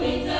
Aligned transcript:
Always 0.00 0.39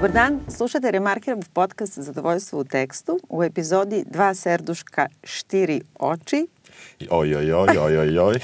Dobar 0.00 0.12
dan, 0.12 0.40
slušate 0.48 0.90
Remarkirov 0.90 1.38
podcast 1.52 1.98
Zadovoljstvo 1.98 2.60
u 2.60 2.64
tekstu 2.64 3.20
u 3.28 3.42
epizodi 3.44 4.04
Dva 4.06 4.34
serduška, 4.34 5.06
štiri 5.24 5.80
oči. 5.98 6.46
Oj, 7.10 7.36
oj, 7.36 7.52
oj, 7.52 7.78
oj, 7.78 7.98
oj, 7.98 8.18
oj. 8.18 8.40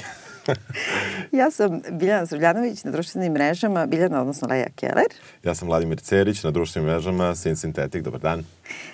ja 1.39 1.51
sam 1.51 1.81
Biljana 1.91 2.25
Zrljanović 2.25 2.83
na 2.83 2.91
društvenim 2.91 3.33
mrežama, 3.33 3.85
Biljana, 3.85 4.21
odnosno 4.21 4.47
Leja 4.47 4.67
Keller. 4.75 5.07
Ja 5.43 5.55
sam 5.55 5.67
Vladimir 5.67 5.99
Cerić 5.99 6.43
na 6.43 6.51
društvenim 6.51 6.89
mrežama 6.89 7.35
Sin 7.35 7.55
Synthetic. 7.55 8.01
Dobar 8.01 8.21
dan. 8.21 8.43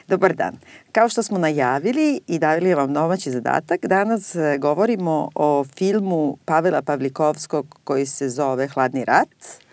Dobar 0.07 0.33
dan. 0.33 0.55
Kao 0.91 1.09
što 1.09 1.23
smo 1.23 1.38
najavili 1.38 2.21
i 2.27 2.39
davili 2.39 2.73
vam 2.73 2.93
domaći 2.93 3.31
zadatak, 3.31 3.85
danas 3.85 4.35
e, 4.35 4.57
govorimo 4.57 5.30
o 5.35 5.63
filmu 5.63 6.38
Pavela 6.45 6.81
Pavlikovskog 6.81 7.80
koji 7.83 8.05
se 8.05 8.30
zove 8.30 8.67
Hladni 8.67 9.05
rat 9.05 9.63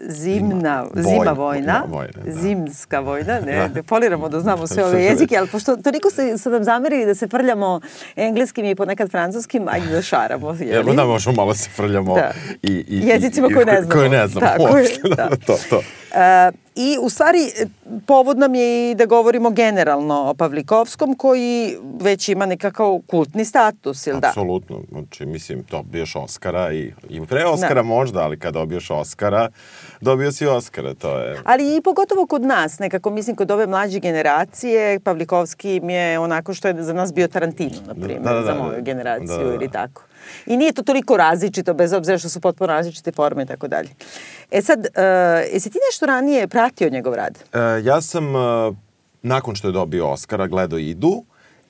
зимна, 0.00 0.84
зима 0.94 1.32
војна, 1.32 1.78
војна 1.88 2.24
да. 2.24 2.32
зимска 2.32 3.00
војна, 3.00 3.38
не, 3.44 3.68
да. 3.68 3.82
полирамо 3.82 4.28
да 4.28 4.40
знамо 4.40 4.66
се 4.70 4.84
овие 4.84 5.08
јазики, 5.08 5.38
ал 5.40 5.48
пошто 5.48 5.76
тоliko 5.80 6.10
се 6.10 6.36
се 6.38 6.52
нам 6.52 6.64
замери 6.64 7.04
да 7.08 7.14
се 7.14 7.26
фрлјамо 7.26 7.80
енглески 8.16 8.60
и 8.60 8.74
понекад 8.74 9.10
француски 9.10 9.60
ајде 9.60 9.90
да 9.96 10.02
шарамо, 10.02 10.52
јели? 10.52 10.80
Ево 10.80 10.92
да 10.94 11.06
можеме 11.08 11.36
мало 11.36 11.56
да 11.56 11.58
се 11.58 11.70
фрлјамо 11.72 12.14
да. 12.20 12.32
и 12.62 12.84
и 12.84 13.00
јазицима 13.08 13.48
кои 13.54 13.64
не 13.64 14.28
знамо. 14.28 14.40
Така, 14.40 14.68
кои 14.68 14.82
не. 14.82 15.14
Да, 15.14 15.28
да. 15.28 15.36
то, 15.36 15.56
то. 15.70 15.82
Uh, 16.14 16.52
I 16.76 16.98
u 17.00 17.10
stvari 17.10 17.50
povod 18.06 18.38
nam 18.38 18.54
je 18.54 18.90
i 18.90 18.94
da 18.94 19.06
govorimo 19.06 19.50
generalno 19.50 20.30
o 20.30 20.34
Pavlikovskom 20.34 21.14
koji 21.16 21.76
već 22.00 22.28
ima 22.28 22.46
nekakav 22.46 22.98
kultni 23.06 23.44
status, 23.44 24.06
ili 24.06 24.20
da? 24.20 24.28
Apsolutno. 24.28 24.80
Znači, 24.90 25.26
mislim, 25.26 25.64
dobiješ 25.70 26.16
Oscara 26.16 26.72
i, 26.72 26.92
i 27.08 27.26
pre 27.26 27.44
Oscara 27.44 27.74
da. 27.74 27.82
možda, 27.82 28.20
ali 28.20 28.38
kad 28.38 28.54
dobiješ 28.54 28.90
Oscara, 28.90 29.48
dobio 30.00 30.32
si 30.32 30.46
Oscara, 30.46 30.94
to 30.94 31.18
je... 31.18 31.40
Ali 31.44 31.76
i 31.76 31.82
pogotovo 31.82 32.26
kod 32.26 32.42
nas, 32.42 32.78
nekako 32.78 33.10
mislim 33.10 33.36
kod 33.36 33.50
ove 33.50 33.66
mlađe 33.66 33.98
generacije, 33.98 35.00
Pavlikovski 35.00 35.76
im 35.76 35.90
je 35.90 36.18
onako 36.18 36.54
što 36.54 36.68
je 36.68 36.82
za 36.82 36.92
nas 36.92 37.14
bio 37.14 37.28
Tarantino, 37.28 37.76
na 37.86 37.94
primjer, 37.94 38.22
da, 38.22 38.32
da, 38.32 38.40
da, 38.40 38.46
za 38.46 38.54
moju 38.54 38.82
generaciju 38.82 39.36
da, 39.36 39.44
da, 39.44 39.48
da. 39.48 39.54
ili 39.54 39.70
tako. 39.70 40.02
I 40.46 40.56
nije 40.56 40.72
to 40.72 40.82
toliko 40.82 41.16
različito, 41.16 41.74
bez 41.74 41.92
obzira 41.92 42.18
što 42.18 42.28
su 42.28 42.40
potpuno 42.40 42.66
različite 42.66 43.12
forme 43.12 43.42
i 43.42 43.46
tako 43.46 43.68
dalje. 43.68 43.88
E 44.50 44.62
sad, 44.62 44.78
uh, 44.78 44.84
jesi 45.52 45.70
ti 45.70 45.78
nešto 45.90 46.06
ranije 46.06 46.48
pratio 46.48 46.90
njegov 46.90 47.14
rad? 47.14 47.38
Uh, 47.52 47.86
ja 47.86 48.00
sam, 48.00 48.34
uh, 48.34 48.76
nakon 49.22 49.54
što 49.54 49.68
je 49.68 49.72
dobio 49.72 50.08
Oscara, 50.08 50.46
gledao 50.46 50.78
Idu 50.78 51.24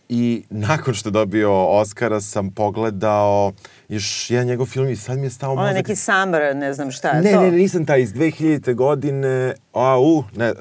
i 0.08 0.42
nakon 0.50 0.94
što 0.94 1.08
je 1.08 1.12
dobio 1.12 1.66
Oscara 1.66 2.20
sam 2.20 2.50
pogledao 2.50 3.52
još 3.88 4.30
jedan 4.30 4.46
njegov 4.46 4.66
film 4.66 4.88
i 4.88 4.96
sad 4.96 5.18
mi 5.18 5.26
je 5.26 5.30
stao 5.30 5.54
mozak... 5.54 5.60
Ono 5.60 5.68
je 5.68 5.74
neki 5.74 5.96
Summer, 5.96 6.56
ne 6.56 6.74
znam 6.74 6.90
šta 6.90 7.08
je 7.08 7.22
ne, 7.22 7.32
to. 7.32 7.40
Ne, 7.40 7.50
ne, 7.50 7.56
nisam 7.56 7.86
taj 7.86 8.00
iz 8.00 8.12
2000. 8.12 8.74
godine, 8.74 9.54
a 9.72 10.00
u, 10.00 10.24
ne, 10.36 10.52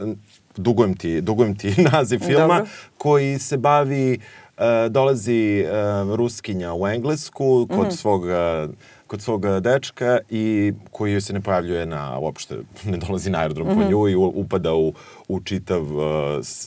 dugujem 0.55 0.97
ti, 0.97 1.21
dugujem 1.21 1.57
ti 1.57 1.75
naziv 1.91 2.19
filma, 2.19 2.57
Dobro. 2.57 2.65
koji 2.97 3.39
se 3.39 3.57
bavi 3.57 4.19
E, 4.57 4.89
dolazi 4.89 5.65
uh, 5.65 6.15
Ruskinja 6.15 6.73
u 6.73 6.87
Englesku 6.87 7.67
kod 7.69 7.79
mm 7.79 7.89
-hmm. 7.89 7.95
svog 7.95 8.23
uh, 8.23 8.73
kod 9.07 9.21
svog 9.21 9.45
dečka 9.61 10.19
i 10.29 10.73
koji 10.91 11.21
se 11.21 11.33
ne 11.33 11.41
pojavljuje 11.41 11.85
na, 11.85 12.19
uopšte 12.19 12.55
ne 12.83 12.97
dolazi 12.97 13.29
na 13.29 13.39
aerodrom 13.39 13.67
mm 13.67 13.71
-hmm. 13.71 13.83
po 13.83 13.89
nju 13.89 14.09
i 14.09 14.15
upada 14.15 14.73
u, 14.73 14.93
u 15.27 15.39
čitav 15.39 15.95
uh, 15.95 16.03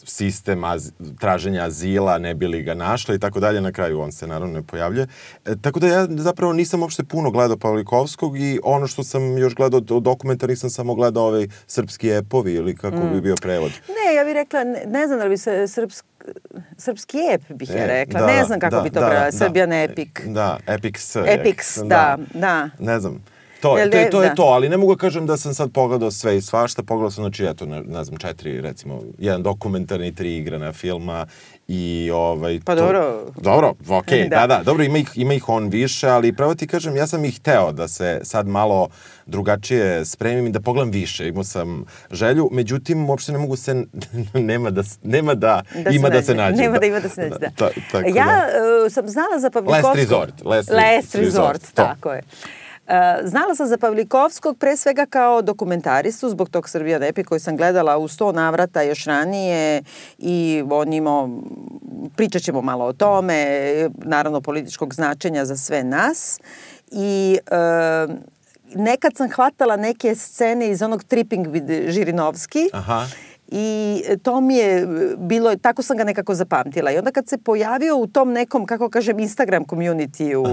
sistem 0.04 0.64
az, 0.64 0.92
traženja 1.20 1.64
azila, 1.64 2.18
ne 2.18 2.34
bi 2.34 2.46
li 2.46 2.62
ga 2.62 2.74
našla 2.74 3.14
i 3.14 3.18
tako 3.18 3.40
dalje. 3.40 3.60
Na 3.60 3.72
kraju 3.72 4.00
on 4.00 4.12
se 4.12 4.26
naravno 4.26 4.54
ne 4.54 4.62
pojavljuje. 4.62 5.06
E, 5.46 5.54
tako 5.62 5.80
da 5.80 5.86
ja 5.86 6.06
zapravo 6.10 6.52
nisam 6.52 6.82
uopšte 6.82 7.04
puno 7.04 7.30
gledao 7.30 7.56
Pavlikovskog 7.56 8.38
i 8.38 8.60
ono 8.64 8.86
što 8.86 9.04
sam 9.04 9.38
još 9.38 9.54
gledao 9.54 9.78
od 9.90 10.02
dokumentar 10.02 10.48
nisam 10.48 10.70
samo 10.70 10.94
gledao 10.94 11.24
ovaj 11.24 11.48
srpski 11.66 12.10
epovi 12.10 12.54
ili 12.54 12.76
kako 12.76 12.96
mm. 12.96 13.12
bi 13.12 13.20
bio 13.20 13.34
prevod. 13.42 13.70
Ne, 13.88 14.14
ja 14.14 14.24
bih 14.24 14.34
rekla, 14.34 14.64
ne, 14.64 14.84
ne 14.86 15.06
znam 15.06 15.18
da 15.18 15.24
li 15.24 15.30
bi 15.30 15.38
se 15.38 15.68
srpski 15.68 16.15
srpski 16.78 17.18
ep, 17.32 17.42
bih 17.48 17.70
ja 17.70 17.84
e, 17.84 17.86
rekla. 17.86 18.20
Da, 18.20 18.26
ne 18.26 18.44
znam 18.44 18.60
kako 18.60 18.76
da, 18.76 18.82
bi 18.82 18.90
to 18.90 19.00
da, 19.00 19.06
prevela. 19.06 19.32
Srbijan 19.32 19.70
da, 19.70 19.76
epik. 19.76 20.22
Da, 20.26 20.58
epic 20.66 20.98
s. 20.98 21.16
Epics, 21.16 21.78
da, 21.78 22.18
da. 22.34 22.70
Ne 22.78 23.00
znam. 23.00 23.22
To, 23.60 23.78
je, 23.78 23.90
to, 23.90 23.96
je, 23.96 24.10
to 24.10 24.22
je 24.22 24.28
da. 24.28 24.34
to, 24.34 24.42
ali 24.42 24.68
ne 24.68 24.76
mogu 24.76 24.94
da 24.94 24.98
kažem 24.98 25.26
da 25.26 25.36
sam 25.36 25.54
sad 25.54 25.72
pogledao 25.72 26.10
sve 26.10 26.36
i 26.36 26.40
svašta, 26.40 26.82
pogledao 26.82 27.10
sam, 27.10 27.24
znači, 27.24 27.44
eto, 27.44 27.66
ne, 27.66 27.82
ne 27.82 28.04
znam, 28.04 28.18
četiri, 28.18 28.60
recimo, 28.60 29.02
jedan 29.18 29.42
dokumentarni, 29.42 30.14
tri 30.14 30.36
igrana 30.36 30.72
filma 30.72 31.26
i 31.68 32.10
ovaj... 32.14 32.60
Pa 32.64 32.74
to, 32.74 32.80
dobro. 32.80 33.26
Dobro, 33.36 33.74
okej, 33.88 34.18
okay, 34.18 34.28
da. 34.30 34.46
da, 34.46 34.46
da, 34.46 34.62
dobro, 34.62 34.84
ima 34.84 34.98
ih, 34.98 35.10
ima 35.14 35.34
ih 35.34 35.48
on 35.48 35.68
više, 35.68 36.08
ali 36.08 36.32
pravo 36.32 36.54
ti 36.54 36.66
kažem, 36.66 36.96
ja 36.96 37.06
sam 37.06 37.24
ih 37.24 37.38
hteo 37.38 37.72
da 37.72 37.88
se 37.88 38.20
sad 38.22 38.46
malo 38.46 38.88
drugačije 39.26 40.04
spremim 40.04 40.46
i 40.46 40.50
da 40.50 40.60
pogledam 40.60 40.90
više, 40.90 41.28
imao 41.28 41.44
sam 41.44 41.84
želju, 42.10 42.48
međutim, 42.52 43.10
uopšte 43.10 43.32
ne 43.32 43.38
mogu 43.38 43.56
se, 43.56 43.84
nema 44.34 44.70
da, 44.70 44.82
nema 45.02 45.34
da, 45.34 45.62
da 45.84 45.90
ima 45.90 46.08
da 46.08 46.22
se 46.22 46.34
nađe. 46.34 46.56
Nema 46.56 46.72
da, 46.72 46.80
da 46.80 46.86
ima 46.86 47.00
da 47.00 47.08
se 47.08 47.20
nađe, 47.20 47.38
da. 47.38 47.48
da. 47.58 47.68
Ta, 47.92 47.98
ja 47.98 48.24
da. 48.24 48.84
uh, 48.84 48.92
sam 48.92 49.08
znala 49.08 49.38
za 49.38 49.50
Pavlikovskog... 49.50 49.84
Last 49.84 49.98
Resort. 49.98 50.34
Last, 50.44 50.70
Last 50.70 51.14
Resort, 51.14 51.24
resort 51.24 51.74
tako 51.74 52.12
je. 52.12 52.22
E, 52.86 53.18
znala 53.24 53.54
sam 53.54 53.66
za 53.66 53.78
Pavlikovskog 53.78 54.58
pre 54.58 54.76
svega 54.76 55.06
kao 55.10 55.42
dokumentaristu 55.42 56.28
zbog 56.28 56.48
tog 56.48 56.68
Srbija 56.68 56.98
Depi 56.98 57.24
koji 57.24 57.40
sam 57.40 57.56
gledala 57.56 57.96
u 57.96 58.08
sto 58.08 58.32
navrata 58.32 58.82
još 58.82 59.04
ranije 59.04 59.82
i 60.18 60.62
on 60.70 60.92
imao, 60.92 61.30
pričat 62.16 62.42
ćemo 62.42 62.62
malo 62.62 62.84
o 62.84 62.92
tome, 62.92 63.46
naravno 64.04 64.40
političkog 64.40 64.94
značenja 64.94 65.44
za 65.44 65.56
sve 65.56 65.84
nas 65.84 66.40
i 66.90 67.38
e, 67.46 67.56
nekad 68.74 69.16
sam 69.16 69.30
hvatala 69.30 69.76
neke 69.76 70.14
scene 70.14 70.70
iz 70.70 70.82
onog 70.82 71.04
Tripping 71.04 71.46
with 71.46 71.90
Žirinovski 71.90 72.70
Aha 72.72 73.06
I 73.48 74.02
to 74.22 74.40
mi 74.40 74.56
je 74.56 74.86
bilo, 75.18 75.56
tako 75.56 75.82
sam 75.82 75.96
ga 75.96 76.04
nekako 76.04 76.34
zapamtila. 76.34 76.90
I 76.90 76.98
onda 76.98 77.10
kad 77.10 77.28
se 77.28 77.38
pojavio 77.38 77.96
u 77.96 78.06
tom 78.06 78.32
nekom, 78.32 78.66
kako 78.66 78.90
kažem, 78.90 79.18
Instagram 79.18 79.64
community-u 79.64 80.44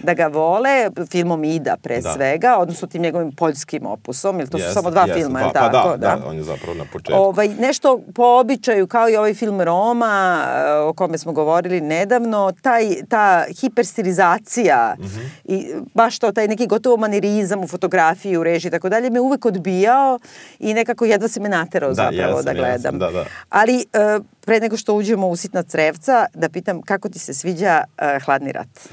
da 0.00 0.14
ga 0.14 0.26
vole, 0.26 0.90
filmom 1.10 1.44
Ida 1.44 1.76
pre 1.82 2.00
da. 2.00 2.12
svega, 2.12 2.56
odnosno 2.58 2.88
tim 2.88 3.02
njegovim 3.02 3.32
poljskim 3.32 3.86
opusom, 3.86 4.40
ili 4.40 4.48
to 4.48 4.58
yes, 4.58 4.68
su 4.68 4.74
samo 4.74 4.90
dva 4.90 5.06
yes, 5.06 5.14
filma, 5.14 5.40
je 5.40 5.44
pa, 5.44 5.52
tako? 5.52 5.88
Da, 5.88 5.96
da, 5.96 6.26
on 6.26 6.36
je 6.36 6.42
zapravo 6.42 6.74
na 6.74 6.84
početku. 6.92 7.20
Ovaj, 7.20 7.48
nešto 7.48 8.00
po 8.14 8.24
običaju, 8.24 8.86
kao 8.86 9.08
i 9.08 9.16
ovaj 9.16 9.34
film 9.34 9.60
Roma, 9.60 10.44
o 10.88 10.92
kome 10.92 11.18
smo 11.18 11.32
govorili 11.32 11.80
nedavno, 11.80 12.52
taj, 12.62 12.84
ta 13.08 13.44
hiperstilizacija 13.60 14.96
mm 14.98 15.02
-hmm. 15.02 15.28
i 15.44 15.66
baš 15.94 16.18
to, 16.18 16.32
taj 16.32 16.48
neki 16.48 16.66
gotovo 16.66 16.96
manirizam 16.96 17.64
u 17.64 17.66
fotografiji, 17.66 18.36
u 18.36 18.44
režiji 18.44 18.68
i 18.68 18.72
tako 18.72 18.88
dalje, 18.88 19.10
me 19.10 19.20
uvek 19.20 19.46
odbijao 19.46 20.18
i 20.58 20.74
nekako 20.74 21.04
jedva 21.04 21.28
se 21.28 21.40
me 21.40 21.48
naterao 21.48 21.90
da, 21.90 21.94
zapravo 21.94 22.27
zapravo 22.36 22.42
da 22.42 22.52
gledam. 22.52 22.98
Da, 22.98 23.10
da. 23.10 23.24
Ali 23.48 23.74
uh, 23.76 24.24
pre 24.40 24.60
nego 24.60 24.76
što 24.76 24.94
uđemo 24.94 25.28
u 25.28 25.36
sitna 25.36 25.62
crevca, 25.62 26.26
da 26.34 26.48
pitam 26.48 26.82
kako 26.82 27.08
ti 27.08 27.18
se 27.18 27.34
sviđa 27.34 27.84
uh, 27.86 28.24
Hladni 28.24 28.52
rat? 28.52 28.88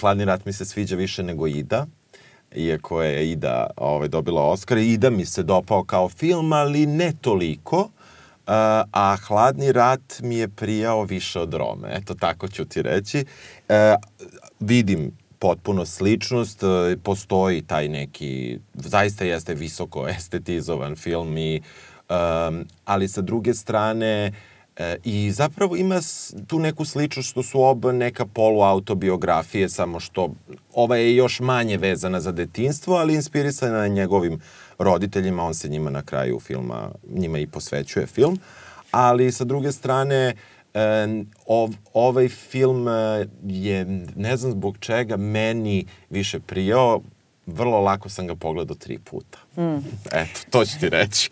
Hladni 0.00 0.24
rat 0.24 0.44
mi 0.44 0.52
se 0.52 0.64
sviđa 0.64 0.96
više 0.96 1.22
nego 1.22 1.46
Ida 1.46 1.86
iako 2.54 3.02
je 3.02 3.30
Ida 3.30 3.66
ovaj, 3.76 4.08
dobila 4.08 4.42
Oscar. 4.42 4.78
Ida 4.78 5.10
mi 5.10 5.24
se 5.24 5.42
dopao 5.42 5.84
kao 5.84 6.08
film, 6.08 6.52
ali 6.52 6.86
ne 6.86 7.12
toliko. 7.20 7.80
Uh, 7.80 8.54
a 8.92 9.16
Hladni 9.26 9.72
rat 9.72 10.20
mi 10.20 10.36
je 10.36 10.48
prijao 10.48 11.02
više 11.02 11.40
od 11.40 11.54
Rome. 11.54 11.88
Eto, 11.90 12.14
tako 12.14 12.48
ću 12.48 12.64
ti 12.64 12.82
reći. 12.82 13.24
Uh, 13.68 13.74
vidim 14.60 15.12
potpuno 15.38 15.86
sličnost, 15.86 16.62
postoji 17.02 17.62
taj 17.62 17.88
neki, 17.88 18.58
zaista 18.74 19.24
jeste 19.24 19.54
visoko 19.54 20.08
estetizovan 20.08 20.96
film 20.96 21.36
i 21.38 21.60
Um, 22.08 22.64
ali 22.84 23.08
sa 23.08 23.20
druge 23.20 23.54
strane, 23.54 24.32
E, 24.78 24.96
I 25.04 25.30
zapravo 25.32 25.76
ima 25.76 26.00
tu 26.46 26.58
neku 26.58 26.84
sličnost 26.84 27.30
što 27.30 27.42
su 27.42 27.62
oba 27.62 27.92
neka 27.92 28.26
poluautobiografije, 28.26 29.68
samo 29.68 30.00
što 30.00 30.34
ova 30.74 30.96
je 30.96 31.16
još 31.16 31.40
manje 31.40 31.76
vezana 31.76 32.20
za 32.20 32.32
detinstvo, 32.32 32.94
ali 32.96 33.14
inspirisana 33.14 33.78
na 33.78 33.88
njegovim 33.88 34.40
roditeljima, 34.78 35.42
on 35.42 35.54
se 35.54 35.68
njima 35.68 35.90
na 35.90 36.02
kraju 36.02 36.40
filma, 36.40 36.90
njima 37.10 37.38
i 37.38 37.46
posvećuje 37.46 38.06
film. 38.06 38.38
Ali 38.90 39.32
sa 39.32 39.44
druge 39.44 39.72
strane, 39.72 40.34
e, 40.74 41.06
ov, 41.46 41.70
ovaj 41.94 42.28
film 42.28 42.88
e, 42.88 43.26
je, 43.46 43.84
ne 44.16 44.36
znam 44.36 44.52
zbog 44.52 44.78
čega, 44.78 45.16
meni 45.16 45.86
više 46.10 46.40
prijao. 46.40 47.00
Vrlo 47.46 47.80
lako 47.80 48.08
sam 48.08 48.26
ga 48.26 48.34
pogledao 48.34 48.76
tri 48.76 48.98
puta. 48.98 49.38
Mm. 49.56 49.78
Eto, 50.12 50.40
to 50.50 50.64
ću 50.64 50.78
ti 50.80 50.88
reći. 50.88 51.30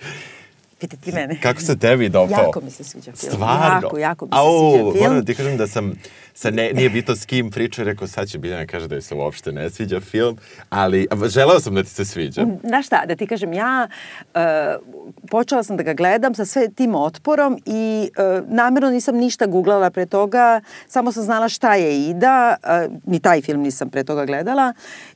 Pita 0.80 0.96
ti 0.96 1.12
mene. 1.12 1.40
Kako 1.40 1.60
se 1.60 1.78
tebi 1.78 2.08
dopao? 2.08 2.44
Jako 2.44 2.60
mi 2.60 2.70
se 2.70 2.84
sviđa 2.84 3.12
film. 3.12 3.32
Stvarno? 3.32 3.86
Jako, 3.86 3.98
jako 3.98 4.24
mi 4.26 4.30
se 4.32 4.38
Au, 4.38 4.72
sviđa 4.72 4.92
film. 4.92 5.02
Moram 5.02 5.20
da 5.20 5.24
ti 5.24 5.34
kažem 5.34 5.56
da 5.56 5.66
sam 5.66 5.92
Sad 6.38 6.54
ne, 6.54 6.72
nije 6.72 6.90
bito 6.90 7.16
s 7.16 7.24
kim 7.24 7.50
pričao, 7.50 7.84
rekao 7.84 8.08
sad 8.08 8.28
će 8.28 8.38
Biljana 8.38 8.66
kaže 8.66 8.88
da 8.88 8.94
joj 8.94 9.02
se 9.02 9.14
uopšte 9.14 9.52
ne 9.52 9.70
sviđa 9.70 10.00
film, 10.00 10.38
ali 10.68 11.06
želeo 11.26 11.60
sam 11.60 11.74
da 11.74 11.82
ti 11.82 11.88
se 11.88 12.04
sviđa. 12.04 12.46
Znaš 12.64 12.86
šta, 12.86 13.06
da 13.06 13.16
ti 13.16 13.26
kažem, 13.26 13.52
ja 13.52 13.88
uh, 14.34 14.40
počela 15.30 15.62
sam 15.62 15.76
da 15.76 15.82
ga 15.82 15.94
gledam 15.94 16.34
sa 16.34 16.44
sve 16.44 16.68
tim 16.68 16.94
otporom 16.94 17.58
i 17.66 18.10
uh, 18.18 18.48
namjerno 18.48 18.90
nisam 18.90 19.16
ništa 19.16 19.46
googlala 19.46 19.90
pre 19.90 20.06
toga, 20.06 20.60
samo 20.88 21.12
sam 21.12 21.22
znala 21.22 21.48
šta 21.48 21.74
je 21.74 22.08
Ida, 22.08 22.56
uh, 22.62 22.92
ni 23.06 23.20
taj 23.20 23.42
film 23.42 23.60
nisam 23.60 23.90
pre 23.90 24.04
toga 24.04 24.24
gledala 24.24 24.72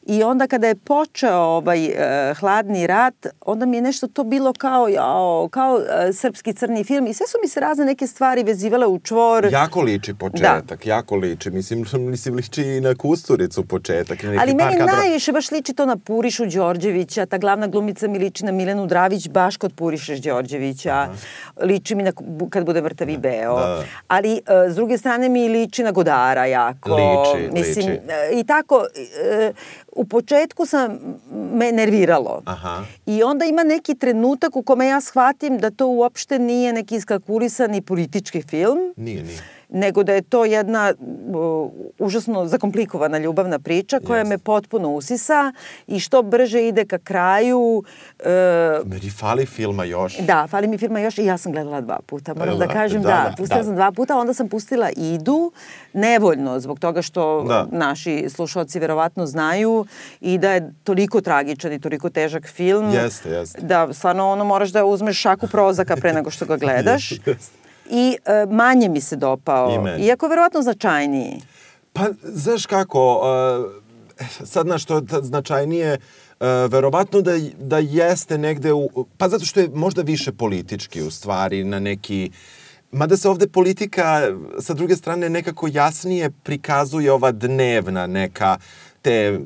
i 0.06 0.22
onda 0.22 0.46
kada 0.46 0.66
je 0.66 0.74
počeo 0.74 1.38
ovaj 1.38 1.86
uh, 1.86 1.94
hladni 2.38 2.86
rat, 2.86 3.26
onda 3.40 3.66
mi 3.66 3.76
je 3.76 3.82
nešto 3.82 4.08
to 4.08 4.24
bilo 4.24 4.52
kao, 4.52 4.88
jao, 4.88 5.48
kao 5.50 5.74
uh, 5.74 5.82
srpski 6.14 6.52
crni 6.52 6.84
film 6.84 7.06
i 7.06 7.14
sve 7.14 7.26
su 7.26 7.38
mi 7.42 7.48
se 7.48 7.60
razne 7.60 7.84
neke 7.84 8.06
stvari 8.06 8.42
vezivale 8.42 8.86
u 8.86 8.98
čvor. 8.98 9.48
Jako 9.52 9.80
liči 9.80 10.14
početak, 10.14 10.84
da. 10.84 10.90
jako 10.90 11.09
liči. 11.16 11.50
Mislim, 11.50 11.84
mislim 12.12 12.34
liči 12.34 12.62
i 12.62 12.80
na 12.80 12.94
Kusturicu 12.94 13.64
početak. 13.64 14.18
Ali 14.40 14.54
meni 14.54 14.78
kadra... 14.78 14.96
najviše 14.96 15.32
baš 15.32 15.50
liči 15.50 15.74
to 15.74 15.86
na 15.86 15.96
Purišu 15.96 16.46
Đorđevića, 16.46 17.26
ta 17.26 17.38
glavna 17.38 17.66
glumica 17.66 18.08
mi 18.08 18.18
liči 18.18 18.44
na 18.44 18.52
Milenu 18.52 18.86
Dravić, 18.86 19.28
baš 19.28 19.56
kod 19.56 19.72
Puriše 19.72 20.18
Đorđevića. 20.18 20.92
Aha. 20.92 21.12
Liči 21.62 21.94
mi 21.94 22.02
na, 22.02 22.12
kad 22.50 22.66
bude 22.66 22.80
Vrtavi 22.80 23.16
da. 23.16 23.20
Beo. 23.20 23.58
Da. 23.58 23.84
Ali, 24.08 24.32
uh, 24.32 24.72
s 24.72 24.74
druge 24.74 24.98
strane, 24.98 25.28
mi 25.28 25.48
liči 25.48 25.82
na 25.82 25.90
Godara 25.90 26.46
jako. 26.46 26.94
Liči, 26.94 27.52
mislim, 27.52 27.86
liči. 27.86 28.00
Uh, 28.32 28.40
I 28.40 28.44
tako, 28.44 28.76
uh, 28.76 29.56
u 29.92 30.04
početku 30.04 30.66
sam 30.66 30.98
me 31.52 31.72
nerviralo. 31.72 32.42
Aha. 32.44 32.84
I 33.06 33.22
onda 33.22 33.44
ima 33.44 33.62
neki 33.62 33.94
trenutak 33.94 34.56
u 34.56 34.62
kome 34.62 34.86
ja 34.86 35.00
shvatim 35.00 35.58
da 35.58 35.70
to 35.70 35.86
uopšte 35.86 36.38
nije 36.38 36.72
neki 36.72 36.96
iskalkulisani 36.96 37.82
politički 37.82 38.42
film. 38.42 38.78
Nije, 38.96 39.22
nije 39.22 39.59
nego 39.72 40.02
da 40.02 40.12
je 40.12 40.22
to 40.22 40.44
jedna 40.44 40.94
uh, 40.98 41.70
užasno 41.98 42.46
zakomplikovana 42.46 43.18
ljubavna 43.18 43.58
priča 43.58 44.00
koja 44.06 44.24
yes. 44.24 44.28
me 44.28 44.38
potpuno 44.38 44.88
usisa 44.88 45.52
i 45.86 46.00
što 46.00 46.22
brže 46.22 46.68
ide 46.68 46.84
ka 46.84 46.98
kraju. 46.98 47.82
Uh, 48.18 48.90
Meni 48.90 49.10
fali 49.10 49.46
filma 49.46 49.84
još. 49.84 50.18
Da, 50.18 50.46
fali 50.46 50.68
mi 50.68 50.78
filma 50.78 51.00
još 51.00 51.18
i 51.18 51.24
ja 51.24 51.38
sam 51.38 51.52
gledala 51.52 51.80
dva 51.80 51.98
puta. 52.06 52.34
Moram 52.34 52.58
da, 52.58 52.66
da 52.66 52.72
kažem, 52.72 53.02
da, 53.02 53.08
da, 53.08 53.28
da 53.30 53.34
pustila 53.36 53.58
da. 53.58 53.64
sam 53.64 53.74
dva 53.74 53.92
puta, 53.92 54.16
onda 54.16 54.34
sam 54.34 54.48
pustila 54.48 54.90
Idu, 54.96 55.52
nevoljno, 55.92 56.60
zbog 56.60 56.78
toga 56.78 57.02
što 57.02 57.44
da. 57.48 57.66
naši 57.72 58.26
slušalci 58.28 58.78
verovatno 58.78 59.26
znaju 59.26 59.86
i 60.20 60.38
da 60.38 60.52
je 60.52 60.72
toliko 60.84 61.20
tragičan 61.20 61.72
i 61.72 61.80
toliko 61.80 62.10
težak 62.10 62.46
film. 62.46 62.90
Jeste, 62.94 63.30
jeste. 63.30 63.60
Da, 63.60 63.92
stvarno 63.92 64.30
ono 64.30 64.44
moraš 64.44 64.70
da 64.70 64.84
uzmeš 64.84 65.20
šaku 65.20 65.46
prozaka 65.46 65.96
pre 65.96 66.12
nego 66.12 66.30
što 66.30 66.44
ga 66.44 66.56
gledaš. 66.56 67.12
jeste 67.26 67.59
i 67.90 68.16
e, 68.24 68.46
manje 68.46 68.88
mi 68.88 69.00
se 69.00 69.16
dopao, 69.16 69.96
iako 69.98 70.28
verovatno 70.28 70.62
značajniji. 70.62 71.40
Pa, 71.92 72.06
znaš 72.22 72.66
kako, 72.66 73.20
e, 74.18 74.24
sad 74.46 74.66
na 74.66 74.78
što 74.78 75.02
značajnije, 75.22 75.98
Uh, 76.40 76.72
verovatno 76.72 77.20
da, 77.20 77.32
da 77.58 77.78
jeste 77.78 78.38
negde 78.38 78.72
u, 78.72 78.88
pa 79.18 79.28
zato 79.28 79.44
što 79.44 79.60
je 79.60 79.68
možda 79.74 80.02
više 80.02 80.32
politički 80.32 81.02
u 81.02 81.10
stvari 81.10 81.64
na 81.64 81.80
neki 81.80 82.30
Mada 82.92 83.16
se 83.16 83.28
ovde 83.28 83.48
politika 83.48 84.22
sa 84.58 84.74
druge 84.74 84.96
strane 84.96 85.30
nekako 85.30 85.68
jasnije 85.72 86.30
prikazuje 86.30 87.12
ova 87.12 87.32
dnevna 87.32 88.06
neka 88.06 88.56
te 89.02 89.40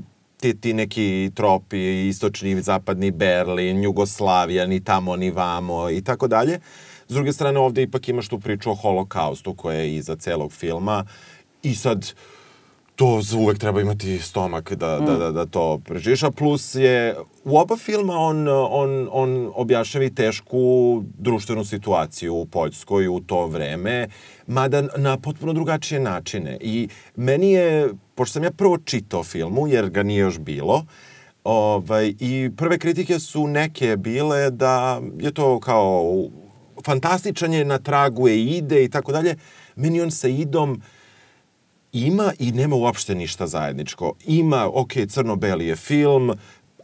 ti, 0.44 0.60
ti 0.60 0.72
neki 0.74 1.30
tropi, 1.34 2.08
istočni, 2.08 2.62
zapadni 2.62 3.10
Berlin, 3.10 3.82
Jugoslavija, 3.82 4.66
ni 4.66 4.84
tamo, 4.84 5.16
ni 5.16 5.30
vamo 5.30 5.90
i 5.90 6.02
tako 6.02 6.28
dalje. 6.28 6.58
S 7.08 7.14
druge 7.14 7.32
strane, 7.32 7.58
ovde 7.58 7.82
ipak 7.82 8.08
imaš 8.08 8.28
tu 8.28 8.38
priču 8.40 8.70
o 8.70 8.74
holokaustu 8.74 9.54
koja 9.54 9.78
je 9.78 9.96
iza 9.96 10.16
celog 10.16 10.52
filma 10.52 11.04
i 11.62 11.74
sad 11.74 12.14
to 12.96 13.20
uvek 13.38 13.58
treba 13.58 13.80
imati 13.80 14.18
stomak 14.18 14.72
da, 14.72 15.00
mm. 15.00 15.06
da, 15.06 15.16
da, 15.16 15.30
da 15.32 15.46
to 15.46 15.80
preživiš, 15.84 16.22
a 16.22 16.30
plus 16.30 16.74
je 16.74 17.16
u 17.44 17.58
oba 17.58 17.76
filma 17.76 18.18
on, 18.18 18.48
on, 18.48 19.08
on 19.12 19.50
objašnjava 19.54 20.04
i 20.04 20.14
tešku 20.14 21.02
društvenu 21.18 21.64
situaciju 21.64 22.34
u 22.34 22.46
Poljskoj 22.46 23.08
u 23.08 23.20
to 23.20 23.46
vreme, 23.46 24.08
mada 24.46 24.82
na 24.96 25.18
potpuno 25.18 25.52
drugačije 25.52 26.00
načine. 26.00 26.58
I 26.60 26.88
meni 27.16 27.52
je, 27.52 27.88
pošto 28.14 28.32
sam 28.32 28.44
ja 28.44 28.50
prvo 28.50 28.78
čitao 28.78 29.24
filmu, 29.24 29.66
jer 29.68 29.90
ga 29.90 30.02
nije 30.02 30.20
još 30.20 30.38
bilo, 30.38 30.84
ovaj, 31.44 32.14
i 32.20 32.50
prve 32.56 32.78
kritike 32.78 33.18
su 33.18 33.46
neke 33.46 33.96
bile 33.96 34.50
da 34.50 35.00
je 35.18 35.32
to 35.34 35.60
kao 35.60 36.24
fantastičan 36.84 37.52
je, 37.52 37.64
na 37.64 37.78
tragu 37.78 38.28
je 38.28 38.44
ide 38.44 38.84
i 38.84 38.88
tako 38.88 39.12
dalje. 39.12 39.36
Meni 39.76 40.00
on 40.00 40.10
sa 40.10 40.28
idom 40.28 40.82
ima 41.92 42.32
i 42.38 42.52
nema 42.52 42.76
uopšte 42.76 43.14
ništa 43.14 43.46
zajedničko. 43.46 44.12
Ima, 44.26 44.70
ok, 44.74 44.92
crno-beli 45.08 45.66
je 45.66 45.76
film, 45.76 46.34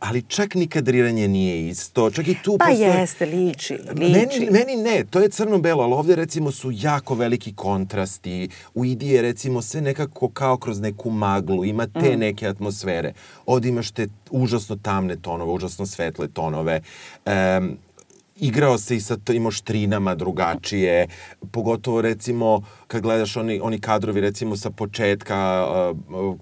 ali 0.01 0.23
čak 0.23 0.55
ni 0.55 0.67
kadriranje 0.67 1.29
nije 1.29 1.69
isto. 1.69 2.11
Čak 2.11 2.29
i 2.29 2.37
tu 2.43 2.59
pa 2.59 2.67
postoje... 2.67 3.01
jeste, 3.01 3.27
liči, 3.27 3.75
liči. 3.75 4.13
Meni, 4.13 4.51
meni 4.51 4.77
ne, 4.77 5.05
to 5.11 5.21
je 5.21 5.29
crno-belo, 5.29 5.83
ali 5.83 5.93
ovde 5.93 6.17
recimo 6.17 6.53
su 6.53 6.71
jako 6.75 7.15
veliki 7.15 7.55
kontrasti. 7.55 8.49
U 8.75 8.85
Idi 8.85 9.09
je 9.09 9.23
recimo 9.23 9.63
sve 9.63 9.81
nekako 9.81 10.29
kao 10.29 10.57
kroz 10.57 10.81
neku 10.81 11.11
maglu, 11.11 11.65
ima 11.65 11.87
te 11.87 12.17
mm. 12.17 12.19
neke 12.19 12.47
atmosfere. 12.47 13.13
Ovde 13.47 13.69
imaš 13.69 13.91
te 13.91 14.09
užasno 14.31 14.77
tamne 14.77 15.17
tonove, 15.17 15.53
užasno 15.53 15.87
svetle 15.87 16.29
tonove. 16.29 16.81
Um, 17.27 17.79
igrao 18.41 18.79
se 18.79 18.97
i 18.97 19.01
sa 19.01 19.17
tim 19.17 19.47
oštrinama 19.47 20.15
drugačije, 20.15 21.09
pogotovo 21.51 22.01
recimo 22.01 22.63
kad 22.87 23.03
gledaš 23.03 23.37
oni, 23.37 23.61
oni 23.63 23.81
kadrovi 23.81 24.21
recimo 24.21 24.57
sa 24.57 24.71
početka 24.71 25.67
uh, 26.11 26.37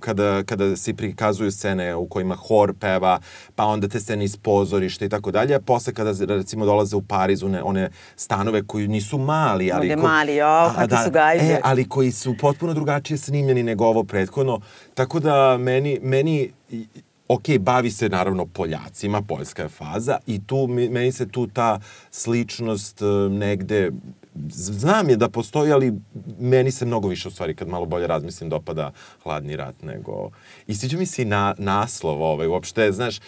kada, 0.00 0.42
kada 0.42 0.76
se 0.76 0.94
prikazuju 0.94 1.50
scene 1.50 1.94
u 1.94 2.06
kojima 2.06 2.34
hor 2.34 2.74
peva, 2.80 3.20
pa 3.54 3.64
onda 3.64 3.88
te 3.88 4.00
scene 4.00 4.24
iz 4.24 4.36
pozorišta 4.36 5.04
i 5.04 5.08
tako 5.08 5.30
dalje, 5.30 5.54
a 5.54 5.60
posle 5.60 5.94
kada 5.94 6.12
recimo 6.28 6.66
dolaze 6.66 6.96
u 6.96 7.02
Pariz 7.02 7.42
one, 7.42 7.62
one 7.62 7.90
stanove 8.16 8.66
koji 8.66 8.88
nisu 8.88 9.18
mali, 9.18 9.72
ali... 9.72 9.94
Ko, 9.94 10.02
mali, 10.02 10.36
jo, 10.36 10.72
kakvi 10.74 10.88
da, 10.88 11.04
su 11.04 11.10
gajbe. 11.10 11.44
E, 11.44 11.60
ali 11.62 11.88
koji 11.88 12.12
su 12.12 12.34
potpuno 12.40 12.74
drugačije 12.74 13.18
snimljeni 13.18 13.62
nego 13.62 13.86
ovo 13.86 14.04
prethodno, 14.04 14.60
tako 14.94 15.20
da 15.20 15.58
meni, 15.58 15.98
meni 16.02 16.52
ok, 17.32 17.58
bavi 17.60 17.90
se 17.90 18.08
naravno 18.08 18.46
Poljacima, 18.46 19.22
poljska 19.22 19.62
je 19.62 19.68
faza 19.68 20.18
i 20.26 20.40
tu, 20.46 20.66
meni 20.66 21.12
se 21.12 21.28
tu 21.28 21.46
ta 21.46 21.80
sličnost 22.10 23.02
e, 23.02 23.04
negde 23.30 23.90
znam 24.50 25.08
je 25.08 25.16
da 25.16 25.28
postoji, 25.28 25.72
ali 25.72 25.92
meni 26.40 26.70
se 26.70 26.86
mnogo 26.86 27.08
više 27.08 27.28
u 27.28 27.30
stvari 27.30 27.54
kad 27.54 27.68
malo 27.68 27.86
bolje 27.86 28.06
razmislim 28.06 28.50
dopada 28.50 28.92
hladni 29.22 29.56
rat 29.56 29.82
nego... 29.82 30.30
I 30.66 30.74
sviđa 30.74 30.98
mi 30.98 31.06
se 31.06 31.22
i 31.22 31.24
na, 31.24 31.54
naslov 31.58 32.22
ovaj, 32.22 32.46
uopšte, 32.46 32.92
znaš, 32.92 33.20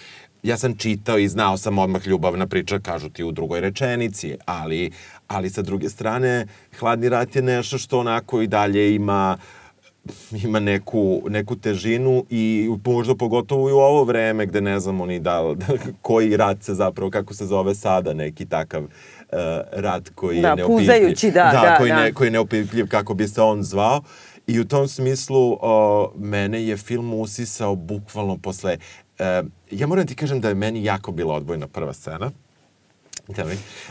ja 0.42 0.56
sam 0.56 0.76
čitao 0.76 1.18
i 1.18 1.28
znao 1.28 1.56
sam 1.56 1.78
odmah 1.78 2.06
ljubavna 2.06 2.46
priča, 2.46 2.78
kažu 2.78 3.08
ti 3.08 3.25
u 3.25 3.32
drugoj 3.32 3.61
rečenici, 3.61 4.37
ali, 4.44 4.90
ali 5.28 5.50
sa 5.50 5.62
druge 5.62 5.88
strane, 5.88 6.46
hladni 6.78 7.08
rat 7.08 7.37
je 7.37 7.42
nešto 7.42 7.78
što 7.78 7.99
onako 7.99 8.42
i 8.42 8.46
dalje 8.46 8.94
ima 8.94 9.38
uh, 9.38 9.63
ima 10.44 10.61
neku, 10.61 11.23
neku 11.28 11.56
težinu 11.56 12.25
i 12.30 12.70
možda 12.87 13.14
pogotovo 13.14 13.68
i 13.68 13.73
u 13.73 13.76
ovo 13.76 14.04
vreme 14.04 14.46
gde 14.46 14.61
ne 14.61 14.80
znamo 14.80 15.06
ni 15.06 15.18
da, 15.20 15.54
da 15.56 15.66
koji 16.02 16.37
rat 16.37 16.62
se 16.62 16.75
zapravo, 16.75 17.11
kako 17.11 17.34
se 17.34 17.46
zove 17.46 17.75
sada, 17.75 18.14
neki 18.14 18.46
takav 18.46 18.82
uh, 18.82 18.88
rat 19.73 20.08
koji 20.14 20.40
da, 20.40 20.49
je 20.49 20.56
neopipljiv. 20.56 20.87
Puzajući, 20.87 21.30
da, 21.30 21.50
da, 21.52 21.70
da, 21.70 21.76
koji, 21.78 21.90
da. 21.90 22.02
Ne, 22.02 22.12
koji 22.12 22.26
je 22.26 22.32
neopipljiv 22.32 22.88
kako 22.88 23.14
bi 23.14 23.28
se 23.28 23.42
on 23.42 23.62
zvao. 23.62 24.02
I 24.46 24.61
u 24.61 24.64
tom 24.64 24.88
smislu 24.88 25.52
uh, 25.52 25.58
mene 26.16 26.66
je 26.66 26.76
film 26.76 27.14
usisao 27.14 27.76
bukvalno 27.76 28.37
posle... 28.37 28.76
Uh, 29.18 29.49
ja 29.70 29.87
moram 29.87 30.06
ti 30.06 30.14
kažem 30.14 30.40
da 30.40 30.49
je 30.49 30.54
meni 30.54 30.84
jako 30.84 31.12
bila 31.12 31.34
odbojna 31.34 31.66
prva 31.66 31.92
scena. 31.92 32.30
Da, 33.28 33.45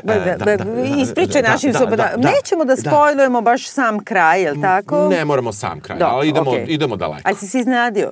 da, 0.04 0.36
da, 0.36 0.58
da, 0.58 0.82
ispričaj 0.98 1.42
da, 1.42 1.52
našim 1.52 1.72
da, 1.72 1.80
da, 1.80 1.96
da, 1.96 2.18
Nećemo 2.18 2.66
da 2.66 2.76
spojlujemo 2.76 3.42
baš 3.42 3.68
sam 3.68 4.04
kraj, 4.04 4.42
je 4.42 4.62
tako? 4.62 5.08
Ne 5.10 5.26
moramo 5.26 5.54
sam 5.54 5.80
kraj, 5.80 5.98
da, 6.00 6.08
ali 6.08 6.30
idemo, 6.30 6.52
okay. 6.52 6.66
idemo 6.68 6.96
daleko. 6.96 7.22
Ali 7.26 7.36
si 7.36 7.48
se 7.48 7.60
iznenadio? 7.60 8.12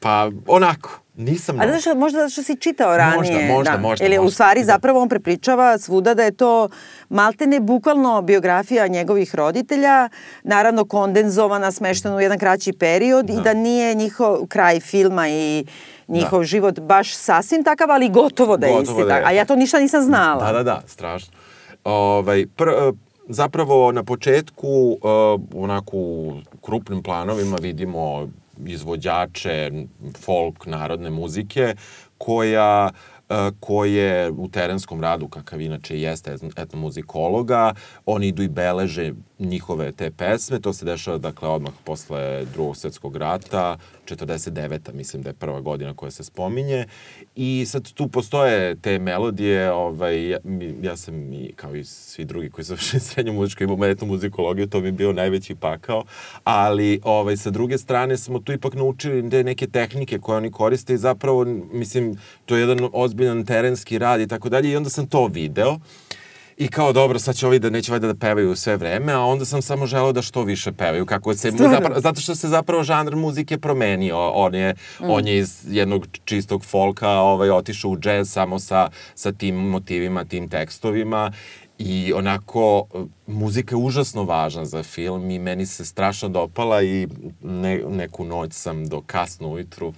Pa, 0.00 0.30
onako. 0.46 1.04
Nisam 1.16 1.60
A 1.60 1.68
znaš, 1.68 1.96
možda 1.96 2.18
da 2.18 2.28
što 2.28 2.42
si 2.42 2.56
čitao 2.56 2.96
ranije. 2.96 3.34
Možda, 3.34 3.54
možda, 3.54 3.72
da. 3.72 3.78
možda. 3.78 4.06
Ili 4.06 4.16
možda. 4.16 4.28
u 4.28 4.30
stvari 4.30 4.64
zapravo 4.64 5.02
on 5.02 5.08
prepričava 5.08 5.78
svuda 5.78 6.14
da 6.14 6.22
je 6.22 6.30
to 6.30 6.68
maltene 7.08 7.60
bukvalno 7.60 8.22
biografija 8.22 8.86
njegovih 8.86 9.34
roditelja, 9.34 10.08
naravno 10.42 10.84
kondenzovana, 10.84 11.72
smeštena 11.72 12.16
u 12.16 12.20
jedan 12.20 12.38
kraći 12.38 12.72
period 12.72 13.26
da. 13.26 13.32
i 13.32 13.36
da 13.44 13.54
nije 13.54 13.94
njihov 13.94 14.46
kraj 14.48 14.80
filma 14.80 15.28
i 15.28 15.64
njihov 16.08 16.40
da. 16.40 16.44
život 16.44 16.80
baš 16.80 17.14
sasvim 17.14 17.64
takav, 17.64 17.90
ali 17.90 18.08
gotovo 18.08 18.56
da 18.56 18.66
je 18.66 18.72
gotovo 18.72 18.98
isti 18.98 19.08
da 19.08 19.16
je. 19.16 19.24
A 19.26 19.30
ja 19.30 19.44
to 19.44 19.56
ništa 19.56 19.78
nisam 19.78 20.02
znala. 20.02 20.46
Da, 20.46 20.52
da, 20.52 20.62
da, 20.62 20.82
strašno. 20.86 21.32
Ovaj, 21.84 22.46
pr, 22.56 22.64
zapravo 23.28 23.92
na 23.92 24.04
početku, 24.04 24.68
uh, 24.68 25.62
onako 25.62 25.96
u 25.96 26.40
krupnim 26.62 27.02
planovima 27.02 27.56
vidimo 27.60 28.28
izvođače 28.66 29.70
folk 30.18 30.66
narodne 30.66 31.10
muzike 31.10 31.74
koja 32.18 32.90
koje 33.60 34.30
u 34.30 34.48
terenskom 34.48 35.00
radu, 35.00 35.28
kakav 35.28 35.60
inače 35.60 36.00
jeste 36.00 36.36
etnomuzikologa, 36.56 37.74
oni 38.06 38.28
idu 38.28 38.42
i 38.42 38.48
beleže 38.48 39.12
njihove 39.38 39.92
te 39.92 40.10
pesme. 40.10 40.60
To 40.60 40.72
se 40.72 40.84
dešava, 40.84 41.18
dakle, 41.18 41.48
odmah 41.48 41.72
posle 41.84 42.44
drugog 42.44 42.76
svetskog 42.76 43.16
rata, 43.16 43.78
49. 44.06 44.92
mislim 44.92 45.22
da 45.22 45.30
je 45.30 45.34
prva 45.34 45.60
godina 45.60 45.94
koja 45.94 46.10
se 46.10 46.24
spominje. 46.24 46.86
I 47.36 47.64
sad 47.66 47.92
tu 47.92 48.08
postoje 48.08 48.76
te 48.76 48.98
melodije, 48.98 49.72
ovaj, 49.72 50.28
ja, 50.28 50.38
ja 50.82 50.96
sam 50.96 51.32
i, 51.32 51.52
kao 51.56 51.76
i 51.76 51.84
svi 51.84 52.24
drugi 52.24 52.50
koji 52.50 52.64
završili 52.74 53.00
srednju 53.00 53.32
muzičku 53.32 53.62
i 53.62 53.66
umetnu 53.66 54.06
muzikologiju, 54.06 54.66
to 54.66 54.80
mi 54.80 54.88
je 54.88 54.92
bio 54.92 55.12
najveći 55.12 55.54
pakao, 55.54 56.04
ali 56.44 57.00
ovaj, 57.02 57.36
sa 57.36 57.50
druge 57.50 57.78
strane 57.78 58.16
smo 58.16 58.38
tu 58.38 58.52
ipak 58.52 58.74
naučili 58.74 59.30
te 59.30 59.44
neke 59.44 59.66
tehnike 59.66 60.18
koje 60.18 60.36
oni 60.36 60.50
koriste 60.50 60.94
i 60.94 60.98
zapravo, 60.98 61.44
mislim, 61.72 62.18
to 62.46 62.56
je 62.56 62.60
jedan 62.60 62.88
ozbiljan 62.92 63.44
terenski 63.44 63.98
rad 63.98 64.20
i 64.20 64.28
tako 64.28 64.48
dalje 64.48 64.70
i 64.70 64.76
onda 64.76 64.90
sam 64.90 65.06
to 65.06 65.26
video. 65.26 65.78
I 66.56 66.68
kao 66.68 66.92
dobro, 66.92 67.18
sad 67.18 67.36
će 67.36 67.46
ovi 67.46 67.58
da 67.58 67.70
neće 67.70 67.92
valjda 67.92 68.06
da 68.06 68.14
pevaju 68.14 68.56
sve 68.56 68.76
vreme, 68.76 69.12
a 69.12 69.20
onda 69.20 69.44
sam 69.44 69.62
samo 69.62 69.86
želeo 69.86 70.12
da 70.12 70.22
što 70.22 70.42
više 70.42 70.72
pevaju, 70.72 71.06
kako 71.06 71.34
se 71.34 71.50
zapravo, 71.50 72.00
zato 72.00 72.20
što 72.20 72.34
se 72.34 72.48
zapravo 72.48 72.82
žanr 72.82 73.16
muzike 73.16 73.58
promenio. 73.58 74.30
On 74.30 74.54
je 74.54 74.74
mm. 75.00 75.10
on 75.10 75.28
je 75.28 75.38
iz 75.38 75.60
jednog 75.68 76.06
čistog 76.24 76.64
folka 76.64 77.10
ovaj 77.10 77.50
otišao 77.50 77.90
u 77.90 77.98
džez 77.98 78.30
samo 78.30 78.58
sa 78.58 78.88
sa 79.14 79.32
tim 79.32 79.54
motivima, 79.54 80.24
tim 80.24 80.48
tekstovima 80.48 81.32
I 81.78 82.12
onako, 82.12 82.86
muzika 83.26 83.74
je 83.74 83.80
užasno 83.82 84.24
važna 84.24 84.64
za 84.64 84.82
film 84.82 85.30
i 85.30 85.38
meni 85.38 85.66
se 85.66 85.84
strašno 85.84 86.28
dopala 86.28 86.82
i 86.82 87.08
ne, 87.42 87.82
neku 87.88 88.24
noć 88.24 88.52
sam 88.52 88.88
do 88.88 89.00
kasno 89.00 89.48
ujutru 89.48 89.92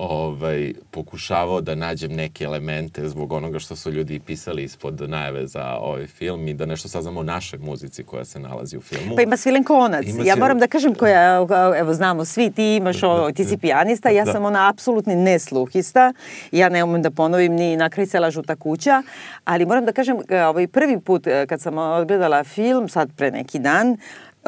ovaj, 0.00 0.72
pokušavao 0.90 1.60
da 1.60 1.74
nađem 1.74 2.12
neke 2.12 2.44
elemente 2.44 3.08
zbog 3.08 3.32
onoga 3.32 3.58
što 3.58 3.76
su 3.76 3.90
ljudi 3.90 4.20
pisali 4.20 4.62
ispod 4.62 5.10
najave 5.10 5.46
za 5.46 5.76
ovaj 5.80 6.06
film 6.06 6.48
i 6.48 6.54
da 6.54 6.66
nešto 6.66 6.88
saznamo 6.88 7.20
o 7.20 7.22
našoj 7.22 7.58
muzici 7.58 8.04
koja 8.04 8.24
se 8.24 8.40
nalazi 8.40 8.76
u 8.76 8.80
filmu. 8.80 9.16
Pa 9.16 9.22
ima 9.22 9.36
Svilen 9.36 9.64
Konac. 9.64 10.06
Ima 10.06 10.24
ja 10.24 10.36
moram 10.36 10.58
da 10.58 10.66
kažem 10.66 10.94
koja, 10.94 11.46
evo 11.76 11.94
znamo 11.94 12.24
svi, 12.24 12.50
ti 12.50 12.76
imaš 12.76 13.02
ovo, 13.12 13.32
ti 13.32 13.44
si 13.44 13.56
pijanista, 13.56 14.08
ja 14.08 14.24
da. 14.24 14.32
sam 14.32 14.44
ona 14.44 14.68
apsolutni 14.68 15.16
nesluhista. 15.16 16.12
Ja 16.52 16.68
ne 16.68 16.84
umem 16.84 17.02
da 17.02 17.10
ponovim 17.10 17.52
ni 17.52 17.76
na 17.76 17.90
kraj 17.90 18.06
cela 18.06 18.30
žuta 18.30 18.56
kuća, 18.56 19.02
ali 19.44 19.66
moram 19.66 19.84
da 19.84 19.92
kažem, 19.92 20.16
ovaj 20.48 20.66
prvi 20.66 21.00
put 21.00 21.26
eh, 21.26 21.46
kad 21.46 21.60
sam 21.60 21.78
odgledala 21.78 22.44
film, 22.44 22.88
sad 22.88 23.10
pre 23.16 23.30
neki 23.30 23.58
dan, 23.58 23.96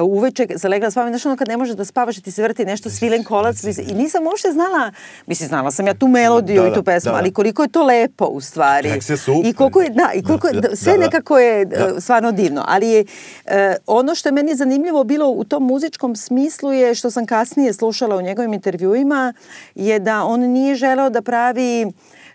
uveče 0.00 0.46
zalegla 0.54 0.90
s 0.90 0.96
vama, 0.96 1.10
znaš 1.10 1.26
ono 1.26 1.36
kad 1.36 1.48
ne 1.48 1.56
možeš 1.56 1.76
da 1.76 1.84
spavaš 1.84 2.18
i 2.18 2.22
ti 2.22 2.30
se 2.30 2.42
vrti 2.42 2.64
nešto 2.64 2.90
svilen 2.90 3.24
kolac 3.24 3.62
mislim, 3.62 3.86
i 3.90 3.94
nisam 3.94 4.26
uopšte 4.26 4.52
znala, 4.52 4.92
mislim 5.26 5.48
znala 5.48 5.70
sam 5.70 5.86
ja 5.86 5.94
tu 5.94 6.08
melodiju 6.08 6.62
da, 6.62 6.68
i 6.68 6.74
tu 6.74 6.82
pesmu, 6.82 7.08
da, 7.08 7.12
da. 7.12 7.18
ali 7.18 7.32
koliko 7.32 7.62
je 7.62 7.68
to 7.68 7.82
lepo 7.82 8.24
u 8.24 8.40
stvari. 8.40 8.88
Tekst 8.88 9.10
je 9.10 9.16
super. 9.16 9.50
I 9.50 9.52
koliko 9.52 9.80
je, 9.80 9.90
da, 9.90 10.10
i 10.14 10.22
koliko 10.22 10.48
da, 10.52 10.60
da, 10.60 10.76
sve 10.76 10.92
da, 10.92 10.98
da. 10.98 11.04
nekako 11.04 11.38
je 11.38 11.64
da. 11.64 12.00
stvarno 12.00 12.32
divno, 12.32 12.64
ali 12.68 12.88
je 12.88 13.04
uh, 13.44 13.52
ono 13.86 14.14
što 14.14 14.28
je 14.28 14.32
meni 14.32 14.54
zanimljivo 14.54 15.04
bilo 15.04 15.28
u 15.28 15.44
tom 15.44 15.62
muzičkom 15.62 16.16
smislu 16.16 16.72
je 16.72 16.94
što 16.94 17.10
sam 17.10 17.26
kasnije 17.26 17.72
slušala 17.72 18.16
u 18.16 18.22
njegovim 18.22 18.52
intervjuima 18.52 19.32
je 19.74 19.98
da 19.98 20.24
on 20.24 20.40
nije 20.40 20.74
želeo 20.74 21.10
da 21.10 21.22
pravi 21.22 21.84
uh, 21.86 21.92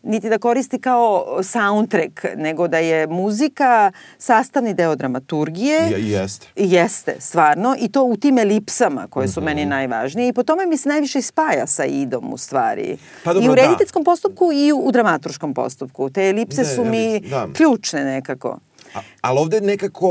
niti 0.07 0.29
da 0.29 0.37
koristi 0.37 0.79
kao 0.81 1.39
soundtrack, 1.43 2.25
nego 2.35 2.67
da 2.67 2.77
je 2.77 3.07
muzika 3.07 3.91
sastavni 4.17 4.73
deo 4.73 4.95
dramaturgije. 4.95 5.79
Je, 5.79 6.09
jeste. 6.09 6.47
Jeste, 6.55 7.15
stvarno. 7.19 7.75
I 7.79 7.89
to 7.89 8.03
u 8.03 8.15
tim 8.15 8.37
elipsama 8.37 9.07
koje 9.09 9.27
su 9.27 9.41
mm 9.41 9.43
-hmm. 9.43 9.45
meni 9.45 9.65
najvažnije. 9.65 10.29
I 10.29 10.33
po 10.33 10.43
tome 10.43 10.65
mi 10.65 10.77
se 10.77 10.89
najviše 10.89 11.21
spaja 11.21 11.67
sa 11.67 11.85
idom 11.85 12.33
u 12.33 12.37
stvari. 12.37 12.97
Pa, 13.23 13.33
dobro, 13.33 13.45
I 13.45 13.51
u 13.51 13.55
da. 13.55 13.61
rediteljskom 13.61 14.03
da. 14.03 14.11
postupku 14.11 14.51
i 14.53 14.71
u, 14.71 14.77
u 14.77 14.91
dramaturškom 14.91 15.53
postupku. 15.53 16.09
Te 16.09 16.29
elipse 16.29 16.63
da, 16.63 16.69
su 16.69 16.85
mi 16.85 17.19
da. 17.19 17.47
ključne 17.55 18.03
nekako. 18.03 18.59
A, 18.95 18.99
ali 19.21 19.39
ovde 19.39 19.61
nekako 19.61 20.07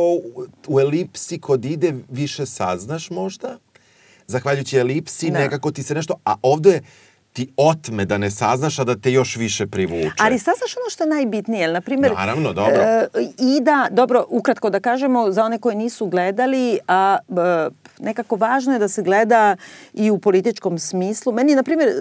u 0.66 0.80
elipsi 0.80 1.40
kod 1.40 1.64
ide 1.64 1.94
više 2.10 2.46
saznaš 2.46 3.10
možda? 3.10 3.58
Zahvaljujući 4.26 4.76
elipsi 4.76 5.30
da. 5.30 5.38
nekako 5.38 5.70
ti 5.70 5.82
se 5.82 5.94
nešto... 5.94 6.14
A 6.24 6.34
ovde 6.42 6.70
je 6.70 6.82
ti 7.37 7.49
otme 7.57 8.05
da 8.05 8.19
ne 8.19 8.31
saznaš, 8.31 8.78
a 8.78 8.85
da 8.85 8.95
te 8.97 9.12
još 9.12 9.37
više 9.37 9.66
privuče. 9.66 10.16
Ali 10.19 10.38
saznaš 10.38 10.76
ono 10.76 10.90
što 10.90 11.05
je 11.05 11.09
najbitnije, 11.09 11.69
na 11.73 11.81
primjer... 11.81 12.12
Naravno, 12.12 12.52
dobro. 12.52 12.81
E, 12.83 13.09
I 13.38 13.61
da, 13.61 13.88
dobro, 13.90 14.25
ukratko 14.28 14.71
da 14.71 14.81
kažemo, 14.81 15.31
za 15.33 15.45
one 15.45 15.59
koji 15.59 15.76
nisu 15.76 16.07
gledali, 16.07 16.78
a 16.88 17.19
e, 17.28 17.71
nekako 17.99 18.37
važno 18.37 18.73
je 18.73 18.78
da 18.78 18.88
se 18.88 19.02
gleda 19.02 19.57
i 19.93 20.11
u 20.11 20.19
političkom 20.19 20.78
smislu. 20.78 21.33
Meni, 21.33 21.55
na 21.55 21.62
primjer, 21.62 21.88
e, 21.88 21.95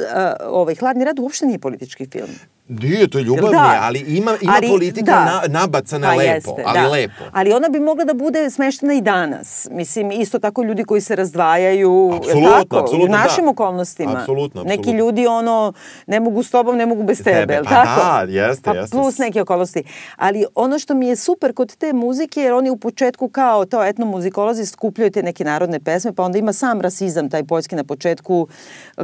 ovaj, 0.47 0.75
Hladni 0.75 1.05
rad 1.05 1.19
uopšte 1.19 1.45
nije 1.45 1.59
politički 1.59 2.05
film. 2.05 2.29
Nije, 2.67 3.07
to 3.07 3.17
je 3.17 3.23
ljubavni, 3.23 3.51
da. 3.51 3.79
ali 3.81 3.99
ima, 3.99 4.37
ima 4.41 4.53
ali, 4.55 4.67
politika 4.67 5.11
da. 5.11 5.25
na, 5.25 5.59
nabacana 5.59 6.07
pa 6.07 6.15
lepo, 6.15 6.31
jeste, 6.31 6.63
ali 6.65 6.79
da. 6.79 6.87
lepo. 6.87 7.23
Ali 7.31 7.53
ona 7.53 7.69
bi 7.69 7.79
mogla 7.79 8.05
da 8.05 8.13
bude 8.13 8.49
smeštena 8.49 8.93
i 8.93 9.01
danas. 9.01 9.67
Mislim, 9.71 10.11
isto 10.11 10.39
tako 10.39 10.63
ljudi 10.63 10.83
koji 10.83 11.01
se 11.01 11.15
razdvajaju, 11.15 12.13
apsolutno, 12.17 12.49
tako, 12.49 12.77
apsolutno, 12.77 13.15
u 13.15 13.17
našim 13.17 13.45
da. 13.45 13.51
okolnostima. 13.51 14.11
Apsolutno, 14.11 14.61
apsolutno. 14.61 14.83
Neki 14.83 14.97
ljudi, 14.97 15.27
ono, 15.27 15.73
ne 16.07 16.19
mogu 16.19 16.43
s 16.43 16.51
tobom, 16.51 16.77
ne 16.77 16.85
mogu 16.85 17.03
bez 17.03 17.23
tebe, 17.23 17.39
tebe. 17.39 17.63
Pa 17.63 17.69
tako? 17.69 18.01
da, 18.01 18.31
jeste, 18.31 18.63
pa 18.63 18.73
jeste. 18.73 18.97
Plus 18.97 19.17
neke 19.17 19.41
okolnosti. 19.41 19.83
Ali 20.15 20.45
ono 20.55 20.79
što 20.79 20.93
mi 20.93 21.07
je 21.07 21.15
super 21.15 21.53
kod 21.53 21.75
te 21.75 21.93
muzike, 21.93 22.41
jer 22.41 22.53
oni 22.53 22.69
u 22.69 22.77
početku 22.77 23.29
kao 23.29 23.65
to 23.65 23.83
etnomuzikolozi 23.83 24.65
skupljaju 24.65 25.11
te 25.11 25.23
neke 25.23 25.43
narodne 25.43 25.79
pesme, 25.79 26.13
pa 26.13 26.23
onda 26.23 26.37
ima 26.37 26.53
sam 26.53 26.81
rasizam, 26.81 27.29
taj 27.29 27.43
poljski 27.43 27.75
na 27.75 27.83
početku, 27.83 28.47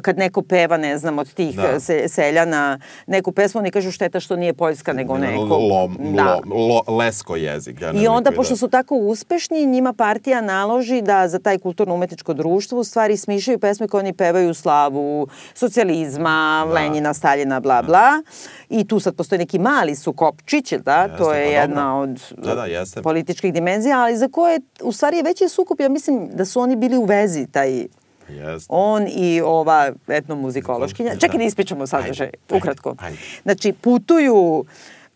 kad 0.01 0.17
neko 0.17 0.41
peva, 0.41 0.77
ne 0.77 0.97
znam, 0.97 1.19
od 1.19 1.33
tih 1.33 1.55
da. 1.55 1.79
se, 1.79 2.07
seljana, 2.07 2.79
neku 3.07 3.31
pesmu, 3.31 3.50
oni 3.59 3.71
kažu 3.71 3.91
šteta 3.91 4.19
što 4.19 4.35
nije 4.35 4.53
poljska, 4.53 4.93
nego 4.93 5.17
neko... 5.17 5.57
Lo, 5.57 5.89
da. 5.99 6.39
lo, 6.45 6.83
lo, 6.87 6.95
lesko 6.97 7.35
jezik. 7.35 7.81
Ja 7.81 7.91
I 7.93 8.07
onda, 8.07 8.31
pošto 8.31 8.53
da. 8.53 8.57
su 8.57 8.67
tako 8.67 8.95
uspešni, 8.95 9.65
njima 9.65 9.93
partija 9.93 10.41
naloži 10.41 11.01
da 11.01 11.27
za 11.27 11.39
taj 11.39 11.57
kulturno-umetničko 11.57 12.33
društvo 12.33 12.79
u 12.79 12.83
stvari 12.83 13.17
smišaju 13.17 13.59
pesme 13.59 13.87
koje 13.87 13.99
oni 13.99 14.13
pevaju 14.13 14.49
u 14.49 14.53
slavu 14.53 15.27
socijalizma, 15.53 16.63
da. 16.67 16.73
Lenjina, 16.73 17.13
Staljina, 17.13 17.59
bla, 17.59 17.81
da. 17.81 17.87
bla. 17.87 18.23
I 18.69 18.87
tu 18.87 18.99
sad 18.99 19.15
postoji 19.15 19.39
neki 19.39 19.59
mali 19.59 19.95
sukopčić, 19.95 20.73
da? 20.73 21.01
Jeste, 21.01 21.17
to 21.17 21.33
je 21.33 21.45
pa 21.45 21.51
jedna 21.51 21.91
dobro. 21.91 22.01
od 22.01 22.21
da, 22.37 22.55
da, 22.55 22.65
jeste. 22.65 23.01
političkih 23.01 23.53
dimenzija, 23.53 23.99
ali 23.99 24.17
za 24.17 24.27
koje, 24.27 24.59
u 24.83 24.91
stvari 24.91 25.17
je 25.17 25.23
veći 25.23 25.49
sukup, 25.49 25.79
ja 25.79 25.89
mislim 25.89 26.29
da 26.33 26.45
su 26.45 26.59
oni 26.59 26.75
bili 26.75 26.97
u 26.97 27.03
vezi, 27.05 27.47
taj 27.47 27.87
Jeste. 28.31 28.67
On 28.69 29.07
i 29.07 29.41
ova 29.41 29.91
etnomuzikološkinja. 30.07 31.15
Čekaj 31.15 31.37
da 31.37 31.43
ispričamo 31.43 31.87
sadržaj, 31.87 32.29
ukratko. 32.49 32.95
Ajde. 32.99 33.17
Znači, 33.43 33.73
putuju 33.73 34.65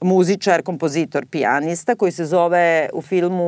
muzičar, 0.01 0.61
kompozitor, 0.61 1.25
pijanista 1.25 1.95
koji 1.95 2.11
se 2.11 2.25
zove 2.25 2.89
u 2.93 3.01
filmu 3.01 3.43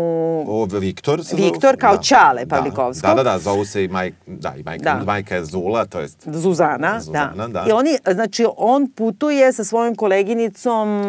o, 0.48 0.66
Viktor 0.66 1.26
se 1.26 1.36
Viktor 1.36 1.78
kao 1.80 1.96
da, 1.96 2.02
Čale 2.02 2.46
da. 2.46 2.56
Pavlikovskog. 2.56 3.10
Da, 3.10 3.24
da, 3.24 3.24
da, 3.24 3.40
zovu 3.40 3.66
se 3.66 3.84
i 3.84 3.88
Maj, 3.88 4.12
da, 4.28 4.54
i 4.58 4.64
majka, 4.64 4.84
da. 4.84 5.04
majka 5.06 5.36
je 5.36 5.46
Zula, 5.46 5.86
to 5.86 6.00
jest 6.00 6.28
Zuzana, 6.32 7.00
Zuzana 7.00 7.48
da. 7.48 7.48
da. 7.48 7.66
I 7.70 7.72
oni, 7.72 7.98
znači, 8.14 8.46
on 8.58 8.92
putuje 8.92 9.54
sa 9.54 9.64
svojom 9.64 9.96
koleginicom 9.96 11.02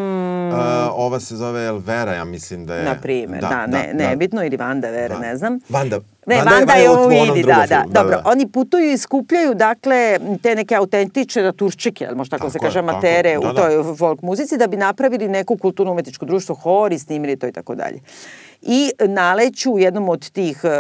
uh, 0.49 0.59
ova 0.93 1.21
se 1.21 1.37
zove 1.37 1.65
Elvera, 1.65 2.13
ja 2.13 2.25
mislim 2.25 2.67
da 2.67 2.75
je 2.75 2.85
na 2.85 2.95
primer, 2.95 3.41
da, 3.41 3.49
da, 3.49 3.67
ne, 3.67 3.91
da, 3.95 4.09
nebitno 4.09 4.45
ili 4.45 4.57
Vanda 4.57 4.91
Vera, 4.91 5.15
da. 5.15 5.21
ne 5.21 5.37
znam. 5.37 5.61
Vanda, 5.69 6.01
Ne, 6.29 6.37
Vanda, 6.37 6.51
Vanda 6.51 6.73
je 6.73 6.91
u 6.91 7.09
vidi, 7.09 7.43
da, 7.43 7.65
da. 7.69 7.85
Dobro, 7.89 8.17
da, 8.17 8.23
da. 8.23 8.31
oni 8.31 8.49
putuju 8.49 8.93
i 8.93 8.99
skupljaju, 8.99 9.55
dakle, 9.55 10.19
te 10.43 10.55
neke 10.55 10.75
autentične 10.75 11.43
naturčike, 11.43 12.07
ali 12.07 12.17
možda 12.17 12.37
tako, 12.37 12.49
tako 12.49 12.53
se 12.53 12.59
kaže, 12.59 12.79
amatere 12.79 13.39
da, 13.43 13.51
u 13.51 13.55
toj 13.55 13.77
da. 13.77 13.95
folk 13.95 14.23
muzici, 14.23 14.57
da 14.57 14.67
bi 14.67 14.77
napravili 14.77 15.29
neku 15.29 15.57
kulturno-umetničko 15.57 16.27
društvo, 16.27 16.55
hor 16.55 16.93
i 16.93 16.99
snimili 16.99 17.37
to 17.37 17.47
i 17.47 17.53
tako 17.53 17.75
dalje. 17.75 18.01
I 18.63 18.91
naleću 19.01 19.73
u 19.73 19.79
jednom 19.79 20.09
od 20.09 20.31
tih 20.31 20.61
uh, 20.65 20.71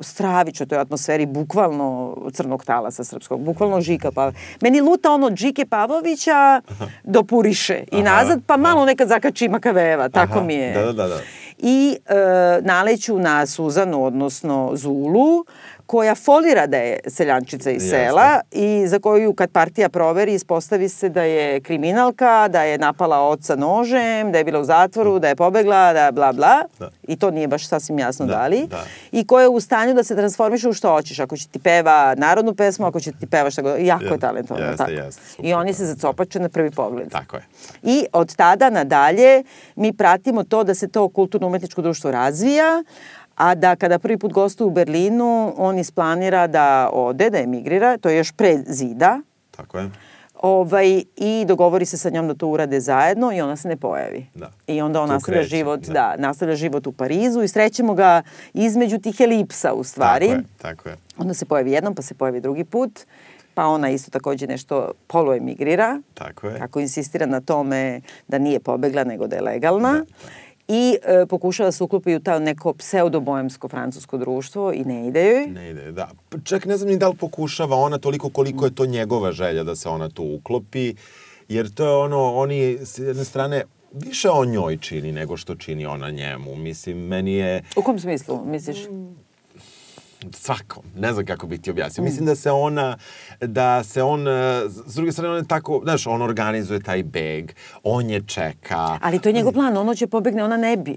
stravić 0.00 0.60
u 0.60 0.66
toj 0.66 0.78
atmosferi, 0.78 1.26
bukvalno 1.26 2.16
crnog 2.32 2.64
talasa 2.64 3.04
srpskog, 3.04 3.40
bukvalno 3.40 3.80
Žika 3.80 4.12
Pavlovića. 4.12 4.40
Meni 4.60 4.80
luta 4.80 5.12
ono 5.12 5.36
Žike 5.36 5.66
Pavlovića 5.66 6.60
do 7.04 7.22
Puriše 7.22 7.84
i 7.92 8.02
nazad, 8.02 8.40
pa 8.46 8.56
malo 8.56 8.84
nekad 8.84 9.08
zakači 9.08 9.48
Makaveva, 9.48 10.08
tako 10.08 10.38
Aha, 10.38 10.46
mi 10.46 10.54
je. 10.54 10.72
Da, 10.72 10.92
da, 10.92 11.08
da 11.08 11.20
i 11.62 11.96
e, 12.06 12.14
naleću 12.62 13.18
na 13.18 13.46
Suzanu, 13.46 14.04
odnosno 14.04 14.70
Zulu, 14.74 15.44
koja 15.90 16.14
folira 16.14 16.66
da 16.66 16.76
je 16.76 16.98
seljančica 17.06 17.70
iz 17.70 17.82
sela 17.90 18.40
i 18.50 18.84
za 18.86 18.98
koju 18.98 19.34
kad 19.34 19.50
partija 19.50 19.88
proveri 19.88 20.34
ispostavi 20.34 20.88
se 20.88 21.08
da 21.08 21.22
je 21.22 21.60
kriminalka, 21.60 22.48
da 22.48 22.62
je 22.62 22.78
napala 22.78 23.28
oca 23.28 23.56
nožem, 23.56 24.32
da 24.32 24.38
je 24.38 24.44
bila 24.44 24.60
u 24.60 24.64
zatvoru, 24.64 25.18
da 25.18 25.28
je 25.28 25.36
pobegla, 25.36 25.92
da 25.92 26.10
bla 26.12 26.32
bla. 26.32 26.62
Da. 26.78 26.90
I 27.02 27.16
to 27.16 27.30
nije 27.30 27.48
baš 27.48 27.68
sasvim 27.68 27.98
jasno 27.98 28.26
da, 28.26 28.32
da 28.32 28.46
li. 28.46 28.66
Da. 28.66 28.84
I 29.12 29.26
koja 29.26 29.42
je 29.42 29.48
u 29.48 29.60
stanju 29.60 29.94
da 29.94 30.04
se 30.04 30.16
transformiše 30.16 30.68
u 30.68 30.72
što 30.72 30.90
hoćeš. 30.90 31.18
Ako 31.18 31.36
će 31.36 31.48
ti 31.48 31.58
peva 31.58 32.14
narodnu 32.14 32.54
pesmu, 32.54 32.86
ako 32.86 33.00
će 33.00 33.12
ti 33.12 33.26
peva 33.26 33.50
šta 33.50 33.62
god. 33.62 33.80
Jako 33.80 34.04
je, 34.04 34.10
je 34.10 34.18
talentovano. 34.18 34.66
Jeste, 34.66 34.78
tako. 34.78 34.90
Jeste, 34.90 35.22
super, 35.30 35.46
I 35.46 35.54
oni 35.54 35.74
se 35.74 35.86
zacopače 35.86 36.40
na 36.40 36.48
prvi 36.48 36.70
pogled. 36.70 37.10
Tako 37.10 37.36
je. 37.36 37.42
I 37.82 38.06
od 38.12 38.36
tada 38.36 38.70
nadalje 38.70 39.42
mi 39.76 39.92
pratimo 39.92 40.44
to 40.44 40.64
da 40.64 40.74
se 40.74 40.88
to 40.88 41.08
kulturno-umetničko 41.08 41.82
društvo 41.82 42.10
razvija, 42.10 42.82
a 43.40 43.54
da 43.54 43.76
kada 43.76 43.98
prvi 43.98 44.18
put 44.18 44.32
gostuje 44.32 44.66
u 44.66 44.70
Berlinu, 44.70 45.54
on 45.56 45.78
isplanira 45.78 46.46
da 46.46 46.90
ode, 46.92 47.30
da 47.30 47.38
emigrira, 47.38 47.98
to 47.98 48.08
je 48.08 48.16
još 48.16 48.32
pre 48.32 48.58
zida. 48.66 49.20
Tako 49.50 49.78
je 49.78 49.90
Ovaj, 50.42 51.02
I 51.16 51.44
dogovori 51.48 51.84
se 51.84 51.96
sa 51.96 52.10
njom 52.10 52.28
da 52.28 52.34
to 52.34 52.48
urade 52.48 52.80
zajedno 52.80 53.32
i 53.32 53.40
ona 53.40 53.56
se 53.56 53.68
ne 53.68 53.76
pojavi. 53.76 54.26
Da. 54.34 54.50
I 54.66 54.80
onda 54.80 55.00
on 55.00 55.08
Tu 55.08 55.12
nastavlja 55.12 55.40
kreće, 55.40 55.56
život, 55.56 55.80
da. 55.80 55.92
da. 55.92 56.14
nastavlja 56.18 56.54
život 56.56 56.86
u 56.86 56.92
Parizu 56.92 57.42
i 57.42 57.48
srećemo 57.48 57.94
ga 57.94 58.22
između 58.54 58.98
tih 58.98 59.20
elipsa 59.20 59.72
u 59.72 59.84
stvari. 59.84 60.28
Tako 60.28 60.38
je, 60.38 60.44
tako 60.58 60.88
je. 60.88 60.96
Onda 61.18 61.34
se 61.34 61.44
pojavi 61.44 61.72
jednom, 61.72 61.94
pa 61.94 62.02
se 62.02 62.14
pojavi 62.14 62.40
drugi 62.40 62.64
put, 62.64 63.00
pa 63.54 63.66
ona 63.66 63.90
isto 63.90 64.10
takođe 64.10 64.46
nešto 64.46 64.92
poluemigrira, 65.06 66.00
Tako 66.14 66.46
je. 66.46 66.58
kako 66.58 66.80
insistira 66.80 67.26
na 67.26 67.40
tome 67.40 68.00
da 68.28 68.38
nije 68.38 68.60
pobegla, 68.60 69.04
nego 69.04 69.26
da 69.26 69.36
je 69.36 69.42
legalna. 69.42 69.92
Da, 69.92 69.98
da. 69.98 70.49
I 70.72 70.96
e, 71.02 71.26
pokušava 71.26 71.66
da 71.66 71.72
se 71.72 71.84
uklopi 71.84 72.14
u 72.14 72.20
ta 72.20 72.38
neko 72.38 72.72
pseudo-bojemsko 72.72 73.68
francusko 73.68 74.18
društvo 74.18 74.72
i 74.72 74.84
ne 74.84 75.08
ide 75.08 75.26
joj. 75.26 75.46
Ne 75.46 75.70
ide, 75.70 75.92
da. 75.92 76.10
Pa 76.28 76.38
Čak 76.44 76.64
ne 76.64 76.76
znam 76.76 76.90
ni 76.90 76.96
da 76.96 77.08
li 77.08 77.16
pokušava 77.16 77.76
ona 77.76 77.98
toliko 77.98 78.30
koliko 78.30 78.64
je 78.64 78.74
to 78.74 78.86
njegova 78.86 79.32
želja 79.32 79.64
da 79.64 79.76
se 79.76 79.88
ona 79.88 80.08
tu 80.08 80.24
uklopi, 80.24 80.94
jer 81.48 81.70
to 81.74 81.84
je 81.84 81.96
ono, 81.96 82.34
oni 82.34 82.78
s 82.82 82.98
jedne 82.98 83.24
strane 83.24 83.64
više 83.92 84.30
on 84.30 84.48
njoj 84.48 84.76
čini 84.76 85.12
nego 85.12 85.36
što 85.36 85.54
čini 85.54 85.86
ona 85.86 86.10
njemu. 86.10 86.56
Mislim, 86.56 86.98
meni 86.98 87.32
je 87.32 87.62
U 87.76 87.82
kom 87.82 87.98
smislu, 87.98 88.44
misliš? 88.46 88.78
Svakom, 90.32 90.82
ne 90.96 91.12
znam 91.12 91.26
kako 91.26 91.46
bih 91.46 91.60
ti 91.60 91.70
objasnio. 91.70 92.04
Mislim 92.04 92.26
da 92.26 92.34
se 92.34 92.50
ona, 92.50 92.96
da 93.40 93.82
se 93.84 94.02
on, 94.02 94.28
e, 94.28 94.62
s 94.86 94.94
druge 94.94 95.12
strane 95.12 95.30
on 95.30 95.36
je 95.36 95.48
tako, 95.48 95.80
znaš, 95.84 96.06
on 96.06 96.22
organizuje 96.22 96.80
taj 96.80 97.02
beg, 97.02 97.50
on 97.82 98.10
je 98.10 98.22
čeka, 98.26 98.98
Ali 99.02 99.18
to 99.18 99.28
je 99.28 99.32
njegov 99.32 99.52
plan, 99.52 99.76
ono 99.76 99.94
će 99.94 100.06
pobegne, 100.06 100.44
ona 100.44 100.56
ne 100.56 100.76
bi. 100.76 100.96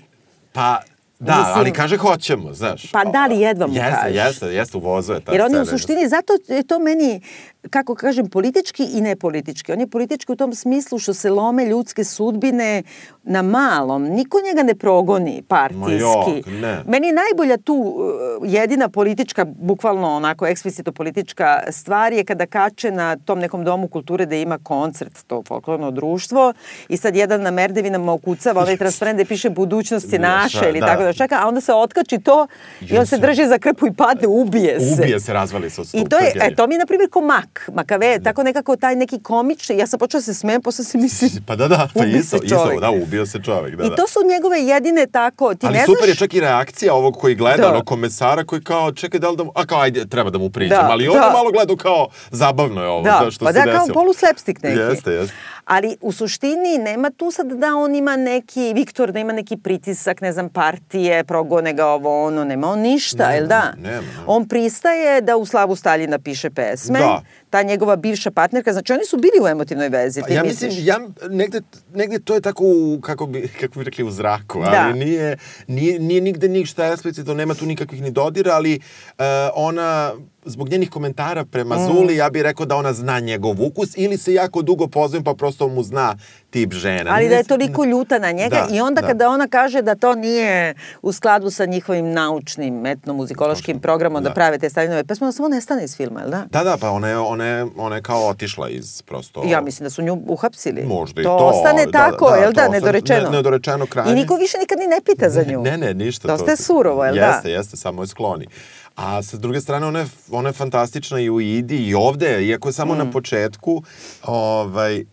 pa 0.54 0.82
da, 1.20 1.36
Mislim- 1.38 1.54
ali 1.56 1.72
kaže 1.72 1.98
hoćemo, 1.98 2.54
znaš. 2.54 2.92
Pa 2.92 3.04
da 3.06 3.26
li 3.26 3.40
jedva 3.40 3.68
mu 3.68 3.74
jeste, 3.74 3.92
kaže? 4.02 4.16
Jeste, 4.16 4.46
jeste, 4.48 4.78
u 4.78 4.82
vozu 4.82 5.14
je 5.14 5.20
ta 5.20 5.32
Jer 5.32 5.42
on 5.42 5.54
je 5.54 5.62
u 5.62 5.66
suštini, 5.66 6.08
zato 6.08 6.34
je 6.48 6.64
to 6.64 6.80
meni, 6.80 7.22
kako 7.70 7.96
kažem, 7.96 8.30
politički 8.30 8.84
i 8.86 9.02
nepolitički. 9.02 9.72
On 9.72 9.80
je 9.80 9.88
politički 9.88 10.32
u 10.32 10.36
tom 10.36 10.54
smislu 10.54 11.00
što 11.00 11.14
se 11.14 11.30
lome 11.30 11.66
ljudske 11.66 12.04
sudbine 12.04 12.84
na 13.24 13.42
malom. 13.42 14.04
Niko 14.04 14.38
njega 14.42 14.64
ne 14.64 14.76
progoni 14.76 15.44
partijski. 15.48 15.94
jok, 15.94 16.46
ne. 16.48 16.82
Meni 16.88 17.08
je 17.08 17.14
najbolja 17.14 17.58
tu 17.58 17.74
uh, 17.74 18.04
jedina 18.44 18.90
politička, 18.90 19.46
bukvalno 19.48 20.16
onako 20.16 20.46
eksplicitno 20.48 20.92
politička 20.92 21.60
stvar 21.70 22.14
je 22.14 22.24
kada 22.24 22.46
kače 22.46 22.92
na 22.92 23.16
tom 23.18 23.40
nekom 23.40 23.64
domu 23.64 23.88
kulture 23.88 24.26
da 24.26 24.36
ima 24.36 24.58
koncert, 24.58 25.24
to 25.28 25.44
folklorno 25.48 25.92
društvo, 25.92 26.54
i 26.90 26.98
sad 26.98 27.16
jedan 27.16 27.42
na 27.42 27.52
merdevinama 27.52 28.14
okucava 28.14 28.62
onaj 28.62 28.78
transparent 28.78 29.18
gde 29.18 29.26
piše 29.26 29.50
budućnost 29.50 30.14
je 30.14 30.20
Da, 30.20 30.28
naša 30.28 30.70
ili 30.70 30.80
da. 30.80 30.86
tako 30.86 31.04
da 31.04 31.13
čeka, 31.14 31.36
a 31.36 31.48
onda 31.48 31.62
se 31.62 31.74
otkači 31.74 32.20
to 32.20 32.48
i 32.82 32.98
on 32.98 33.06
se 33.06 33.16
Jesu. 33.16 33.22
drži 33.22 33.46
za 33.46 33.58
krpu 33.58 33.88
i 33.88 33.94
padne, 33.94 34.28
ubije 34.28 34.80
se. 34.80 34.94
Ubije 34.94 35.20
se, 35.20 35.34
razvali 35.34 35.70
se 35.70 35.82
od 35.82 35.86
I 35.86 35.90
stupa. 35.90 36.10
to 36.10 36.18
je, 36.18 36.32
e, 36.38 36.56
to 36.56 36.68
mi 36.68 36.76
je, 36.76 36.80
na 36.80 36.86
primjer, 36.86 37.10
ko 37.10 37.22
mak, 37.22 37.70
makave, 37.74 38.20
tako 38.20 38.44
nekako 38.44 38.76
taj 38.76 38.96
neki 38.96 39.20
komični, 39.22 39.78
ja 39.78 39.88
sam 39.88 40.00
počela 40.00 40.20
da 40.20 40.24
se 40.24 40.34
smijem, 40.34 40.62
posle 40.62 40.86
se 40.86 40.98
mislim, 40.98 41.32
Pa 41.48 41.56
da, 41.56 41.68
da, 41.68 41.88
pa 41.96 42.06
isto, 42.06 42.38
isto, 42.38 42.80
da, 42.82 42.92
ubio 42.92 43.26
se 43.26 43.40
čovek, 43.42 43.76
da, 43.76 43.86
I 43.86 43.90
da. 43.90 43.96
to 43.96 44.08
su 44.08 44.20
njegove 44.26 44.60
jedine 44.60 45.08
tako, 45.08 45.56
ti 45.56 45.66
Ali 45.66 45.74
ne 45.74 45.86
super 45.86 45.98
znaš... 45.98 46.10
je 46.10 46.16
čak 46.16 46.34
i 46.34 46.40
reakcija 46.40 46.94
ovog 46.94 47.16
koji 47.16 47.36
gleda, 47.36 47.58
Da. 47.58 47.70
ono 47.70 47.84
komesara 47.84 48.44
koji 48.44 48.62
kao, 48.64 48.92
čekaj, 48.92 49.20
da 49.20 49.30
li 49.30 49.38
da 49.38 49.44
mu, 49.44 49.52
a 49.56 49.66
kao, 49.66 49.80
ajde, 49.80 50.06
treba 50.06 50.30
da 50.30 50.38
mu 50.38 50.50
priđem, 50.50 50.78
Da, 50.78 50.88
ali 50.90 51.06
da. 51.06 51.12
je 51.12 51.32
malo 51.34 51.52
gledao 51.52 51.76
kao, 51.76 52.08
zabavno 52.32 52.82
je 52.82 52.88
ovo, 52.88 53.04
Da, 53.04 53.28
što 53.32 53.46
pa 53.46 53.54
se 53.54 53.60
da, 53.60 53.66
desilo. 53.66 53.86
kao 53.86 53.94
polu 53.94 54.14
slapstick 54.14 54.64
neki. 54.64 54.80
Jeste, 54.80 55.12
jeste. 55.12 55.36
Ali 55.66 55.98
u 56.02 56.12
suštini 56.12 56.78
nema 56.78 57.10
tu 57.10 57.32
sad 57.32 57.48
da 57.48 57.76
on 57.76 57.96
ima 57.96 58.16
neki, 58.16 58.74
Viktor 58.76 59.12
da 59.12 59.20
ima 59.20 59.34
neki 59.34 59.58
pritisak, 59.58 60.22
ne 60.22 60.34
znam, 60.34 60.50
partije, 60.50 61.24
progone 61.24 61.74
ga 61.74 61.86
ovo, 61.88 62.26
ono, 62.26 62.44
nema 62.44 62.68
on 62.68 62.80
ništa, 62.80 63.24
Nema, 63.24 63.34
jel 63.34 63.48
da? 63.48 63.74
nema, 63.78 63.96
nema. 63.96 64.24
On 64.28 64.48
pristaje 64.48 65.22
da 65.22 65.38
u 65.38 65.46
slavu 65.46 65.76
Staljina 65.76 66.20
piše 66.20 66.50
pesme, 66.50 67.00
Da. 67.00 67.22
Ta 67.54 67.64
njegova 67.64 67.96
bivša 67.96 68.32
partnerka, 68.32 68.74
znači 68.74 68.94
oni 68.94 69.06
su 69.06 69.18
bili 69.18 69.38
u 69.42 69.48
emotivnoj 69.48 69.90
vezi, 69.90 70.22
Pa 70.22 70.28
ti 70.28 70.34
ja 70.34 70.44
misliš? 70.44 70.70
mislim, 70.70 70.86
ja 70.86 71.00
negde, 71.30 71.62
negde 71.94 72.20
to 72.20 72.34
je 72.34 72.42
tako, 72.42 72.64
u, 72.66 73.00
kako 73.02 73.26
bi, 73.26 73.48
kako 73.60 73.80
bi 73.80 73.86
rekli, 73.86 74.04
u 74.04 74.12
zraku, 74.12 74.60
ali 74.60 74.72
Da. 74.72 74.94
nije, 74.96 75.38
nije, 75.68 76.00
nije 76.00 76.22
nigde 76.22 76.48
ništa 76.50 76.86
eksplicitno, 76.86 77.34
nema 77.34 77.54
tu 77.54 77.66
nikakvih 77.66 78.02
ni 78.02 78.12
dodira, 78.12 78.54
ali 78.54 78.80
uh, 79.10 79.24
ona, 79.56 80.14
zbog 80.46 80.70
njenih 80.70 80.90
komentara 80.90 81.46
prema 81.46 81.76
Mm. 81.76 81.86
Zuli, 81.86 82.16
ja 82.16 82.30
bih 82.30 82.42
rekao 82.42 82.66
da 82.66 82.76
ona 82.76 82.94
zna 82.94 83.20
njegov 83.20 83.62
ukus, 83.62 83.90
ili 83.98 84.18
se 84.18 84.34
jako 84.34 84.62
dugo 84.62 84.88
poznajem, 84.88 85.24
pa 85.24 85.34
prosto 85.34 85.68
mu 85.68 85.84
zna 85.84 86.16
tip 86.54 86.74
žena. 86.74 87.12
Ali 87.12 87.30
da 87.30 87.36
je 87.36 87.44
toliko 87.46 87.86
ljuta 87.86 88.20
na 88.20 88.32
njega 88.32 88.56
Da, 88.60 88.68
i 88.72 88.82
onda 88.82 89.02
da. 89.02 89.08
kada 89.08 89.30
ona 89.30 89.48
kaže 89.48 89.82
da 89.82 89.96
to 89.96 90.16
nije 90.16 90.74
u 91.02 91.12
skladu 91.12 91.50
sa 91.50 91.66
njihovim 91.66 92.12
naučnim, 92.12 92.86
etnomuzikološkim 92.86 93.80
programom 93.80 94.24
da, 94.24 94.30
Da. 94.30 94.34
prave 94.34 94.58
te 94.58 94.70
Staljinove 94.70 95.04
pesme, 95.04 95.26
ona 95.26 95.32
samo 95.32 95.48
nestane 95.50 95.84
iz 95.84 95.98
filma, 95.98 96.20
jel 96.22 96.30
da? 96.30 96.46
Da, 96.48 96.64
da, 96.64 96.78
pa 96.78 96.90
ona 96.90 97.08
je, 97.08 97.18
ona 97.18 97.46
je, 97.46 97.66
ona 97.78 97.96
je 97.96 98.02
kao 98.02 98.28
otišla 98.28 98.70
iz 98.70 99.02
prosto... 99.02 99.44
Ja 99.46 99.62
mislim 99.62 99.84
da 99.84 99.90
su 99.90 100.02
nju 100.02 100.22
uhapsili. 100.28 100.84
Možda 100.84 101.22
i 101.22 101.24
to. 101.24 101.30
to. 101.30 101.46
ostane 101.46 101.86
da, 101.86 101.92
tako, 101.92 102.30
da, 102.30 102.36
jel 102.36 102.46
to 102.48 102.52
da, 102.54 102.68
nedorečeno. 102.70 103.22
ne- 103.22 103.30
nedorečeno 103.32 103.86
krajnje. 103.86 104.12
I 104.12 104.16
niko 104.16 104.36
više 104.36 104.58
nikad 104.58 104.80
ni 104.80 104.88
ne 104.88 105.02
pita 105.02 105.30
za 105.30 105.44
nju. 105.44 105.62
Ne, 105.62 105.78
ne, 105.78 105.94
ništa. 105.96 106.28
Dosta 106.28 106.46
to- 106.46 106.52
je 106.52 106.58
surovo, 106.58 107.06
jel 107.06 107.16
da? 107.16 107.26
jeste, 107.26 107.50
Jeste, 107.52 107.78
samo 107.78 108.04
je 108.04 108.08
skloni. 108.08 108.48
A 108.96 109.22
sa 109.22 109.38
druge 109.38 109.62
strane, 109.62 109.88
ona 109.88 110.00
je, 110.00 110.06
ona 110.32 110.50
je 110.50 110.54
fantastična 110.54 111.20
i 111.20 111.30
u 111.30 111.42
Idi 111.42 111.78
i 111.80 111.96
ovde, 111.96 112.44
iako 112.44 112.70
je 112.70 112.74
samo 112.74 112.94
Mm. 112.94 112.98
na 112.98 113.12
početku, 113.12 113.84
ovaj, 114.24 115.06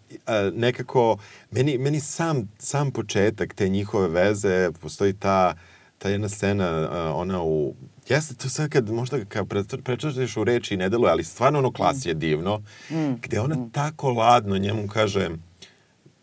nekako, 0.52 1.16
meni, 1.50 1.78
meni 1.78 2.00
sam, 2.00 2.48
sam 2.58 2.90
početak 2.90 3.54
te 3.54 3.68
njihove 3.68 4.08
veze, 4.10 4.70
postoji 4.72 5.12
ta, 5.12 5.54
ta 5.98 6.08
jedna 6.08 6.28
scena, 6.28 6.66
ona 7.14 7.42
u 7.42 7.74
Jeste, 8.08 8.34
to 8.34 8.48
sad 8.48 8.70
kad 8.70 8.90
možda 8.90 9.24
kad 9.24 9.46
pre- 9.46 9.82
prečaš 9.82 10.36
u 10.36 10.44
reči 10.44 10.74
i 10.74 10.78
ne 10.78 10.88
deluje, 10.88 11.10
ali 11.10 11.24
stvarno 11.24 11.58
ono 11.58 11.72
klas 11.72 12.06
je 12.06 12.14
divno, 12.14 12.62
Mm. 12.90 13.12
gde 13.14 13.40
ona 13.40 13.56
tako 13.72 14.10
ladno 14.10 14.58
njemu 14.58 14.88
kaže 14.88 15.28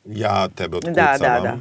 ja 0.06 0.48
tebe 0.48 0.78
Da, 0.80 0.88
otkucavam. 1.12 1.44
da, 1.44 1.50
da. 1.50 1.58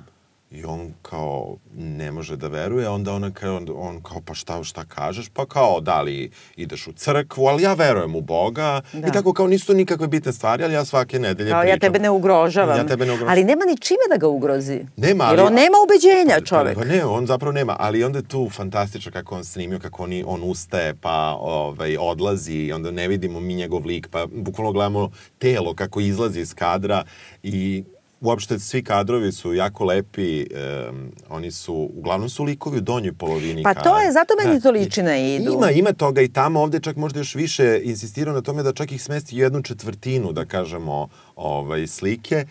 I 0.51 0.65
on 0.65 0.93
kao 1.03 1.57
ne 1.75 2.11
može 2.13 2.37
da 2.37 2.49
veruje, 2.49 2.89
onda 2.89 3.13
ona 3.13 3.31
kao, 3.31 3.61
on 3.77 4.03
kao 4.03 4.21
pa 4.21 4.35
šta, 4.35 4.65
šta 4.65 4.85
kažeš? 4.85 5.29
Pa 5.29 5.47
kao 5.47 5.81
da 5.81 6.03
li 6.03 6.31
ideš 6.57 6.87
u 6.87 6.93
crkvu, 6.93 7.47
ali 7.47 7.63
ja 7.63 7.75
verujem 7.75 8.15
u 8.15 8.21
Boga. 8.21 8.81
Da. 8.93 9.09
I 9.09 9.13
tako 9.13 9.33
kao 9.33 9.47
nisu 9.47 9.75
nikakve 9.75 10.07
bitne 10.07 10.33
stvari, 10.33 10.65
ali 10.65 10.75
ja 10.75 10.85
svake 10.85 11.19
nedelje 11.19 11.51
Kao 11.51 11.61
pričam. 11.61 11.77
ja 11.77 11.81
tebe 11.81 11.99
ne 11.99 12.11
ugrožavam. 12.11 12.77
Ja 12.77 12.87
tebe 12.87 13.07
ne 13.07 13.13
ugrožavam. 13.13 13.33
Ali 13.33 13.45
nema 13.45 13.65
ni 13.65 13.79
čime 13.79 13.99
da 14.11 14.17
ga 14.17 14.29
ugrozi. 14.29 14.87
Nema, 14.97 15.25
Jer 15.25 15.33
ali- 15.33 15.43
on 15.43 15.55
nema 15.55 15.77
ubeđenja, 15.85 16.41
čovek. 16.41 16.75
Pa 16.75 16.85
ne, 16.85 17.05
on 17.05 17.27
zapravo 17.27 17.53
nema, 17.53 17.77
ali 17.79 18.05
onda 18.05 18.19
je 18.19 18.25
tu 18.25 18.49
fantastično 18.51 19.13
kako 19.13 19.35
on 19.35 19.45
snimio, 19.45 19.79
kako 19.79 20.03
on, 20.03 20.11
on 20.27 20.41
ustaje, 20.45 20.95
pa 20.95 21.37
ovaj, 21.41 21.97
odlazi 21.97 22.55
i 22.55 22.73
onda 22.73 22.91
ne 22.91 23.09
vidimo 23.09 23.41
mi 23.41 23.55
njegov 23.55 23.87
lik, 23.87 24.09
pa 24.09 24.27
bukvalno 24.27 24.73
gledamo 24.73 25.11
telo 25.39 25.75
kako 25.75 26.01
izlazi 26.01 26.41
iz 26.41 26.55
kadra 26.55 27.05
i 27.43 27.85
uopšte 28.21 28.59
svi 28.59 28.83
kadrovi 28.83 29.33
su 29.33 29.55
jako 29.55 29.85
lepi, 29.85 30.47
um, 30.91 31.13
oni 31.29 31.51
su, 31.51 31.91
uglavnom 31.95 32.29
su 32.29 32.45
likovi 32.45 32.79
u 32.79 32.81
donjoj 32.81 33.13
polovini 33.13 33.63
Pa 33.63 33.75
to 33.75 33.99
je, 33.99 34.13
zato 34.13 34.35
meni 34.45 34.55
Da. 34.55 34.63
to 34.63 34.71
liči 34.71 35.03
na 35.03 35.17
Idu. 35.17 35.53
Ima, 35.53 35.71
ima 35.71 35.93
toga 35.93 36.21
i 36.21 36.29
tamo, 36.29 36.61
ovde 36.61 36.81
čak 36.81 36.97
možda 36.97 37.21
još 37.21 37.35
više 37.35 37.81
insistirao 37.85 38.35
na 38.35 38.41
tome 38.41 38.63
da 38.63 38.73
čak 38.73 38.93
ih 38.93 39.03
smesti 39.03 39.37
u 39.37 39.39
jednu 39.39 39.63
četvrtinu, 39.63 40.33
da 40.33 40.45
kažemo, 40.45 41.09
ovaj, 41.37 41.87
slike 41.87 42.47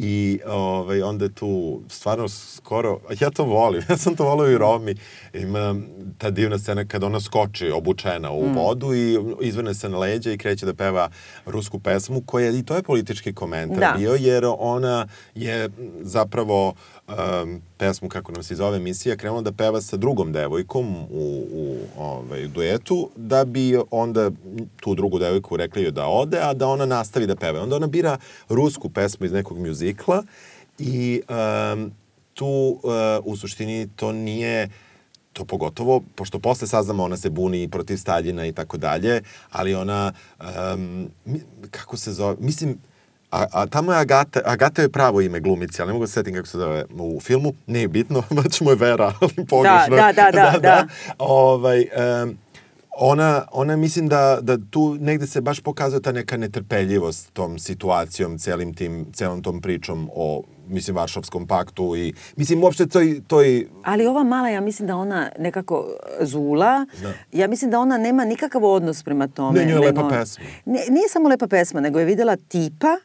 i 0.00 0.40
ovaj, 0.46 1.02
onda 1.02 1.24
je 1.24 1.34
tu 1.34 1.82
stvarno 1.88 2.28
skoro, 2.28 3.00
ja 3.20 3.30
to 3.30 3.44
volim, 3.44 3.82
ja 3.90 3.96
sam 3.96 4.16
to 4.16 4.24
volio 4.24 4.52
i 4.52 4.58
Romi, 4.58 4.94
ima 5.34 5.74
ta 6.18 6.30
divna 6.30 6.58
scena 6.58 6.84
kada 6.84 7.06
ona 7.06 7.20
skoči 7.20 7.70
obučena 7.70 8.30
u 8.30 8.44
vodu 8.54 8.94
i 8.94 9.18
izvrne 9.40 9.74
se 9.74 9.88
na 9.88 9.98
leđa 9.98 10.32
i 10.32 10.38
kreće 10.38 10.66
da 10.66 10.74
peva 10.74 11.10
rusku 11.46 11.78
pesmu 11.78 12.22
koja, 12.26 12.50
i 12.50 12.62
to 12.62 12.76
je 12.76 12.82
politički 12.82 13.34
komentar 13.34 13.78
Da. 13.78 13.94
bio, 13.98 14.14
jer 14.14 14.44
ona 14.58 15.06
je 15.34 15.68
zapravo 16.00 16.74
um, 17.08 17.62
pesmu, 17.76 18.08
kako 18.08 18.32
nam 18.32 18.42
se 18.42 18.54
zove 18.54 18.76
emisija, 18.76 19.16
krenula 19.16 19.42
da 19.42 19.52
peva 19.52 19.80
sa 19.80 19.96
drugom 19.96 20.32
devojkom 20.32 20.96
u, 21.10 21.44
u 21.52 21.76
ovaj, 21.98 22.46
duetu, 22.46 23.10
da 23.16 23.44
bi 23.44 23.78
onda 23.90 24.30
tu 24.80 24.94
drugu 24.94 25.18
devojku 25.18 25.56
rekli 25.56 25.82
joj 25.82 25.90
da 25.90 26.06
ode, 26.06 26.38
a 26.42 26.54
da 26.54 26.68
ona 26.68 26.86
nastavi 26.86 27.26
da 27.26 27.36
peva. 27.36 27.62
Onda 27.62 27.76
ona 27.76 27.86
bira 27.86 28.18
rusku 28.48 28.90
pesmu 28.90 29.26
iz 29.26 29.32
nekog 29.32 29.58
mjuzikla 29.58 30.22
i 30.78 31.22
um, 31.28 31.92
tu 32.34 32.46
uh, 32.46 32.82
u 33.24 33.36
suštini 33.36 33.88
to 33.96 34.12
nije 34.12 34.68
to 35.32 35.44
pogotovo, 35.44 36.02
pošto 36.14 36.38
posle 36.38 36.66
saznamo 36.66 37.04
ona 37.04 37.16
se 37.16 37.30
buni 37.30 37.68
protiv 37.68 37.96
Staljina 37.96 38.46
i 38.46 38.52
tako 38.52 38.76
dalje, 38.76 39.22
ali 39.50 39.74
ona, 39.74 40.12
um, 40.40 41.10
kako 41.70 41.96
se 41.96 42.12
zove, 42.12 42.36
mislim, 42.40 42.78
a, 43.30 43.46
a 43.52 43.66
tamo 43.66 43.92
je 43.92 43.98
Agata, 43.98 44.40
Agata 44.44 44.82
je 44.82 44.88
pravo 44.88 45.20
ime 45.20 45.40
glumice, 45.40 45.82
ali 45.82 45.88
ne 45.88 45.92
mogu 45.92 46.02
da 46.02 46.06
se 46.06 46.12
setim 46.12 46.34
kako 46.34 46.48
se 46.48 46.58
zove 46.58 46.84
u 46.98 47.20
filmu, 47.20 47.52
nije 47.66 47.88
bitno, 47.88 48.22
već 48.42 48.60
mu 48.60 48.70
je 48.70 48.76
Vera, 48.76 49.12
ali 49.20 49.46
pogrešno. 49.46 49.96
da, 49.96 50.12
da, 50.12 50.30
da, 50.30 50.58
da. 50.68 50.86
Ovaj, 51.18 51.86
um, 52.22 52.38
ona, 53.00 53.44
ona 53.52 53.76
mislim 53.76 54.08
da, 54.08 54.38
da 54.42 54.58
tu 54.70 54.96
negde 55.00 55.26
se 55.26 55.40
baš 55.40 55.60
pokazuje 55.60 56.02
ta 56.02 56.12
neka 56.12 56.36
netrpeljivost 56.36 57.32
tom 57.32 57.58
situacijom, 57.58 58.38
celim 58.38 58.74
tim, 58.74 59.06
celom 59.12 59.42
tom 59.42 59.60
pričom 59.60 60.10
o, 60.14 60.42
mislim, 60.68 60.96
Varšavskom 60.96 61.46
paktu 61.46 61.96
i, 61.96 62.14
mislim, 62.36 62.62
uopšte 62.62 62.86
toj, 62.86 63.20
toj 63.26 63.66
Ali 63.82 64.06
ova 64.06 64.24
mala, 64.24 64.48
ja 64.48 64.60
mislim 64.60 64.88
da 64.88 64.96
ona 64.96 65.30
nekako 65.38 65.86
zula, 66.20 66.86
Da. 67.02 67.12
ja 67.32 67.48
mislim 67.48 67.70
da 67.70 67.80
ona 67.80 67.98
nema 67.98 68.24
nikakav 68.24 68.64
odnos 68.64 69.02
prema 69.02 69.28
tome. 69.28 69.60
Ne, 69.60 69.66
njoj 69.66 69.74
je 69.74 69.92
lepa 69.92 70.08
pesma. 70.08 70.44
Ne, 70.64 70.80
nije 70.90 71.08
samo 71.08 71.28
lepa 71.28 71.46
pesma, 71.46 71.80
nego 71.80 71.98
je 71.98 72.04
videla 72.04 72.36
tipa 72.36 72.96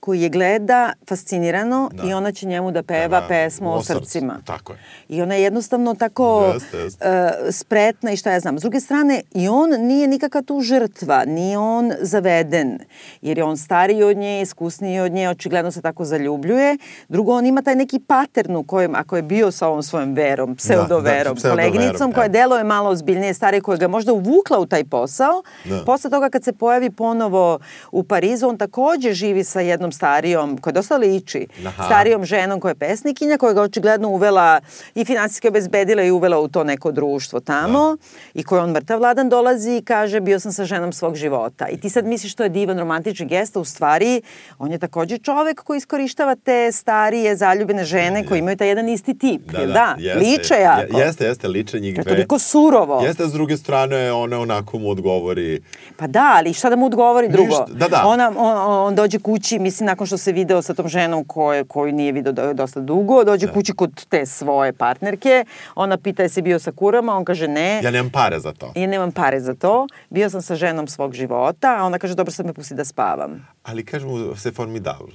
koji 0.00 0.20
je 0.20 0.28
gleda 0.28 0.92
fascinirano 1.08 1.90
Da. 1.92 2.02
i 2.02 2.12
ona 2.12 2.32
će 2.32 2.46
njemu 2.46 2.70
da 2.70 2.82
peva 2.82 3.20
Da, 3.20 3.26
pesmu 3.28 3.72
o, 3.72 3.82
srcima. 3.82 4.38
tako 4.44 4.72
je. 4.72 4.78
I 5.08 5.22
ona 5.22 5.34
je 5.34 5.42
jednostavno 5.42 5.94
tako 5.94 6.50
Jeste, 6.54 6.76
jeste. 6.78 7.04
e, 7.04 7.52
spretna 7.52 8.12
i 8.12 8.16
šta 8.16 8.30
ja 8.30 8.40
znam. 8.40 8.58
S 8.58 8.62
druge 8.62 8.80
strane, 8.80 9.22
i 9.32 9.48
on 9.48 9.70
nije 9.72 10.08
nikakva 10.08 10.42
tu 10.42 10.60
žrtva, 10.60 11.24
nije 11.24 11.58
on 11.58 11.92
zaveden, 12.00 12.78
jer 13.22 13.38
je 13.38 13.44
on 13.44 13.56
stariji 13.56 14.02
od 14.02 14.16
nje, 14.16 14.42
iskusniji 14.42 15.00
od 15.00 15.12
nje, 15.12 15.28
očigledno 15.28 15.70
se 15.70 15.82
tako 15.82 16.04
zaljubljuje. 16.04 16.76
Drugo, 17.08 17.32
on 17.32 17.46
ima 17.46 17.62
taj 17.62 17.74
neki 17.74 17.98
patern 18.00 18.56
u 18.56 18.64
kojem, 18.64 18.94
ako 18.94 19.16
je 19.16 19.22
bio 19.22 19.50
sa 19.50 19.68
ovom 19.68 19.82
svojom 19.82 20.14
verom, 20.14 20.56
pseudoverom, 20.56 21.04
da, 21.26 21.38
pseudoverom, 21.38 21.70
koleginicom, 21.72 22.12
koja 22.12 22.28
da. 22.28 22.32
deluje 22.32 22.64
malo 22.64 22.90
ozbiljnije, 22.90 23.34
starije, 23.34 23.60
koja 23.60 23.78
ga 23.78 23.88
možda 23.88 24.12
uvukla 24.12 24.58
u 24.58 24.66
taj 24.66 24.84
posao, 24.84 25.42
Da. 25.64 25.82
posle 25.86 26.10
toga 26.10 26.30
kad 26.30 26.44
se 26.44 26.52
pojavi 26.52 26.90
ponovo 26.90 27.58
u 27.92 28.02
Parizu, 28.04 28.48
on 28.48 28.58
takođe 28.58 29.12
živi 29.12 29.44
sa 29.44 29.60
jednom 29.60 29.89
starijom, 29.92 30.58
koja 30.58 30.72
dosta 30.72 30.96
liči, 30.96 31.46
Aha. 31.66 31.84
starijom 31.84 32.24
ženom 32.24 32.60
koja 32.60 32.70
je 32.70 32.74
pesnikinja, 32.76 33.38
koja 33.38 33.52
ga 33.52 33.62
očigledno 33.62 34.08
uvela 34.08 34.60
i 34.94 35.04
finansijski 35.04 35.48
obezbedila 35.48 36.02
i 36.02 36.10
uvela 36.10 36.38
u 36.38 36.48
to 36.48 36.64
neko 36.64 36.92
društvo 36.92 37.40
tamo 37.40 37.96
i 38.34 38.42
koja 38.42 38.62
on 38.62 38.70
mrtav 38.70 38.98
vladan 38.98 39.28
dolazi 39.28 39.70
i 39.72 39.82
kaže 39.82 40.20
bio 40.20 40.40
sam 40.40 40.52
sa 40.52 40.64
ženom 40.64 40.92
svog 40.92 41.16
života. 41.16 41.68
I 41.68 41.80
ti 41.80 41.90
sad 41.90 42.06
misliš 42.06 42.34
to 42.34 42.42
je 42.42 42.48
divan 42.48 42.78
romantični 42.78 43.26
gest, 43.26 43.56
a 43.56 43.60
u 43.60 43.64
stvari 43.64 44.22
on 44.58 44.72
je 44.72 44.78
takođe 44.78 45.18
čovek 45.18 45.60
koji 45.60 45.78
iskorištava 45.78 46.34
te 46.36 46.72
starije 46.72 47.36
zaljubene 47.36 47.84
žene 47.84 48.26
koji 48.26 48.38
imaju 48.38 48.56
taj 48.56 48.68
jedan 48.68 48.88
isti 48.88 49.14
tip. 49.14 49.42
Da, 49.42 49.66
da, 49.66 49.96
jeste. 49.98 50.18
liče 50.20 50.54
jako. 50.56 50.96
Je- 50.98 51.00
Jeste, 51.00 51.24
jeste, 51.24 51.48
liče 51.48 51.80
njih 51.80 51.94
To 51.94 52.00
je 52.00 52.04
dve. 52.04 52.12
toliko 52.12 52.38
surovo. 52.38 53.00
Jeste, 53.00 53.26
s 53.26 53.32
druge 53.32 53.56
strane, 53.56 54.12
ona 54.12 54.38
onako 54.40 54.78
mu 54.78 54.90
odgovori. 54.90 55.62
Pa 55.96 56.06
da, 56.06 56.32
ali 56.36 56.52
šta 56.52 56.70
da 56.70 56.76
mu 56.76 56.86
odgovori 56.86 57.28
drugo? 57.28 57.48
Ništa, 57.48 57.66
da, 57.68 57.88
da. 57.88 58.02
Ona, 58.06 58.32
on, 58.36 58.56
on 58.86 58.94
dođe 58.94 59.18
kući, 59.18 59.58
mislim, 59.58 59.79
nakon 59.84 60.06
što 60.06 60.18
se 60.18 60.32
video 60.32 60.62
sa 60.62 60.74
tom 60.74 60.88
ženom 60.88 61.24
koje, 61.24 61.64
koju 61.64 61.92
nije 61.92 62.12
video 62.12 62.32
do, 62.32 62.54
dosta 62.54 62.80
dugo, 62.80 63.24
dođe 63.24 63.46
Da. 63.46 63.52
kući 63.52 63.72
kod 63.72 64.06
te 64.08 64.26
svoje 64.26 64.72
partnerke, 64.72 65.44
ona 65.74 65.96
pita 65.96 66.22
je 66.22 66.28
se 66.28 66.42
bio 66.42 66.58
sa 66.58 66.72
kurama, 66.72 67.16
on 67.16 67.24
kaže 67.24 67.48
ne. 67.48 67.80
Ja 67.82 67.90
nemam 67.90 68.10
pare 68.10 68.40
za 68.40 68.52
to. 68.52 68.72
Ja 68.74 68.86
nemam 68.86 69.12
pare 69.12 69.40
za 69.40 69.54
to, 69.54 69.86
bio 70.10 70.30
sam 70.30 70.42
sa 70.42 70.54
ženom 70.54 70.88
svog 70.88 71.14
života, 71.14 71.76
a 71.78 71.84
ona 71.84 71.98
kaže 71.98 72.14
dobro 72.14 72.32
sad 72.32 72.46
me 72.46 72.52
pusti 72.52 72.74
da 72.74 72.84
spavam. 72.84 73.46
Ali 73.62 73.84
kažu 73.84 74.08
mu 74.08 74.36
se 74.36 74.50
formidable. 74.50 75.14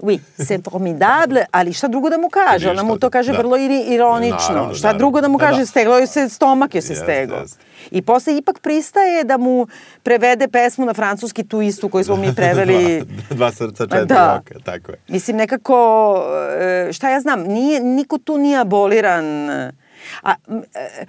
Oui, 0.00 0.18
c'est 0.38 0.62
formidable, 0.62 1.44
ali 1.50 1.72
šta 1.72 1.88
drugo 1.88 2.10
da 2.10 2.18
mu 2.18 2.28
kaže? 2.30 2.70
Ona 2.70 2.82
mu 2.82 2.98
to 2.98 3.10
kaže 3.10 3.32
da. 3.32 3.38
vrlo 3.38 3.56
ironično. 3.86 4.36
Naravno, 4.48 4.74
šta 4.74 4.82
naravno. 4.82 4.98
drugo 4.98 5.20
da 5.20 5.28
mu 5.28 5.38
Da, 5.38 5.46
kaže? 5.46 5.58
da. 5.58 5.66
Steglo 5.66 5.94
joj 5.94 6.06
se 6.06 6.28
stomak, 6.28 6.74
joj 6.74 6.82
se 6.82 6.92
Jeste, 6.92 7.04
steglo. 7.04 7.36
jeste. 7.36 7.58
I 7.90 8.02
posle 8.02 8.36
ipak 8.36 8.58
pristaje 8.60 9.24
da 9.24 9.36
mu 9.36 9.66
prevede 10.02 10.48
pesmu 10.48 10.86
na 10.86 10.94
francuski, 10.94 11.44
tu 11.44 11.62
istu 11.62 11.88
koju 11.88 12.04
smo 12.04 12.16
mi 12.16 12.34
preveli. 12.36 13.00
dva, 13.00 13.06
dva 13.30 13.52
srca, 13.52 13.86
četiri 13.86 14.06
Da. 14.06 14.40
oka, 14.40 14.58
tako 14.60 14.90
je. 14.92 14.98
Mislim, 15.08 15.36
nekako, 15.36 16.16
e, 16.52 16.92
šta 16.92 17.10
ja 17.10 17.20
znam, 17.20 17.40
nije, 17.42 17.80
niko 17.80 18.18
tu 18.18 18.38
nije 18.38 18.58
aboliran. 18.58 19.50
A, 19.50 20.34
e, 20.74 21.06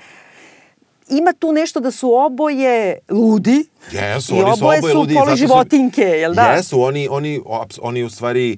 ima 1.10 1.34
tu 1.34 1.52
nešto 1.52 1.80
da 1.80 1.92
su 1.92 2.14
oboje 2.14 2.98
ludi 3.10 3.66
Jesu, 3.92 4.36
i 4.36 4.42
oni 4.42 4.58
su 4.58 4.64
oboje 4.64 4.80
oboje 4.80 4.92
su 4.94 5.00
ludi. 5.00 5.16
poli 5.16 5.32
su- 5.32 5.38
životinke, 5.38 6.02
jel 6.02 6.34
da? 6.34 6.42
Jesu, 6.42 6.82
oni, 6.82 7.08
oni, 7.12 7.42
oni 7.82 8.04
u 8.04 8.10
stvari, 8.10 8.58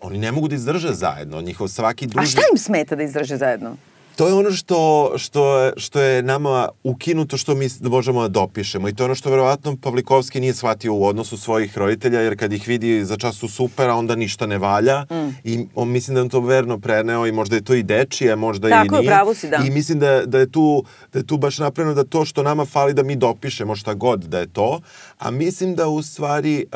oni 0.00 0.18
ne 0.18 0.32
mogu 0.32 0.48
da 0.48 0.54
izdrže 0.54 0.92
zajedno. 0.92 1.40
Njihov 1.40 1.68
svaki 1.68 2.06
duži... 2.06 2.18
A 2.18 2.26
šta 2.26 2.40
im 2.52 2.58
smeta 2.58 2.96
da 2.96 3.02
izdrže 3.02 3.36
zajedno? 3.36 3.76
To 4.16 4.26
je 4.26 4.34
ono 4.34 4.50
što, 4.50 5.12
što, 5.16 5.58
je, 5.58 5.72
što 5.76 6.00
je 6.00 6.22
nama 6.22 6.68
ukinuto 6.82 7.36
što 7.36 7.54
mi 7.54 7.68
možemo 7.80 8.22
da 8.22 8.28
dopišemo 8.28 8.88
i 8.88 8.94
to 8.94 9.02
je 9.02 9.04
ono 9.04 9.14
što 9.14 9.30
verovatno 9.30 9.76
Pavlikovski 9.82 10.40
nije 10.40 10.54
shvatio 10.54 10.94
u 10.94 11.06
odnosu 11.06 11.36
svojih 11.36 11.78
roditelja 11.78 12.20
jer 12.20 12.38
kad 12.38 12.52
ih 12.52 12.68
vidi 12.68 13.04
za 13.04 13.16
čas 13.16 13.36
su 13.36 13.48
super, 13.48 13.90
a 13.90 13.94
onda 13.94 14.16
ništa 14.16 14.46
ne 14.46 14.58
valja 14.58 15.06
mm. 15.10 15.36
i 15.44 15.66
on 15.74 15.88
mislim 15.88 16.14
da 16.14 16.18
je 16.18 16.22
on 16.22 16.28
to 16.28 16.40
verno 16.40 16.78
preneo 16.78 17.26
i 17.26 17.32
možda 17.32 17.56
je 17.56 17.64
to 17.64 17.74
i 17.74 17.82
dečije, 17.82 18.36
možda 18.36 18.68
Tako 18.68 18.94
i 18.94 18.96
je, 18.96 19.00
nije. 19.00 19.10
pravo 19.10 19.34
si, 19.34 19.48
da. 19.48 19.62
I 19.66 19.70
mislim 19.70 19.98
da, 19.98 20.26
da, 20.26 20.38
je 20.38 20.50
tu, 20.50 20.84
da 21.12 21.18
je 21.18 21.26
tu 21.26 21.36
baš 21.36 21.58
napravljeno 21.58 21.94
da 21.94 22.04
to 22.04 22.24
što 22.24 22.42
nama 22.42 22.64
fali 22.64 22.94
da 22.94 23.02
mi 23.02 23.16
dopišemo 23.16 23.76
šta 23.76 23.94
god 23.94 24.24
da 24.24 24.38
je 24.38 24.46
to, 24.46 24.80
a 25.18 25.30
mislim 25.30 25.74
da 25.74 25.88
u 25.88 26.02
stvari... 26.02 26.66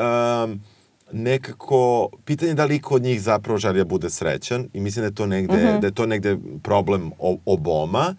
Um, 0.43 0.61
nekako, 1.11 2.09
pitanje 2.25 2.51
je 2.51 2.55
da 2.55 2.65
li 2.65 2.75
iko 2.75 2.95
od 2.95 3.01
njih 3.01 3.21
zapravo 3.21 3.57
želi 3.57 3.77
da 3.77 3.85
bude 3.85 4.09
srećan 4.09 4.67
i 4.73 4.79
mislim 4.79 5.01
da 5.01 5.07
je 5.07 5.15
to 5.15 5.25
negde, 5.25 5.57
mm 5.57 5.59
-hmm. 5.59 5.79
da 5.79 5.87
je 5.87 5.93
to 5.93 6.05
negde 6.05 6.37
problem 6.63 7.11
oboma 7.45 8.15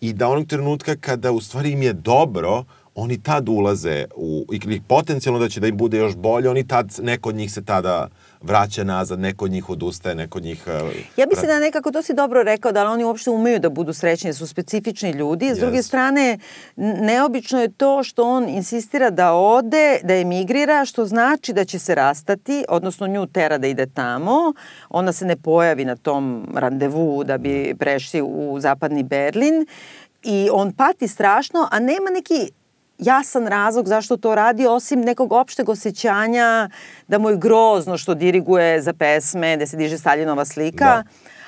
i 0.00 0.12
da 0.12 0.28
onog 0.28 0.46
trenutka 0.46 0.96
kada 0.96 1.32
u 1.32 1.40
stvari 1.40 1.70
im 1.70 1.82
je 1.82 1.92
dobro, 1.92 2.64
oni 2.94 3.22
tad 3.22 3.48
ulaze 3.48 4.04
u, 4.16 4.46
ili 4.52 4.80
potencijalno 4.88 5.40
da 5.40 5.48
će 5.48 5.60
da 5.60 5.66
im 5.66 5.76
bude 5.76 5.98
još 5.98 6.16
bolje, 6.16 6.50
oni 6.50 6.66
tad, 6.66 6.98
neko 7.02 7.28
od 7.28 7.34
njih 7.34 7.52
se 7.52 7.64
tada 7.64 8.08
vraća 8.46 8.84
nazad, 8.84 9.20
neko 9.20 9.44
od 9.44 9.50
njih 9.50 9.70
odustaje, 9.70 10.14
neko 10.14 10.38
od 10.38 10.44
njih... 10.44 10.64
Uh, 10.66 10.72
Ja 11.16 11.26
mislim 11.26 11.46
da 11.46 11.58
nekako 11.58 11.90
to 11.90 12.02
si 12.02 12.14
dobro 12.14 12.42
rekao, 12.42 12.72
da 12.72 12.90
oni 12.90 13.04
uopšte 13.04 13.30
umeju 13.30 13.58
da 13.58 13.68
budu 13.68 13.92
srećni, 13.92 14.30
da 14.30 14.34
su 14.34 14.46
specifični 14.46 15.10
ljudi. 15.10 15.54
S 15.54 15.58
druge 15.58 15.76
Jesu. 15.76 15.88
strane, 15.88 16.38
neobično 16.76 17.60
je 17.60 17.72
to 17.72 18.02
što 18.02 18.28
on 18.28 18.48
insistira 18.48 19.10
da 19.10 19.32
ode, 19.32 20.00
da 20.02 20.14
emigrira, 20.14 20.84
što 20.84 21.04
znači 21.06 21.52
da 21.52 21.64
će 21.64 21.78
se 21.78 21.94
rastati, 21.94 22.64
odnosno 22.68 23.06
nju 23.06 23.26
tera 23.26 23.58
da 23.58 23.66
ide 23.66 23.86
tamo. 23.86 24.52
Ona 24.88 25.12
se 25.12 25.24
ne 25.24 25.36
pojavi 25.36 25.84
na 25.84 25.96
tom 25.96 26.48
randevu 26.54 27.24
da 27.24 27.38
bi 27.38 27.74
prešli 27.78 28.22
u 28.22 28.56
zapadni 28.60 29.02
Berlin 29.02 29.66
i 30.22 30.48
on 30.52 30.72
pati 30.72 31.08
strašno, 31.08 31.68
a 31.70 31.78
nema 31.78 32.10
neki 32.10 32.50
jasan 32.98 33.46
razlog 33.46 33.88
zašto 33.88 34.16
to 34.16 34.34
radi, 34.34 34.66
osim 34.66 35.00
nekog 35.00 35.32
opšteg 35.32 35.68
osjećanja 35.68 36.68
da 37.08 37.18
mu 37.18 37.30
je 37.30 37.36
grozno 37.36 37.98
što 37.98 38.14
diriguje 38.14 38.82
za 38.82 38.92
pesme, 38.92 39.56
da 39.56 39.66
se 39.66 39.76
diže 39.76 39.98
Staljinova 39.98 40.44
slika. 40.44 40.84
Da. 40.84 41.02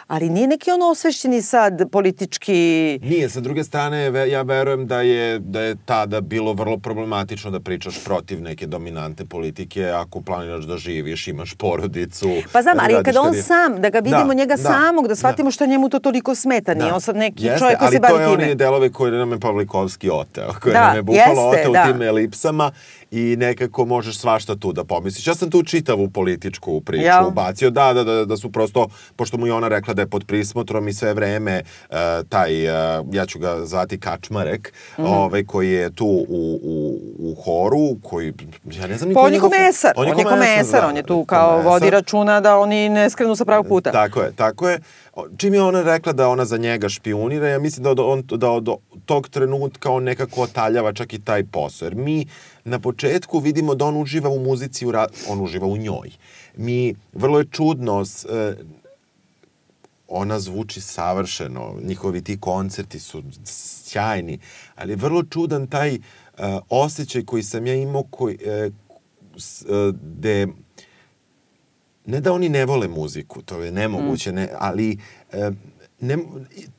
Ali 0.08 0.28
nije 0.28 0.46
neki 0.46 0.70
on 0.70 0.82
osvešćeni 0.82 1.42
sad 1.42 1.90
politički... 1.90 2.98
Nije, 3.02 3.28
sa 3.28 3.40
druge 3.40 3.64
strane, 3.64 4.28
ja 4.30 4.42
verujem 4.42 4.86
da 4.86 5.00
je, 5.00 5.38
da 5.38 5.60
je 5.60 5.76
tada 5.84 6.20
bilo 6.20 6.52
vrlo 6.52 6.78
problematično 6.78 7.50
da 7.50 7.60
pričaš 7.60 8.04
protiv 8.04 8.42
neke 8.42 8.66
dominante 8.66 9.24
politike 9.24 9.84
ako 9.90 10.20
planiraš 10.20 10.64
da 10.64 10.76
živiš, 10.76 11.28
imaš 11.28 11.54
porodicu. 11.54 12.30
Pa 12.52 12.62
znam, 12.62 12.76
da 12.76 12.82
ali 12.84 13.04
kada 13.04 13.20
on 13.20 13.26
karijeru. 13.26 13.46
sam, 13.46 13.80
da 13.80 13.90
ga 13.90 13.98
vidimo 13.98 14.26
Da, 14.26 14.34
njega 14.34 14.56
da, 14.56 14.62
samog, 14.62 15.08
da 15.08 15.16
shvatimo 15.16 15.50
što 15.50 15.66
njemu 15.66 15.88
to 15.88 15.98
toliko 15.98 16.34
smeta. 16.34 16.74
Nije 16.74 16.92
on 16.92 17.00
sad 17.00 17.16
neki 17.16 17.44
Jeste, 17.44 17.58
čovjek 17.58 17.78
koji 17.78 17.92
se 17.92 18.00
bavi 18.00 18.14
Ali 18.14 18.24
to 18.24 18.30
je 18.30 18.36
time. 18.36 18.44
oni 18.44 18.54
delove 18.54 18.92
koje 18.92 19.12
nam 19.12 19.32
je 19.32 19.40
Pavlikovski 19.40 20.10
oteo, 20.10 20.52
koje 20.62 20.72
Da, 20.72 20.86
nam 20.86 20.96
je 20.96 21.02
bukvalo 21.02 21.52
jeste, 21.54 21.68
oteo 21.68 21.72
da. 21.72 21.84
u 21.88 21.92
tim 21.92 22.02
elipsama 22.02 22.70
i 23.10 23.36
nekako 23.38 23.84
možeš 23.84 24.18
svašta 24.18 24.56
tu 24.56 24.72
da 24.72 24.84
pomisliš. 24.84 25.26
Ja 25.26 25.34
sam 25.34 25.50
tu 25.50 25.62
čitavu 25.62 26.10
političku 26.10 26.80
priču 26.80 27.04
Jel? 27.04 27.26
ubacio, 27.26 27.70
da, 27.70 27.92
da, 27.92 28.04
da, 28.04 28.24
da 28.24 28.36
su 28.36 28.52
prosto, 28.52 28.86
pošto 29.16 29.36
mu 29.36 29.46
je 29.46 29.52
ona 29.52 29.68
rekla 29.68 29.94
da 29.94 30.02
je 30.02 30.06
pod 30.06 30.24
prismotrom 30.26 30.88
i 30.88 30.92
sve 30.92 31.14
vreme 31.14 31.62
uh, 31.90 31.96
taj, 32.28 32.66
uh, 32.66 32.74
ja 33.12 33.26
ću 33.26 33.38
ga 33.38 33.56
zvati 33.64 34.00
Kačmarek, 34.00 34.72
Mhm. 34.92 35.08
ovaj, 35.08 35.44
koji 35.44 35.70
je 35.70 35.90
tu 35.90 36.06
u, 36.28 36.60
u, 36.62 36.98
u 37.20 37.34
horu, 37.34 37.96
koji, 38.02 38.32
ja 38.66 38.86
ne 38.86 38.96
znam 38.96 39.14
Pa 39.14 39.20
on 39.20 39.34
je 39.34 39.40
komesar, 39.40 39.92
on 39.96 40.08
je 40.08 40.24
komesar, 40.24 40.80
da, 40.80 40.88
on 40.88 40.96
je 40.96 41.02
tu 41.02 41.24
kao 41.24 41.50
komesar. 41.50 41.72
vodi 41.72 41.90
računa 41.90 42.40
da 42.40 42.58
oni 42.58 42.88
ne 42.88 43.10
skrenu 43.10 43.36
sa 43.36 43.44
pravog 43.44 43.66
puta. 43.66 43.92
Tako 43.92 44.20
je, 44.20 44.32
tako 44.32 44.68
je. 44.68 44.78
Čim 45.36 45.54
je 45.54 45.62
ona 45.62 45.82
rekla 45.82 46.12
da 46.12 46.28
ona 46.28 46.44
za 46.44 46.56
njega 46.56 46.88
špionira, 46.88 47.48
ja 47.48 47.58
mislim 47.58 47.84
da 47.84 47.90
od, 47.90 47.98
on, 48.00 48.22
da 48.22 48.50
od 48.50 48.68
tog 49.04 49.28
trenutka 49.28 49.90
on 49.90 50.04
nekako 50.04 50.42
otaljava 50.42 50.92
čak 50.92 51.12
i 51.12 51.18
taj 51.18 51.44
posao. 51.44 51.86
Jer 51.86 51.94
mi 51.94 52.26
na 52.68 52.78
početku 52.78 53.38
vidimo 53.38 53.74
da 53.74 53.84
on 53.84 53.96
uživa 53.96 54.30
u 54.30 54.38
muzici, 54.38 54.86
u 54.86 54.92
ra, 54.92 55.06
on 55.28 55.40
uživa 55.40 55.66
u 55.66 55.76
njoj. 55.76 56.10
Mi, 56.56 56.94
vrlo 57.12 57.38
je 57.38 57.46
čudno, 57.50 58.04
s, 58.04 58.24
e, 58.24 58.56
ona 60.08 60.40
zvuči 60.40 60.80
savršeno, 60.80 61.74
njihovi 61.82 62.22
ti 62.22 62.40
koncerti 62.40 63.00
su 63.00 63.22
sjajni, 63.44 64.38
ali 64.76 64.92
je 64.92 64.96
vrlo 64.96 65.22
čudan 65.22 65.66
taj 65.66 65.94
uh, 65.94 66.00
osjećaj 66.68 67.24
koji 67.24 67.42
sam 67.42 67.66
ja 67.66 67.74
imao, 67.74 68.02
koji, 68.02 68.34
uh, 68.34 68.72
s, 69.36 69.62
uh, 69.62 69.94
gde 69.94 70.46
ne 72.08 72.20
da 72.20 72.32
oni 72.32 72.48
ne 72.48 72.64
vole 72.64 72.88
muziku, 72.88 73.42
to 73.42 73.62
je 73.62 73.72
nemoguće, 73.72 74.32
ne, 74.32 74.48
ali 74.58 74.98
e, 75.32 75.50
ne, 76.00 76.18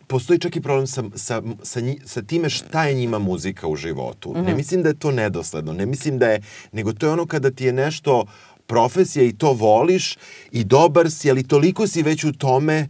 postoji 0.08 0.40
čak 0.40 0.56
i 0.56 0.62
problem 0.62 0.88
sa, 0.88 1.04
sa, 1.16 1.42
sa, 1.64 1.80
nji, 1.80 2.00
sa 2.06 2.22
time 2.22 2.50
šta 2.50 2.86
je 2.86 2.94
njima 2.94 3.20
muzika 3.20 3.68
u 3.68 3.76
životu. 3.76 4.34
Ne 4.46 4.56
mislim 4.56 4.84
da 4.84 4.90
je 4.90 5.00
to 5.00 5.12
nedosledno, 5.12 5.74
ne 5.74 5.86
mislim 5.86 6.20
da 6.20 6.28
je, 6.28 6.42
nego 6.72 6.94
to 6.94 7.06
je 7.06 7.14
ono 7.14 7.26
kada 7.26 7.52
ti 7.52 7.66
je 7.66 7.74
nešto 7.74 8.26
profesija 8.68 9.26
i 9.26 9.34
to 9.34 9.54
voliš 9.54 10.18
i 10.52 10.64
dobar 10.64 11.12
si, 11.12 11.30
ali 11.30 11.48
toliko 11.48 11.88
si 11.88 12.04
već 12.04 12.24
u 12.24 12.34
tome 12.34 12.88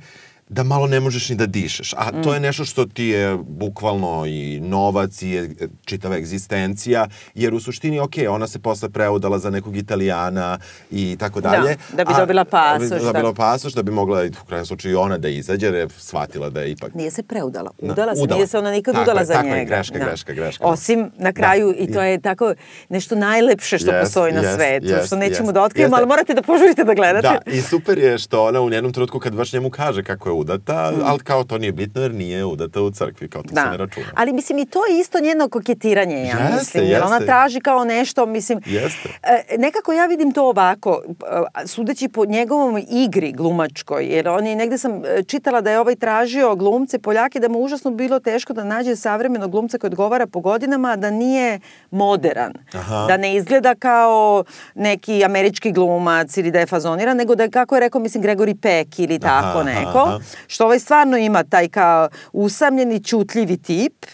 da 0.49 0.63
malo 0.63 0.88
ne 0.88 0.99
možeš 0.99 1.29
ni 1.29 1.35
da 1.35 1.45
dišeš. 1.45 1.93
A 1.93 2.12
mm. 2.12 2.23
to 2.23 2.33
je 2.33 2.39
nešto 2.39 2.65
što 2.65 2.85
ti 2.85 3.03
je 3.05 3.38
bukvalno 3.39 4.25
i 4.27 4.59
novac 4.59 5.21
i 5.21 5.29
je 5.29 5.49
čitava 5.85 6.15
egzistencija, 6.17 7.07
jer 7.35 7.53
u 7.53 7.59
suštini, 7.59 7.99
ok, 7.99 8.13
ona 8.29 8.47
se 8.47 8.59
posle 8.59 8.89
preudala 8.89 9.39
za 9.39 9.49
nekog 9.49 9.77
italijana 9.77 10.59
i 10.91 11.17
tako 11.19 11.41
Da, 11.41 11.49
dalje. 11.49 11.77
da 11.93 12.05
bi 12.05 12.13
dobila 12.17 12.45
pasoš, 12.45 12.89
Da 12.89 12.95
bi 12.95 13.01
da. 13.01 13.05
dobila 13.05 13.33
pasoš, 13.33 13.73
da 13.73 13.83
bi 13.83 13.91
mogla, 13.91 14.23
u 14.43 14.47
krajem 14.47 14.65
slučaju, 14.65 14.99
ona 14.99 15.17
da 15.17 15.29
izađe, 15.29 15.65
jer 15.65 15.75
je 15.75 15.88
shvatila 15.89 16.49
da 16.49 16.62
je 16.62 16.71
ipak... 16.71 16.93
Nije 16.93 17.12
se 17.12 17.23
preudala. 17.23 17.71
Da, 17.81 17.91
Udala 17.91 18.15
se, 18.15 18.21
udala. 18.21 18.38
nije 18.38 18.47
se 18.47 18.57
ona 18.57 18.71
nikad 18.71 18.93
Tako 18.93 19.03
udala 19.03 19.19
je, 19.19 19.25
za 19.25 19.33
tako 19.33 19.47
je, 19.47 19.53
njega. 19.53 19.75
greška, 19.75 19.99
greška, 19.99 20.33
greška. 20.33 20.65
Osim 20.65 21.12
na 21.17 21.33
kraju, 21.33 21.67
Da. 21.69 21.77
i 21.79 21.93
to 21.93 22.01
je 22.01 22.21
tako 22.21 22.53
nešto 22.89 23.15
najlepše 23.15 23.77
što 23.77 23.91
Jest, 23.91 24.03
postoji 24.03 24.33
na 24.33 24.41
jest, 24.41 24.55
svetu, 24.55 24.85
jest, 24.88 25.07
što 25.07 25.15
nećemo 25.15 25.47
jest. 25.47 25.53
da 25.53 25.62
otkrijemo, 25.62 25.88
Jeste. 25.88 25.97
ali 25.97 26.07
morate 26.07 26.33
da 26.33 26.41
požurite 26.41 26.83
da 26.83 26.93
gledate. 26.93 27.27
Da, 27.45 27.51
i 27.51 27.62
super 27.62 27.97
je 27.97 28.17
što 28.17 28.43
ona 28.43 28.62
u 28.62 28.69
jednom 28.69 28.93
trenutku 28.93 29.19
kad 29.19 29.35
baš 29.35 29.53
njemu 29.53 29.69
kaže 29.69 30.03
kako 30.03 30.29
je 30.29 30.38
udata, 30.39 30.91
Mm. 30.91 31.02
ali 31.06 31.19
kao 31.19 31.43
to 31.43 31.58
nije 31.58 31.71
bitno 31.71 32.02
jer 32.02 32.13
nije 32.13 32.45
udata 32.45 32.82
u 32.82 32.91
crkvi, 32.91 33.30
kao 33.30 33.41
to 33.43 33.49
se 33.49 33.69
ne 33.71 33.78
računa. 33.78 34.06
Ali 34.15 34.34
mislim 34.34 34.60
i 34.60 34.65
to 34.65 34.86
je 34.86 34.99
isto 34.99 35.19
njeno 35.19 35.49
koketiranje, 35.49 36.15
ja 36.15 36.23
Jeste, 36.23 36.54
mislim. 36.54 36.84
Jer 36.84 37.04
ona 37.04 37.15
jeste. 37.15 37.25
traži 37.25 37.60
kao 37.60 37.84
nešto, 37.84 38.25
mislim... 38.25 38.60
Jeste. 38.65 39.10
E, 39.23 39.58
nekako 39.58 39.93
ja 39.93 40.06
vidim 40.06 40.32
to 40.32 40.43
ovako, 40.45 41.02
e, 41.63 41.67
sudeći 41.67 42.08
po 42.08 42.25
njegovom 42.25 42.82
igri 42.89 43.32
glumačkoj, 43.32 44.06
jer 44.06 44.28
on 44.30 44.47
je, 44.47 44.56
negde 44.56 44.78
sam 44.78 44.91
e, 45.06 45.23
čitala 45.23 45.62
da 45.62 45.71
je 45.71 45.80
ovaj 45.80 45.95
tražio 45.95 46.56
glumce 46.56 46.99
Poljake, 46.99 47.39
da 47.39 47.49
mu 47.49 47.60
užasno 47.60 47.91
bilo 47.91 48.19
teško 48.19 48.54
da 48.54 48.63
nađe 48.63 48.95
savremenog 48.95 49.52
glumca 49.52 49.78
koji 49.78 49.89
odgovara 49.89 50.28
po 50.28 50.39
godinama, 50.39 50.95
da 50.95 51.10
nije 51.12 51.60
moderan. 51.91 52.54
Aha. 52.73 53.06
Da 53.08 53.17
ne 53.17 53.36
izgleda 53.36 53.75
kao 53.75 54.43
neki 54.75 55.25
američki 55.25 55.71
glumac 55.71 56.38
ili 56.38 56.52
da 56.52 56.60
je 56.60 56.65
fazoniran, 56.65 57.17
nego 57.17 57.36
da 57.36 57.43
je, 57.43 57.49
kako 57.52 57.75
je 57.75 57.80
rekao, 57.80 58.02
mislim, 58.02 58.23
Gregory 58.23 58.56
Peck 58.56 58.99
ili 58.99 59.19
tako 59.19 59.60
Aha, 59.60 59.63
neko. 59.63 59.99
aha. 59.99 60.19
Što 60.47 60.65
ovaj 60.65 60.79
stvarno 60.79 61.17
ima 61.17 61.43
taj 61.43 61.67
kao 61.67 62.09
usamljeni, 62.33 63.03
čutljivi 63.03 63.57
tip. 63.57 64.05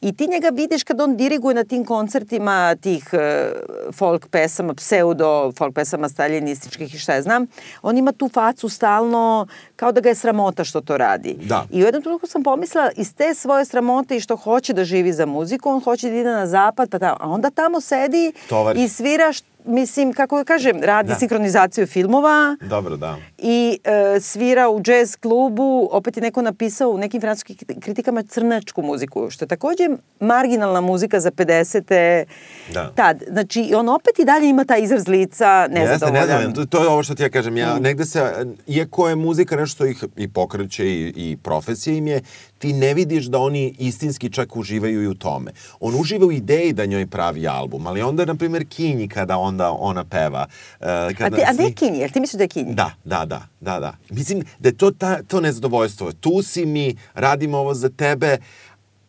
I 0.00 0.16
ti 0.16 0.26
njega 0.26 0.48
vidiš 0.48 0.82
kad 0.82 1.00
on 1.00 1.16
diriguje 1.16 1.54
na 1.54 1.64
tim 1.64 1.84
koncertima 1.84 2.74
tih 2.74 3.08
e, 3.12 3.50
folk 3.92 4.26
pesama, 4.26 4.74
pseudo 4.74 5.52
folk 5.52 5.74
pesama 5.74 6.08
staljinističkih 6.08 6.94
i 6.94 6.98
šta 6.98 7.14
ja 7.14 7.22
znam. 7.22 7.46
On 7.82 7.96
ima 7.96 8.12
tu 8.12 8.28
facu 8.28 8.68
stalno 8.68 9.46
kao 9.76 9.92
da 9.92 10.00
ga 10.00 10.08
je 10.08 10.14
sramota 10.14 10.64
što 10.64 10.80
to 10.80 10.96
radi. 10.96 11.36
Da. 11.42 11.66
I 11.70 11.82
u 11.82 11.86
jednom 11.86 12.02
trenutku 12.02 12.26
sam 12.26 12.42
pomislila 12.42 12.90
iz 12.96 13.14
te 13.14 13.34
svoje 13.34 13.64
sramote 13.64 14.16
i 14.16 14.20
što 14.20 14.36
hoće 14.36 14.72
da 14.72 14.84
živi 14.84 15.12
za 15.12 15.26
muziku, 15.26 15.70
on 15.70 15.80
hoće 15.80 16.10
da 16.10 16.16
ide 16.16 16.30
na 16.30 16.46
zapad, 16.46 16.90
pa 16.90 16.98
tamo. 16.98 17.16
A 17.20 17.28
onda 17.28 17.50
tamo 17.50 17.80
sedi 17.80 18.32
Tovari. 18.48 18.82
i 18.84 18.88
svira, 18.88 19.28
št- 19.28 19.42
mislim, 19.68 20.12
kako 20.12 20.36
da 20.36 20.44
kažem, 20.44 20.82
radi 20.82 21.08
Da. 21.08 21.14
sinkronizaciju 21.14 21.86
filmova, 21.86 22.56
Dobro, 22.60 22.96
da. 22.96 23.16
i 23.38 23.78
e, 23.84 24.20
svira 24.20 24.68
u 24.70 24.80
jazz 24.80 25.16
klubu, 25.16 25.88
opet 25.92 26.16
je 26.16 26.22
neko 26.22 26.42
napisao 26.42 26.90
u 26.90 26.98
nekim 26.98 27.20
francuskim 27.20 27.56
kritikama 27.76 28.22
crnačku 28.24 28.82
muziku, 28.82 29.30
što 29.30 29.44
je 29.44 29.48
takođe 29.48 29.88
marginalna 30.20 30.80
muzika 30.82 31.20
za 31.20 31.30
50. 31.30 32.24
Da. 32.68 32.92
Tad. 32.92 33.22
Znači, 33.28 33.72
on 33.74 33.88
opet 33.88 34.18
i 34.18 34.24
dalje 34.24 34.48
ima 34.48 34.64
taj 34.64 34.82
izraz 34.82 35.08
lica 35.08 35.46
Jeste, 35.60 35.74
nezadovoljan. 35.74 36.12
nezadovoljan. 36.16 36.52
To, 36.54 36.64
to 36.66 36.82
je 36.82 36.88
ovo 36.88 37.02
što 37.02 37.14
ti 37.14 37.22
ja 37.22 37.28
kažem. 37.30 37.56
Ja, 37.56 37.68
Mm. 37.70 37.82
negde 37.82 38.04
se, 38.04 38.32
iako 38.68 39.08
je 39.08 39.16
muzika 39.16 39.56
nešto 39.56 39.74
što 39.74 39.86
ih 39.86 40.04
i 40.16 40.28
pokreće 40.28 40.86
i, 40.86 41.12
i 41.16 41.36
profesija 41.38 41.96
im 41.96 42.06
je, 42.06 42.20
ti 42.58 42.72
ne 42.72 42.94
vidiš 42.94 43.24
da 43.24 43.38
oni 43.38 43.74
istinski 43.78 44.30
čak 44.30 44.56
uživaju 44.56 45.02
i 45.02 45.06
u 45.06 45.14
tome. 45.14 45.50
On 45.80 45.94
uživa 45.94 46.26
u 46.26 46.32
ideji 46.32 46.72
da 46.72 46.84
njoj 46.84 47.06
pravi 47.06 47.48
album, 47.48 47.86
ali 47.86 48.02
onda, 48.02 48.24
na 48.24 48.34
primjer, 48.34 48.64
Kinji 48.66 49.08
kada 49.08 49.36
onda 49.58 49.70
ona 49.70 50.04
peva. 50.04 50.46
Uh, 50.80 50.86
A, 50.86 51.10
kada 51.18 51.36
ti, 51.36 51.42
a 51.46 51.52
ne 51.52 51.72
Kinji, 51.72 51.98
jel 51.98 52.10
ti 52.10 52.20
misliš 52.20 52.38
da 52.38 52.44
je 52.44 52.48
Kinji? 52.48 52.74
Da, 52.74 52.90
da, 53.04 53.24
da, 53.24 53.42
da, 53.60 53.80
da. 53.80 53.92
Mislim 54.10 54.42
da 54.58 54.68
je 54.68 54.76
to 54.76 54.90
ta, 54.90 55.22
to 55.22 55.40
nezadovoljstvo. 55.40 56.12
Tu 56.12 56.42
si 56.42 56.66
mi, 56.66 56.96
radimo 57.14 57.58
ovo 57.58 57.74
za 57.74 57.88
tebe, 57.88 58.38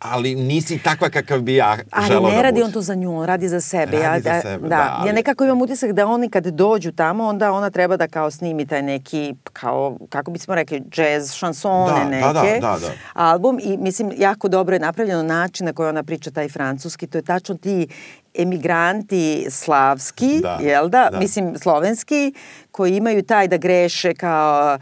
ali 0.01 0.35
nisi 0.35 0.79
takva 0.79 1.09
kakav 1.09 1.41
bi 1.41 1.55
ja 1.55 1.77
Ali 1.91 2.07
želao 2.07 2.29
ne 2.29 2.35
da 2.35 2.41
radi 2.41 2.53
budem. 2.53 2.65
on 2.65 2.71
to 2.71 2.81
za 2.81 2.95
nju, 2.95 3.13
on 3.13 3.25
radi 3.25 3.49
za 3.49 3.61
sebe. 3.61 3.99
Radi 3.99 4.27
ja, 4.27 4.33
za 4.35 4.41
sebe, 4.41 4.61
da. 4.61 4.67
da, 4.69 4.95
ali- 4.95 5.09
Ja 5.09 5.13
nekako 5.13 5.43
imam 5.45 5.61
utisak 5.61 5.91
da 5.91 6.07
oni 6.07 6.29
kad 6.29 6.45
dođu 6.45 6.91
tamo, 6.91 7.25
onda 7.25 7.51
ona 7.51 7.69
treba 7.69 7.97
da 7.97 8.07
kao 8.07 8.31
snimi 8.31 8.65
taj 8.65 8.81
neki, 8.81 9.35
kao, 9.45 9.97
kako 10.09 10.31
bismo 10.31 10.55
rekli, 10.55 10.81
jazz, 10.93 11.33
šansone 11.33 11.93
Da, 12.17 12.33
da, 12.33 12.43
neke. 12.43 12.59
da, 12.61 12.67
da, 12.69 12.79
da. 12.79 12.91
Album 13.15 13.59
i 13.61 13.77
mislim, 13.77 14.11
jako 14.17 14.47
dobro 14.47 14.75
je 14.75 14.79
napravljeno 14.81 15.23
način 15.23 15.65
na 15.65 15.73
koji 15.73 15.89
ona 15.89 16.03
priča 16.03 16.31
taj 16.31 16.49
francuski. 16.49 17.07
To 17.07 17.17
je 17.17 17.23
tačno 17.23 17.55
ti 17.55 17.87
emigranti 18.35 19.19
slavski, 19.49 20.39
Da, 20.41 20.57
jel 20.61 20.83
da? 20.83 21.09
da. 21.11 21.19
Mislim, 21.19 21.57
slovenski, 21.57 22.33
koji 22.71 22.93
imaju 22.93 23.23
taj 23.23 23.47
da 23.47 23.57
greše 23.57 24.13
kao 24.13 24.77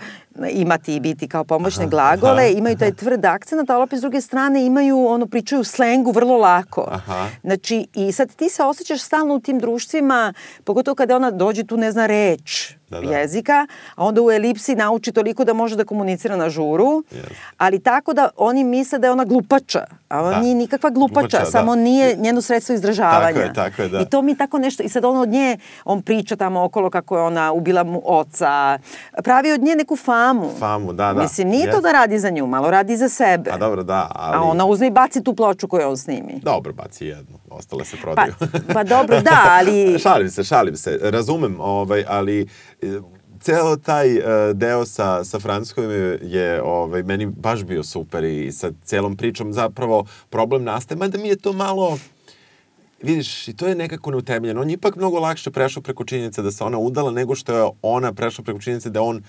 imati 0.51 0.95
i 0.95 0.99
biti 0.99 1.27
kao 1.27 1.43
pomoćne 1.43 1.83
Aha, 1.83 1.89
glagole, 1.89 2.43
aha, 2.43 2.57
imaju 2.57 2.77
taj 2.77 2.93
tvrd 2.93 3.25
akcent, 3.25 3.69
ali 3.69 3.83
opet 3.83 3.99
s 3.99 4.01
druge 4.01 4.21
strane 4.21 4.65
imaju, 4.65 5.05
ono, 5.07 5.25
pričaju 5.25 5.63
slengu 5.63 6.11
vrlo 6.11 6.37
lako. 6.37 6.87
Aha. 6.91 7.27
Znači, 7.43 7.87
i 7.93 8.11
sad 8.11 8.35
ti 8.35 8.49
se 8.49 8.63
osjećaš 8.63 9.01
stalno 9.01 9.35
u 9.35 9.39
tim 9.39 9.59
društvima, 9.59 10.33
pogotovo 10.63 10.95
kada 10.95 11.15
ona 11.15 11.31
dođe 11.31 11.63
tu 11.63 11.77
ne 11.77 11.91
zna 11.91 12.05
reč 12.05 12.76
Da, 12.89 13.01
da. 13.01 13.11
jezika, 13.11 13.67
a 13.95 14.05
onda 14.05 14.21
u 14.21 14.31
elipsi 14.31 14.75
nauči 14.75 15.11
toliko 15.11 15.43
da 15.43 15.53
može 15.53 15.75
da 15.75 15.85
komunicira 15.85 16.35
na 16.35 16.49
žuru, 16.49 17.03
Jeste. 17.11 17.35
ali 17.57 17.79
tako 17.79 18.13
da 18.13 18.29
oni 18.37 18.63
misle 18.63 18.99
da 18.99 19.07
je 19.07 19.11
ona 19.11 19.25
glupača, 19.25 19.79
a 20.09 20.19
ona 20.21 20.29
Da. 20.29 20.39
nije 20.39 20.55
nikakva 20.55 20.89
glupača, 20.89 21.19
Glupača, 21.19 21.39
da. 21.39 21.45
samo 21.45 21.75
nije 21.75 22.15
njeno 22.15 22.41
sredstvo 22.41 22.75
izražavanja. 22.75 23.27
Tako 23.33 23.39
je, 23.39 23.53
tako 23.55 23.81
je, 23.81 23.89
da. 23.89 23.99
I 23.99 24.05
to 24.05 24.21
mi 24.21 24.37
tako 24.37 24.57
nešto, 24.59 24.83
i 24.83 24.89
sad 24.89 25.05
on 25.05 25.17
od 25.17 25.29
nje, 25.29 25.57
on 25.85 26.01
priča 26.01 26.35
tamo 26.35 26.63
okolo 26.63 26.89
kako 26.89 27.17
je 27.17 27.23
ona 27.23 27.51
ubila 27.51 27.83
mu 27.83 28.01
oca, 28.05 28.79
pravi 29.15 29.51
od 29.51 29.61
nje 29.61 29.75
neku 29.75 29.95
famu. 29.95 30.49
Famu, 30.59 30.93
da, 30.93 31.13
da. 31.13 31.21
Mislim, 31.21 31.47
nije 31.47 31.63
to 31.63 31.69
Jeste. 31.69 31.81
da 31.81 31.91
radi 31.91 32.19
za 32.19 32.29
nju, 32.29 32.47
malo 32.47 32.71
radi 32.71 32.97
za 32.97 33.09
sebe. 33.09 33.51
A 33.51 33.57
dobro, 33.57 33.83
da, 33.83 34.11
ali... 34.11 34.35
A 34.37 34.41
ona 34.41 34.65
uzme 34.65 34.87
i 34.87 34.91
baci 34.91 35.23
tu 35.23 35.33
ploču 35.35 35.67
koju 35.67 35.89
on 35.89 35.97
snimi. 35.97 36.39
Dobro, 36.43 36.73
baci 36.73 37.05
jednu, 37.05 37.37
ostale 37.49 37.85
se 37.85 37.95
Pa, 37.95 38.01
prodaju. 38.01 38.33
pa 38.73 38.83
dobro, 38.85 39.21
da, 39.21 39.43
ali... 39.49 39.95
šalim 40.03 40.29
se, 40.29 40.43
šalim 40.43 40.75
se. 40.75 40.99
Razumem, 41.03 41.57
ovaj, 41.59 42.03
ali 42.07 42.47
ceo 43.41 43.75
taj 43.75 44.15
e, 44.15 44.53
deo 44.53 44.85
sa, 44.85 45.23
sa 45.23 45.39
Francuskom 45.39 45.91
je, 45.91 46.19
je 46.21 46.61
ovaj, 46.61 47.03
meni 47.03 47.25
baš 47.25 47.63
bio 47.63 47.83
super 47.83 48.23
i 48.23 48.51
sa 48.51 48.71
celom 48.83 49.17
pričom 49.17 49.53
zapravo 49.53 50.05
problem 50.29 50.63
nastaje, 50.63 50.97
mada 50.97 51.17
mi 51.17 51.27
je 51.27 51.35
to 51.35 51.53
malo 51.53 51.97
vidiš, 53.01 53.47
i 53.47 53.53
to 53.53 53.67
je 53.67 53.75
nekako 53.75 54.11
neutemeljeno. 54.11 54.61
On 54.61 54.69
je 54.69 54.73
ipak 54.73 54.95
mnogo 54.95 55.19
lakše 55.19 55.51
prešao 55.51 55.83
preko 55.83 56.05
činjenice 56.05 56.41
da 56.41 56.51
se 56.51 56.63
ona 56.63 56.77
udala 56.77 57.11
nego 57.11 57.35
što 57.35 57.57
je 57.57 57.69
ona 57.81 58.13
prešla 58.13 58.43
preko 58.43 58.59
činjenice 58.59 58.89
da 58.89 59.01
on 59.01 59.23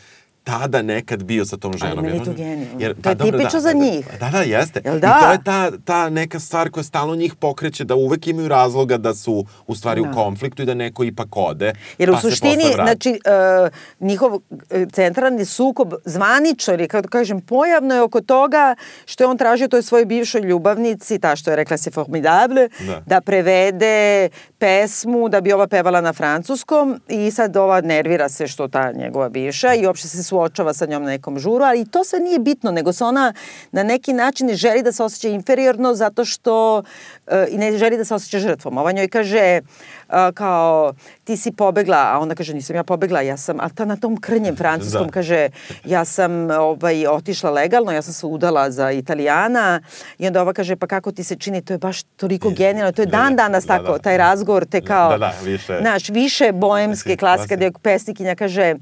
tada 0.48 0.82
nekad 0.82 1.22
bio 1.22 1.44
sa 1.44 1.56
tom 1.56 1.72
ženom. 1.78 2.04
meni 2.04 2.08
je 2.08 2.14
Jer 2.16 2.24
to 2.24 2.32
genijalno. 2.32 3.02
To 3.02 3.08
je 3.08 3.14
dobro, 3.14 3.38
tipično 3.38 3.60
za 3.60 3.68
da, 3.68 3.78
njih. 3.78 4.06
Da, 4.20 4.30
da, 4.30 4.38
jeste. 4.38 4.80
Jel 4.84 4.96
I 4.96 5.00
da? 5.00 5.20
to 5.20 5.32
je 5.32 5.38
ta, 5.44 5.70
ta 5.84 6.10
neka 6.10 6.40
stvar 6.40 6.70
koja 6.70 6.84
stalno 6.84 7.14
njih 7.14 7.34
pokreće, 7.34 7.84
da 7.84 7.94
uvek 7.94 8.26
imaju 8.26 8.48
razloga 8.48 8.96
da 8.96 9.14
su 9.14 9.34
u 9.66 9.74
stvari 9.74 10.02
Da. 10.02 10.10
u 10.10 10.14
konfliktu 10.14 10.62
i 10.62 10.66
da 10.66 10.74
neko 10.74 11.04
ipak 11.04 11.28
ode. 11.32 11.72
Jer 11.98 12.10
u 12.10 12.14
pa 12.14 12.20
se 12.20 12.30
suštini, 12.30 12.64
vrati. 12.64 12.74
znači, 12.74 13.10
uh, 13.10 13.68
njihov 14.00 14.32
e, 14.70 14.86
centralni 14.92 15.44
sukob 15.44 15.92
zvanično, 16.04 16.74
ili 16.74 16.88
kako 16.88 17.02
da 17.02 17.08
kažem, 17.08 17.40
pojavno 17.40 17.94
je 17.94 18.02
oko 18.02 18.20
toga 18.20 18.74
što 19.04 19.24
je 19.24 19.28
on 19.28 19.38
tražio 19.38 19.68
toj 19.68 19.82
svojoj 19.82 20.04
bivšoj 20.04 20.40
ljubavnici, 20.40 21.18
ta 21.18 21.36
što 21.36 21.50
je 21.50 21.56
rekla 21.56 21.76
se 21.76 21.90
formidable, 21.90 22.68
Da. 22.86 23.02
da 23.06 23.20
prevede 23.20 24.28
pesmu 24.58 25.28
da 25.28 25.40
bi 25.40 25.52
ova 25.52 25.66
pevala 25.66 26.00
na 26.00 26.12
francuskom 26.12 27.00
i 27.08 27.30
sad 27.30 27.56
ova 27.56 27.80
nervira 27.80 28.28
se 28.28 28.46
što 28.46 28.68
ta 28.68 28.92
njegova 28.92 29.28
bivša 29.28 29.74
i 29.74 29.86
uopšte 29.86 30.08
se 30.08 30.22
suočava 30.22 30.74
sa 30.74 30.86
njom 30.86 31.02
na 31.02 31.08
nekom 31.08 31.38
žuru, 31.38 31.64
ali 31.64 31.86
to 31.86 32.04
sve 32.04 32.20
nije 32.20 32.38
bitno, 32.38 32.70
nego 32.70 32.92
se 32.92 33.04
ona 33.04 33.32
na 33.72 33.82
neki 33.82 34.12
način 34.12 34.54
želi 34.54 34.82
da 34.82 34.92
se 34.92 35.02
osjeća 35.02 35.28
inferiorno 35.28 35.94
zato 35.94 36.24
što 36.24 36.82
e, 37.26 37.46
i 37.50 37.58
ne 37.58 37.78
želi 37.78 37.96
da 37.96 38.04
se 38.04 38.14
osjeća 38.14 38.38
žrtvom. 38.38 38.78
Ova 38.78 38.92
njoj 38.92 39.08
kaže 39.08 39.60
e, 40.08 40.32
kao 40.34 40.92
ti 41.24 41.36
si 41.36 41.52
pobegla, 41.52 42.10
a 42.12 42.18
ona 42.18 42.34
kaže 42.34 42.54
nisam 42.54 42.76
ja 42.76 42.84
pobegla, 42.84 43.20
ja 43.20 43.36
sam, 43.36 43.60
a 43.60 43.68
ta 43.68 43.84
na 43.84 43.96
tom 43.96 44.16
krnjem 44.16 44.56
francuskom 44.56 45.06
Da. 45.06 45.12
kaže 45.12 45.48
ja 45.84 46.04
sam 46.04 46.50
ovaj, 46.50 47.06
otišla 47.06 47.50
legalno, 47.50 47.92
ja 47.92 48.02
sam 48.02 48.12
se 48.12 48.26
udala 48.26 48.70
za 48.70 48.90
italijana 48.90 49.80
i 50.18 50.26
onda 50.26 50.42
ova 50.42 50.52
kaže 50.52 50.76
pa 50.76 50.86
kako 50.86 51.12
ti 51.12 51.24
se 51.24 51.36
čini, 51.36 51.62
to 51.62 51.72
je 51.74 51.78
baš 51.78 52.02
toliko 52.02 52.50
genijalno, 52.50 52.92
to 52.92 53.02
je 53.02 53.06
Da, 53.06 53.10
dan 53.18 53.36
da, 53.36 53.42
danas 53.42 53.64
da, 53.66 53.76
tako, 53.78 53.92
da. 53.92 53.98
taj 53.98 54.16
razgovor 54.16 54.64
te 54.64 54.80
kao, 54.80 55.10
Da, 55.10 55.18
da, 55.18 55.32
više. 55.44 55.78
znaš, 55.80 56.08
više 56.08 56.52
boemske 56.52 57.16
klasika. 57.16 57.56
gde 57.56 57.70
pesnikinja 57.82 58.34
kaže, 58.34 58.74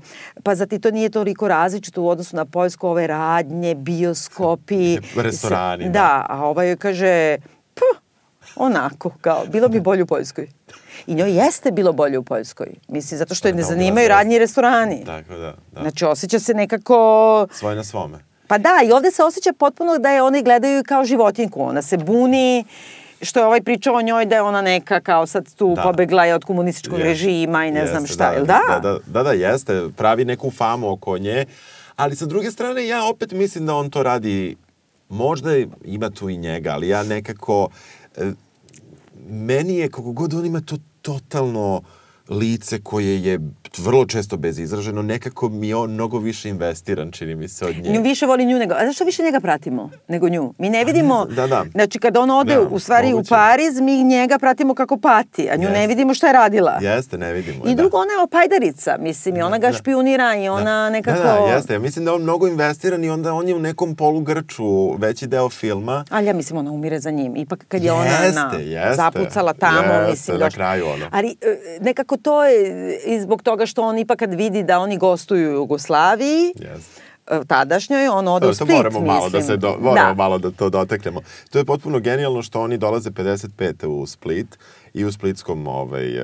pa 0.43 0.55
za 0.55 0.67
ti 0.67 0.79
to 0.79 0.91
nije 0.91 1.09
toliko 1.11 1.49
različito 1.49 2.03
u 2.03 2.09
odnosu 2.09 2.37
na 2.37 2.45
Poljsku, 2.45 2.89
ove 2.89 3.07
radnje, 3.07 3.75
bioskopi. 3.75 4.99
Restorani, 5.23 5.85
da. 5.85 5.91
da. 5.91 6.27
a 6.29 6.45
ovaj 6.45 6.77
kaže, 6.77 7.37
puh, 7.75 8.01
onako, 8.57 9.11
kao, 9.21 9.45
bilo 9.47 9.69
bi 9.69 9.81
bolje 9.81 10.03
u 10.03 10.07
Poljskoj. 10.07 10.49
I 11.07 11.15
njoj 11.15 11.31
jeste 11.31 11.71
bilo 11.71 11.93
bolje 11.93 12.19
u 12.19 12.23
Poljskoj. 12.23 12.67
Mislim, 12.89 13.19
zato 13.19 13.35
što 13.35 13.49
je 13.49 13.53
Pa 13.53 13.57
ne 13.57 13.63
da, 13.63 13.69
zanimaju 13.69 14.09
radnji 14.09 14.35
i 14.35 14.39
restorani. 14.39 15.05
Tako 15.05 15.35
da, 15.35 15.55
da. 15.73 15.81
Znači, 15.81 16.05
osjeća 16.05 16.39
se 16.39 16.55
nekako... 16.55 17.47
Svoje 17.53 17.77
na 17.77 17.85
svome. 17.85 18.19
Pa 18.49 18.59
da, 18.59 18.81
i 18.85 18.93
ovde 18.93 19.11
se 19.11 19.23
osjeća 19.23 19.53
potpuno 19.59 19.99
da 19.99 20.11
je 20.11 20.23
oni 20.23 20.43
gledaju 20.43 20.83
kao 20.87 21.05
životinjku. 21.05 21.63
Ona 21.63 21.83
se 21.83 21.97
buni, 21.97 22.65
što 23.23 23.41
je 23.41 23.47
ovaj 23.47 23.63
pričao 23.63 23.95
o 23.95 24.03
njoj 24.03 24.27
da 24.27 24.35
je 24.35 24.43
ona 24.43 24.63
neka 24.63 25.01
kao 25.01 25.27
sad 25.27 25.55
tu 25.55 25.75
Da. 25.75 25.83
pobegla 25.83 26.25
je 26.25 26.35
od 26.35 26.45
komunističkog 26.45 26.99
Jeste, 26.99 27.09
režima 27.09 27.67
i 27.67 27.71
ne 27.71 27.87
znam 27.87 28.03
jeste, 28.03 28.15
šta, 28.15 28.33
jel 28.33 28.45
da? 28.45 28.61
Da, 28.69 28.79
da, 28.81 28.99
da, 29.07 29.23
da, 29.23 29.33
jeste. 29.33 29.83
Pravi 29.97 30.25
neku 30.25 30.51
famu 30.51 30.93
oko 30.93 31.19
nje, 31.19 31.47
Ali 31.97 32.17
sa 32.17 32.27
druge 32.27 32.51
strane, 32.51 32.87
ja 32.87 33.05
opet 33.05 33.33
mislim 33.33 33.67
da 33.67 33.75
on 33.75 33.91
to 33.91 34.03
radi, 34.03 34.57
možda 35.09 35.51
ima 35.85 36.11
tu 36.11 36.29
i 36.29 36.37
njega, 36.37 36.71
ali 36.71 36.89
ja 36.89 37.03
nekako, 37.03 37.69
e, 38.17 38.33
meni 39.29 39.77
je, 39.77 39.91
kako 39.91 40.13
god 40.13 40.35
on 40.35 40.47
ima 40.47 40.61
to 40.61 40.77
totalno 41.03 41.83
lice 42.29 42.81
koje 42.81 43.23
je 43.23 43.41
vrlo 43.77 44.07
često 44.07 44.37
bezizraženo, 44.37 45.03
nekako 45.03 45.49
mi 45.49 45.69
je 45.69 45.77
on 45.77 45.91
mnogo 45.91 46.19
više 46.19 46.49
investiran, 46.49 47.11
čini 47.11 47.35
mi 47.35 47.49
se, 47.49 47.65
od 47.65 47.77
nje. 47.77 47.91
Nju 47.91 48.03
više 48.03 48.27
voli 48.27 48.45
nju 48.45 48.59
nego... 48.59 48.75
A 48.75 48.87
zašto 48.87 49.05
više 49.05 49.23
njega 49.23 49.41
pratimo 49.41 49.91
nego 50.09 50.29
nju? 50.29 50.55
Mi 50.59 50.71
ne 50.71 50.85
vidimo... 50.85 51.25
Ne 51.25 51.35
da, 51.37 51.47
da. 51.47 51.65
Znači, 51.73 51.99
kad 51.99 52.17
on 52.17 52.31
ode 52.31 52.55
Da, 52.55 52.61
u 52.63 52.79
stvari 52.79 53.09
moguće. 53.09 53.27
u 53.27 53.31
Pariz, 53.31 53.81
mi 53.81 54.05
njega 54.05 54.39
pratimo 54.39 54.75
kako 54.75 54.97
pati, 54.97 55.49
a 55.51 55.57
nju 55.57 55.63
ne 55.65 55.71
Jeste. 55.71 55.87
vidimo 55.87 56.15
šta 56.15 56.27
je 56.27 56.33
radila. 56.33 56.79
Jeste, 56.83 57.19
ne 57.19 57.33
vidimo. 57.33 57.65
I 57.65 57.69
da. 57.69 57.75
drugo, 57.75 57.97
ona 57.97 58.13
je 58.13 58.19
opajdarica, 58.21 58.97
mislim, 58.99 59.37
i 59.37 59.43
ona 59.43 59.59
ga 59.59 59.67
Da. 59.67 59.73
špionira 59.73 60.37
i 60.37 60.49
ona 60.49 60.91
nekako... 60.91 61.19
Da, 61.19 61.25
da, 61.25 61.55
jeste. 61.55 61.73
Ja 61.73 61.79
mislim 61.79 62.05
da 62.05 62.15
on 62.15 62.23
mnogo 62.23 62.47
investiran 62.47 63.05
i 63.05 63.11
onda 63.11 63.33
on 63.33 63.49
je 63.49 63.55
u 63.55 63.61
nekom 63.61 63.97
polugrču 63.97 64.67
veći 64.93 65.27
deo 65.27 65.49
filma. 65.51 66.05
Ali 66.11 66.27
ja 66.27 66.33
mislim 66.33 66.59
ona 66.59 66.71
umire 66.73 67.01
za 67.01 67.11
njim. 67.11 67.37
Ipak 67.37 67.65
kad 67.69 67.83
je 67.83 67.93
ona 67.93 68.05
na, 68.05 68.25
Jeste, 68.25 68.65
jeste. 68.65 68.95
zapucala 68.95 69.53
tamo, 69.55 69.79
Jeste, 69.93 70.11
mislim. 70.11 70.35
na 70.35 70.41
došla- 70.41 70.55
kraju 70.55 70.87
ono. 70.87 71.07
Ali 71.11 71.29
e, 71.31 71.35
nekako 71.81 72.17
to 72.17 72.45
je 72.45 72.57
i 72.99 73.21
zbog 73.21 73.43
toga 73.43 73.56
što 73.65 73.83
on 73.83 73.99
ipak 73.99 74.19
kad 74.19 74.35
vidi 74.35 74.63
da 74.63 74.79
oni 74.79 74.99
gostuju 74.99 75.51
u 75.51 75.55
Jugoslaviji, 75.55 76.53
Jeste. 76.55 77.03
e, 77.27 77.41
tadašnjoj, 77.47 78.09
on 78.09 78.29
ode 78.29 78.47
u 78.47 78.51
To 78.51 78.55
Split, 78.55 78.77
moramo 78.77 79.01
malo 79.01 79.25
mislim. 79.25 79.41
da 79.41 79.47
se 79.47 79.57
do, 79.57 79.77
moramo 79.81 80.15
malo 80.15 80.39
da 80.39 80.51
to 80.51 80.71
dotaknemo. 80.71 81.21
To 81.51 81.59
je 81.59 81.65
potpuno 81.65 82.01
genijalno 82.01 82.43
što 82.43 82.61
oni 82.61 82.79
dolaze 82.79 83.11
55. 83.11 83.87
u 83.87 84.07
Split 84.07 84.59
i 84.95 85.05
u 85.05 85.13
splitskom 85.13 85.67
ovaj, 85.67 86.17
e, 86.17 86.23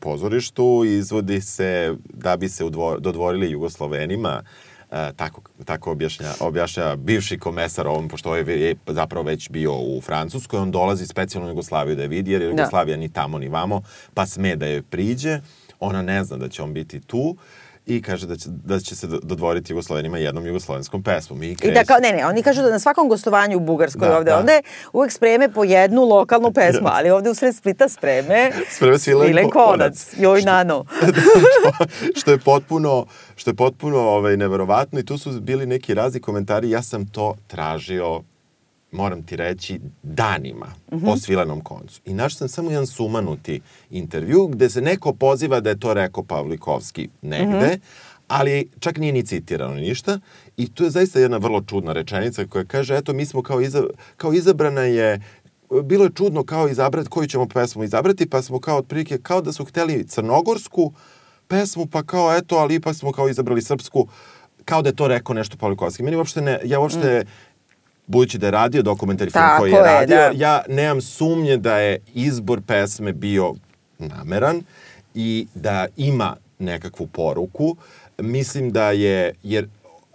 pozorištu 0.00 0.84
izvodi 0.84 1.40
se 1.40 1.94
da 2.04 2.36
bi 2.36 2.48
se 2.48 2.64
udvo, 2.64 2.98
dodvorili 2.98 3.50
Jugoslovenima 3.50 4.42
E, 4.92 5.12
tako, 5.16 5.40
tako 5.64 5.90
objašnja, 5.90 6.32
objašnja 6.40 6.96
bivši 6.96 7.38
komesar 7.38 7.86
ovom, 7.86 8.08
pošto 8.08 8.36
je, 8.36 8.60
je 8.60 8.76
zapravo 8.86 9.24
već 9.24 9.50
bio 9.50 9.72
u 9.78 10.00
Francuskoj, 10.00 10.60
on 10.60 10.70
dolazi 10.70 11.06
specijalno 11.06 11.48
u 11.48 11.50
Jugoslaviju 11.50 11.96
da 11.96 12.02
je 12.02 12.08
vidi, 12.08 12.32
jer 12.32 12.42
je 12.42 12.48
Da. 12.48 12.52
Jugoslavija 12.52 12.96
ni 12.96 13.08
tamo 13.08 13.38
ni 13.38 13.48
vamo, 13.48 13.82
pa 14.14 14.26
sme 14.26 14.56
da 14.56 14.66
je 14.66 14.82
priđe, 14.82 15.40
ona 15.82 16.02
ne 16.02 16.24
zna 16.24 16.36
da 16.36 16.48
će 16.48 16.62
on 16.62 16.72
biti 16.72 17.00
tu 17.00 17.36
i 17.86 18.02
kaže 18.02 18.26
da 18.26 18.36
će, 18.36 18.48
da 18.48 18.80
će 18.80 18.96
se 18.96 19.06
dodvoriti 19.06 19.72
Jugoslovenima 19.72 20.18
jednom 20.18 20.46
jugoslovenskom 20.46 21.02
pesmom. 21.02 21.42
I, 21.42 21.48
I 21.48 21.56
kreće. 21.56 21.74
da 21.74 21.84
kao, 21.84 21.98
ne, 21.98 22.12
ne, 22.12 22.26
oni 22.26 22.42
kažu 22.42 22.62
da 22.62 22.70
na 22.70 22.78
svakom 22.78 23.08
gostovanju 23.08 23.56
u 23.56 23.60
Bugarskoj 23.60 24.08
Da, 24.08 24.16
ovde, 24.18 24.30
da. 24.30 24.38
onda 24.38 24.52
je 24.52 24.62
uvek 24.92 25.12
spreme 25.12 25.48
po 25.48 25.64
jednu 25.64 26.02
lokalnu 26.02 26.52
pesmu, 26.58 26.88
ali 26.88 27.10
ovde 27.10 27.30
u 27.30 27.34
sred 27.34 27.56
Splita 27.56 27.88
spreme 27.88 28.50
Spreme 28.70 28.98
Svilen 28.98 29.26
Svilen 29.26 29.50
Konac. 29.50 29.68
Konac. 29.70 30.14
Joj, 30.16 30.40
Što- 30.40 30.46
nano. 30.46 30.84
što 32.18 32.30
je 32.30 32.38
potpuno, 32.38 33.06
što 33.36 33.50
je 33.50 33.54
potpuno 33.54 33.98
ovaj, 33.98 34.36
neverovatno 34.36 34.98
i 34.98 35.04
tu 35.04 35.18
su 35.18 35.40
bili 35.40 35.66
neki 35.66 35.94
razni 35.94 36.20
komentari. 36.20 36.70
Ja 36.70 36.82
sam 36.82 37.06
to 37.06 37.34
tražio 37.46 38.20
moram 38.92 39.22
ti 39.22 39.36
reći, 39.36 39.80
danima 40.02 40.66
Mhm. 40.92 41.08
o 41.08 41.16
svilenom 41.16 41.60
koncu. 41.60 42.00
I 42.04 42.14
našao 42.14 42.38
sam 42.38 42.48
samo 42.48 42.70
jedan 42.70 42.86
sumanuti 42.86 43.60
intervju 43.90 44.46
gde 44.46 44.70
se 44.70 44.80
neko 44.80 45.12
poziva 45.12 45.60
da 45.60 45.70
je 45.70 45.80
to 45.80 45.94
rekao 45.94 46.24
Pavlikovski 46.24 47.08
negde, 47.22 47.66
Mhm. 47.66 47.80
ali 48.28 48.68
čak 48.80 48.98
nije 48.98 49.12
ni 49.12 49.22
citirano 49.22 49.74
ništa. 49.74 50.20
I 50.56 50.68
tu 50.68 50.84
je 50.84 50.90
zaista 50.90 51.20
jedna 51.20 51.36
vrlo 51.36 51.62
čudna 51.62 51.92
rečenica 51.92 52.46
koja 52.46 52.64
kaže, 52.64 52.96
eto, 52.96 53.12
mi 53.12 53.26
smo 53.26 53.42
kao, 53.42 53.60
iza, 53.60 53.82
kao 54.16 54.32
izabrana 54.32 54.80
je 54.82 55.20
bilo 55.80 56.04
je 56.04 56.10
čudno 56.10 56.44
kao 56.44 56.68
izabrati 56.68 57.08
koju 57.08 57.26
ćemo 57.26 57.48
pesmu 57.48 57.84
izabrati, 57.84 58.28
pa 58.28 58.42
smo 58.42 58.60
kao 58.60 58.78
otprilike, 58.78 59.18
kao 59.18 59.40
da 59.40 59.52
su 59.52 59.64
hteli 59.64 60.06
crnogorsku 60.06 60.92
pesmu, 61.48 61.86
pa 61.86 62.02
kao 62.02 62.36
eto, 62.36 62.56
ali 62.56 62.74
ipak 62.74 62.96
smo 62.96 63.12
kao 63.12 63.28
izabrali 63.28 63.62
srpsku, 63.62 64.08
kao 64.64 64.82
da 64.82 64.88
je 64.88 64.96
to 64.96 65.08
rekao 65.08 65.34
nešto 65.34 65.56
Pavlikovski. 65.56 66.02
Meni 66.02 66.16
uopšte 66.16 66.40
ne, 66.40 66.60
ja 66.64 66.80
uopšte, 66.80 67.24
budući 68.06 68.38
da 68.38 68.46
je 68.46 68.50
radio 68.50 68.82
dokumentarni 68.82 69.30
film 69.30 69.42
Tako 69.44 69.60
koji 69.60 69.70
je 69.70 69.76
je, 69.76 69.82
radio, 69.82 70.16
da. 70.16 70.30
ja 70.34 70.62
nemam 70.68 71.00
sumnje 71.00 71.56
da 71.56 71.78
je 71.78 71.98
izbor 72.14 72.60
pesme 72.66 73.12
bio 73.12 73.54
nameran 73.98 74.62
i 75.14 75.46
da 75.54 75.86
ima 75.96 76.36
nekakvu 76.58 77.06
poruku. 77.06 77.76
Mislim 78.18 78.70
da 78.72 78.90
je, 78.90 79.34
jer 79.42 79.68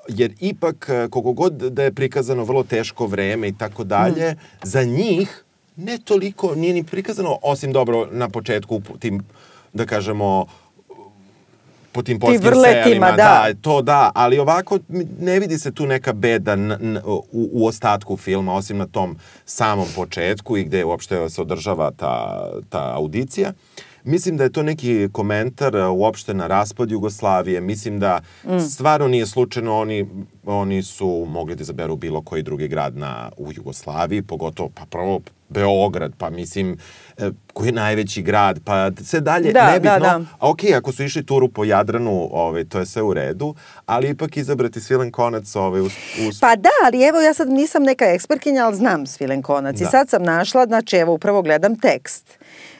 jer 0.10 0.34
ipak 0.40 0.90
eh, 0.90 1.08
koliko 1.10 1.34
god 1.34 1.54
da 1.54 1.84
je 1.84 1.94
prikazano 1.94 2.44
vrlo 2.44 2.64
teško 2.64 3.06
vreme 3.06 3.48
i 3.48 3.54
tako 3.54 3.84
dalje, 3.84 4.32
Mm. 4.32 4.38
za 4.64 4.84
njih 4.84 5.44
ne 5.76 5.98
toliko, 5.98 6.56
nije 6.56 6.74
ni 6.74 6.84
prikazano, 6.84 7.38
osim 7.44 7.74
dobro 7.74 8.08
na 8.12 8.30
početku 8.30 8.82
tim, 9.00 9.24
da 9.74 9.86
kažemo, 9.86 10.46
po 11.98 12.04
tim 12.04 12.20
polskim 12.20 12.50
vrletima, 12.50 12.84
selima, 12.84 13.12
da. 13.12 13.48
to 13.62 13.82
da, 13.82 14.12
ali 14.16 14.40
ovako 14.40 14.80
ne 15.20 15.40
vidi 15.40 15.58
se 15.60 15.72
tu 15.72 15.86
neka 15.86 16.14
beda 16.14 16.54
n, 16.54 16.72
n, 16.72 16.98
u, 17.06 17.24
u 17.32 17.66
ostatku 17.68 18.18
filma, 18.18 18.54
osim 18.54 18.78
na 18.78 18.88
tom 18.88 19.18
samom 19.46 19.88
početku 19.96 20.58
i 20.58 20.64
gde 20.64 20.86
uopšte 20.86 21.30
se 21.30 21.42
održava 21.42 21.92
ta, 21.92 22.44
ta 22.70 22.94
audicija. 22.96 23.54
Mislim 24.04 24.38
da 24.38 24.44
je 24.44 24.52
to 24.52 24.64
neki 24.64 25.10
komentar 25.12 25.76
e, 25.76 25.88
uopšte 25.88 26.34
na 26.34 26.48
raspad 26.48 26.92
Jugoslavije. 26.92 27.62
Mislim 27.62 28.00
da 28.00 28.20
Mm. 28.46 28.60
stvarno 28.60 29.08
nije 29.08 29.26
slučajno. 29.26 29.78
Oni, 29.80 30.06
oni 30.46 30.84
su 30.84 31.26
mogli 31.30 31.56
da 31.56 31.62
izaberu 31.62 31.96
bilo 31.96 32.22
koji 32.22 32.44
drugi 32.44 32.68
grad 32.68 32.98
na, 32.98 33.32
u 33.38 33.52
Jugoslaviji, 33.54 34.22
pogotovo 34.22 34.70
pa 34.70 34.86
prvo 34.90 35.20
Beograd, 35.50 36.12
pa 36.18 36.30
mislim 36.30 36.78
e, 37.18 37.30
koji 37.54 37.68
je 37.68 37.72
najveći 37.72 38.22
grad, 38.22 38.60
pa 38.66 38.92
sve 39.04 39.20
dalje 39.22 39.52
Da, 39.52 39.72
nebitno. 39.72 39.92
da, 39.92 40.00
da. 40.00 40.22
A 40.40 40.50
okej, 40.50 40.76
ako 40.76 40.92
su 40.92 41.04
išli 41.04 41.26
turu 41.26 41.50
po 41.50 41.64
Jadranu, 41.64 42.30
ovaj, 42.32 42.66
to 42.66 42.80
je 42.80 42.86
sve 42.86 43.02
u 43.02 43.14
redu, 43.14 43.56
ali 43.86 44.10
ipak 44.10 44.38
izabrati 44.38 44.82
Svilen 44.82 45.12
Konac 45.12 45.56
ovaj, 45.56 45.82
uz, 45.82 45.92
uz 46.28 46.40
Pa 46.40 46.56
da, 46.56 46.70
ali 46.86 47.04
evo 47.04 47.22
ja 47.22 47.34
sad 47.34 47.50
nisam 47.50 47.84
neka 47.84 48.06
ekspertkinja, 48.06 48.66
ali 48.66 48.76
znam 48.76 49.08
Svilen 49.08 49.42
Konac. 49.42 49.82
I 49.82 49.84
Da. 49.84 49.90
sad 49.90 50.10
sam 50.10 50.24
našla, 50.24 50.66
znači 50.66 50.98
evo 50.98 51.14
upravo 51.14 51.42
gledam 51.42 51.76
tekst. 51.80 52.37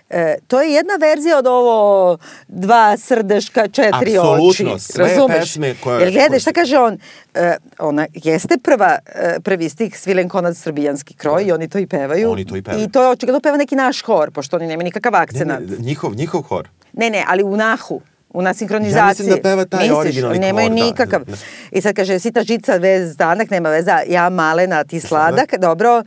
E, 0.10 0.36
to 0.48 0.62
je 0.62 0.72
jedna 0.72 0.94
verzija 0.96 1.38
od 1.38 1.48
ovo 1.48 2.18
dva 2.48 2.98
srdeška, 2.98 3.68
četiri 3.68 4.18
Apsolutno, 4.18 4.48
oči. 4.74 4.84
sve 4.84 5.08
razumeš? 5.08 5.38
pesme 5.40 5.76
koje- 5.76 6.02
Jer 6.02 6.12
gledaj, 6.12 6.40
šta 6.40 6.54
kaže 6.54 6.78
on? 6.80 6.98
E, 7.34 7.56
ona 7.80 8.08
jeste 8.16 8.58
prva, 8.58 8.98
e, 9.08 9.40
prvi 9.40 9.70
stih 9.70 10.00
Svilen 10.00 10.30
Konac 10.30 10.58
srbijanski 10.58 11.14
kroj 11.14 11.44
i 11.44 11.52
oni 11.52 11.68
to 11.68 11.80
i 11.80 11.88
pevaju. 11.88 12.32
Oni 12.32 12.46
to 12.46 12.56
i 12.56 12.62
pevaju. 12.62 12.84
I 12.84 12.92
to 12.92 13.04
je 13.04 13.10
očigledno 13.10 13.40
peva 13.42 13.58
neki 13.58 13.76
naš 13.76 14.02
hor, 14.02 14.32
pošto 14.32 14.56
oni 14.56 14.68
nemaju 14.68 14.84
nikakav 14.84 15.12
Ne, 15.12 15.20
akcenat. 15.20 15.60
ne, 15.62 15.78
njihov, 15.78 16.16
njihov 16.16 16.42
hor. 16.42 16.68
Ne, 16.94 17.10
ne, 17.10 17.24
ali 17.28 17.44
u 17.44 17.58
nahu. 17.58 18.02
U 18.30 18.42
na 18.42 18.54
sinhronizaciji. 18.54 19.00
Ja 19.00 19.08
mislim 19.08 19.30
da 19.30 19.42
peva 19.42 19.66
taj 19.66 19.80
Misliš? 19.82 19.98
originalni 19.98 20.40
Nemaju 20.40 20.68
kor, 20.68 20.76
da. 20.76 20.86
nikakav. 20.86 21.24
Da. 21.24 21.34
I 21.72 21.82
sad 21.82 21.96
kaže, 21.96 22.20
sita 22.20 22.44
žica, 22.44 22.74
vez 22.74 23.18
danak, 23.18 23.50
nema 23.50 23.70
veza, 23.70 24.00
ja 24.08 24.30
malena, 24.32 24.84
ti 24.84 25.00
sladak, 25.00 25.54
dobro, 25.58 26.04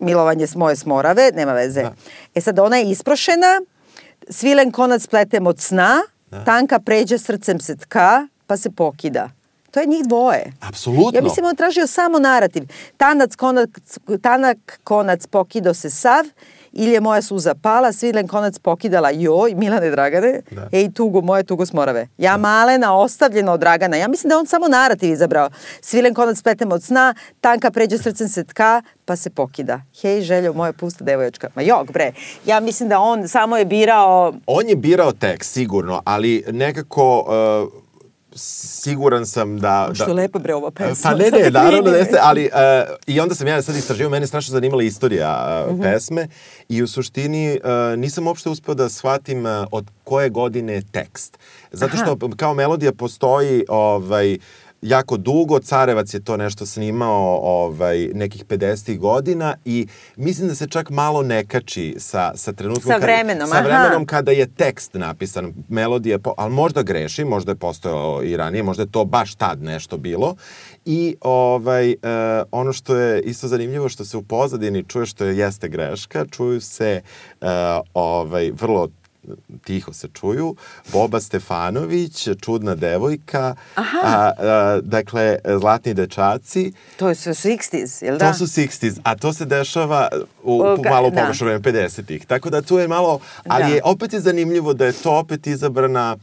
milovanje 0.00 0.46
s 0.46 0.54
moje 0.54 0.76
smorave, 0.76 1.30
nema 1.34 1.52
veze. 1.52 1.82
Da. 1.82 1.94
E 2.34 2.40
sad 2.40 2.58
ona 2.58 2.76
je 2.76 2.90
isprošena, 2.90 3.60
svilen 4.30 4.70
konac 4.72 5.06
pletem 5.06 5.46
od 5.46 5.60
sna, 5.60 6.02
Da. 6.30 6.44
tanka 6.44 6.78
pređe 6.78 7.18
srcem 7.18 7.60
se 7.60 7.76
tka, 7.76 8.26
pa 8.46 8.56
se 8.56 8.70
pokida. 8.70 9.30
To 9.70 9.80
je 9.80 9.86
njih 9.86 10.04
dvoje. 10.06 10.52
Apsolutno. 10.60 11.10
Ja 11.14 11.22
mislim 11.22 11.46
on 11.46 11.56
tražio 11.56 11.86
samo 11.86 12.18
narativ. 12.18 12.62
Tanac, 12.96 13.34
konac, 13.36 13.68
tanak 14.22 14.80
konac 14.84 15.26
pokido 15.26 15.74
se 15.74 15.90
sav, 15.90 16.24
ili 16.72 16.90
je 16.90 17.00
moja 17.00 17.22
suza 17.22 17.54
pala, 17.54 17.92
svilen 17.92 18.28
konac 18.28 18.58
pokidala 18.58 19.10
joj, 19.10 19.54
Milane 19.54 19.90
Dragane, 19.90 20.40
Da. 20.50 20.68
ej 20.72 20.90
tugo, 20.90 21.20
moje 21.20 21.42
tugo 21.42 21.66
smorave. 21.66 22.08
Ja 22.18 22.36
malena, 22.36 22.96
ostavljena 22.96 23.52
od 23.52 23.60
Dragana. 23.60 23.96
Ja 23.96 24.08
mislim 24.08 24.30
da 24.30 24.38
on 24.38 24.46
samo 24.46 24.68
narativ 24.68 25.12
izabrao. 25.12 25.50
Svilen 25.80 26.14
konac 26.14 26.42
pletem 26.42 26.72
od 26.72 26.82
sna, 26.82 27.14
tanka 27.40 27.70
pređe 27.70 27.98
srcem 27.98 28.28
se 28.28 28.44
tka, 28.44 28.82
pa 29.04 29.16
se 29.16 29.30
pokida. 29.30 29.80
Hej, 30.02 30.20
željo, 30.20 30.52
moja 30.52 30.72
pusta 30.72 31.04
devoječka. 31.04 31.48
Ma 31.54 31.62
jok, 31.62 31.92
bre. 31.92 32.12
Ja 32.46 32.60
mislim 32.60 32.88
da 32.88 33.00
on 33.00 33.28
samo 33.28 33.56
je 33.56 33.64
birao 33.64 34.34
On 34.46 34.68
je 34.68 34.76
birao 34.76 35.12
tekst, 35.12 35.52
sigurno, 35.52 36.02
ali 36.04 36.44
nekako 36.48 37.18
uh, 37.72 37.79
siguran 38.34 39.26
sam 39.26 39.58
da... 39.58 39.90
Što 39.94 40.06
da, 40.06 40.12
lepa 40.12 40.38
bre 40.38 40.54
ova 40.54 40.70
pesma. 40.70 41.10
Pa 41.10 41.16
ne, 41.16 41.30
ne, 41.30 41.50
naravno 41.60 41.90
da 41.90 41.96
jeste, 41.96 42.18
ali 42.22 42.44
uh, 42.44 42.96
i 43.06 43.20
onda 43.20 43.34
sam 43.34 43.46
ja 43.46 43.62
sad 43.62 43.76
istraživao, 43.76 44.10
mene 44.10 44.22
je 44.22 44.26
strašno 44.26 44.52
zanimala 44.52 44.82
istorija 44.82 45.66
uh, 45.68 45.80
pesme 45.82 46.28
i 46.68 46.82
u 46.82 46.88
suštini 46.88 47.60
uh, 47.64 47.98
nisam 47.98 48.26
uopšte 48.26 48.48
uspeo 48.48 48.74
da 48.74 48.88
shvatim 48.88 49.46
uh, 49.46 49.50
od 49.72 49.86
koje 50.04 50.30
godine 50.30 50.82
tekst. 50.92 51.38
Zato 51.72 51.96
što 51.96 52.18
kao 52.36 52.54
melodija 52.54 52.92
postoji 52.92 53.64
ovaj, 53.68 54.38
jako 54.82 55.16
dugo, 55.16 55.58
Carevac 55.60 56.14
je 56.14 56.20
to 56.20 56.36
nešto 56.36 56.66
snimao 56.66 57.40
ovaj, 57.42 58.10
nekih 58.14 58.44
50. 58.44 58.98
godina 58.98 59.54
i 59.64 59.86
mislim 60.16 60.48
da 60.48 60.54
se 60.54 60.66
čak 60.66 60.90
malo 60.90 61.22
ne 61.22 61.46
kači 61.46 61.94
sa, 61.98 62.32
sa 62.34 62.52
trenutkom 62.52 62.82
Sa 62.84 62.92
kada- 62.92 63.06
vremenom, 63.06 63.48
sa 63.48 63.54
aha. 63.54 63.64
vremenom 63.64 64.06
kada 64.06 64.32
je 64.32 64.46
tekst 64.46 64.94
napisan, 64.94 65.54
melodija, 65.68 66.18
po, 66.18 66.34
ali 66.36 66.52
možda 66.52 66.82
greši, 66.82 67.24
možda 67.24 67.52
je 67.52 67.56
postojao 67.56 68.22
i 68.22 68.36
ranije, 68.36 68.62
možda 68.62 68.82
je 68.82 68.90
to 68.90 69.04
baš 69.04 69.34
tad 69.34 69.62
nešto 69.62 69.96
bilo. 69.96 70.34
I 70.84 71.16
ovaj, 71.20 71.90
e, 71.90 71.96
ono 72.50 72.72
što 72.72 72.96
je 72.96 73.22
isto 73.22 73.48
zanimljivo, 73.48 73.88
što 73.88 74.04
se 74.04 74.16
u 74.16 74.22
pozadini 74.22 74.84
čuje 74.84 75.06
što 75.06 75.24
je 75.24 75.38
jeste 75.38 75.68
greška, 75.68 76.24
čuju 76.26 76.60
se 76.60 77.00
e, 77.40 77.46
ovaj, 77.94 78.50
vrlo 78.50 78.88
tiho 79.64 79.92
se 79.92 80.08
čuju, 80.08 80.56
Boba 80.92 81.20
Stefanović, 81.20 82.28
Čudna 82.40 82.74
devojka, 82.74 83.54
Aha. 83.74 83.98
a, 84.02 84.32
a, 84.38 84.80
dakle, 84.82 85.38
Zlatni 85.60 85.94
dečaci. 85.94 86.72
To 86.96 87.14
su 87.14 87.30
60s, 87.30 88.04
jel 88.04 88.18
da? 88.18 88.32
To 88.32 88.38
su 88.38 88.44
60s, 88.44 89.00
a 89.02 89.16
to 89.16 89.32
se 89.32 89.44
dešava 89.44 90.08
u, 90.42 90.54
u 90.54 90.90
malo 90.90 91.10
da. 91.10 91.32
vreme 91.40 91.60
50-ih. 91.60 92.26
Tako 92.26 92.50
da 92.50 92.62
tu 92.62 92.78
je 92.78 92.88
malo, 92.88 93.20
ali 93.46 93.64
da. 93.64 93.74
je 93.74 93.80
opet 93.84 94.12
je 94.12 94.20
zanimljivo 94.20 94.74
da 94.74 94.86
je 94.86 94.92
to 94.92 95.18
opet 95.18 95.46
izabrana 95.46 96.16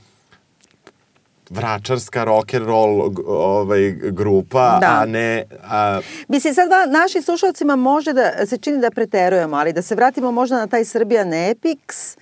vračarska 1.49 2.23
rock 2.23 2.53
and 2.53 2.65
roll 2.65 3.11
ovaj, 3.27 3.91
grupa, 3.91 4.77
da. 4.81 4.99
a 5.01 5.05
ne... 5.05 5.45
A... 5.63 5.99
Mislim, 6.27 6.53
sad 6.53 6.69
našim 6.91 7.21
slušalcima 7.21 7.75
može 7.75 8.13
da 8.13 8.45
se 8.45 8.57
čini 8.57 8.81
da 8.81 8.91
preterujemo, 8.91 9.55
ali 9.55 9.73
da 9.73 9.81
se 9.81 9.95
vratimo 9.95 10.31
možda 10.31 10.57
na 10.57 10.67
taj 10.67 10.85
Srbijan 10.85 11.33
Epics, 11.33 12.13
e, 12.13 12.17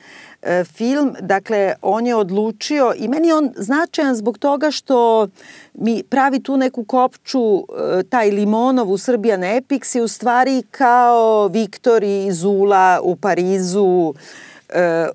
film, 0.63 1.15
dakle, 1.21 1.73
on 1.81 2.07
je 2.07 2.15
odlučio 2.15 2.93
i 2.97 3.07
meni 3.07 3.31
on 3.31 3.53
značajan 3.57 4.15
zbog 4.15 4.37
toga 4.37 4.71
što 4.71 5.27
mi 5.73 6.03
pravi 6.03 6.43
tu 6.43 6.57
neku 6.57 6.83
kopču, 6.83 7.57
e, 7.57 8.03
taj 8.03 8.31
Limonov 8.31 8.91
u 8.91 8.97
Srbijan 8.97 9.43
Epics 9.43 9.95
je 9.95 10.01
u 10.01 10.07
stvari 10.07 10.63
kao 10.71 11.47
Viktor 11.47 12.03
i 12.03 12.31
Zula 12.31 12.99
u 13.03 13.15
Parizu, 13.15 14.13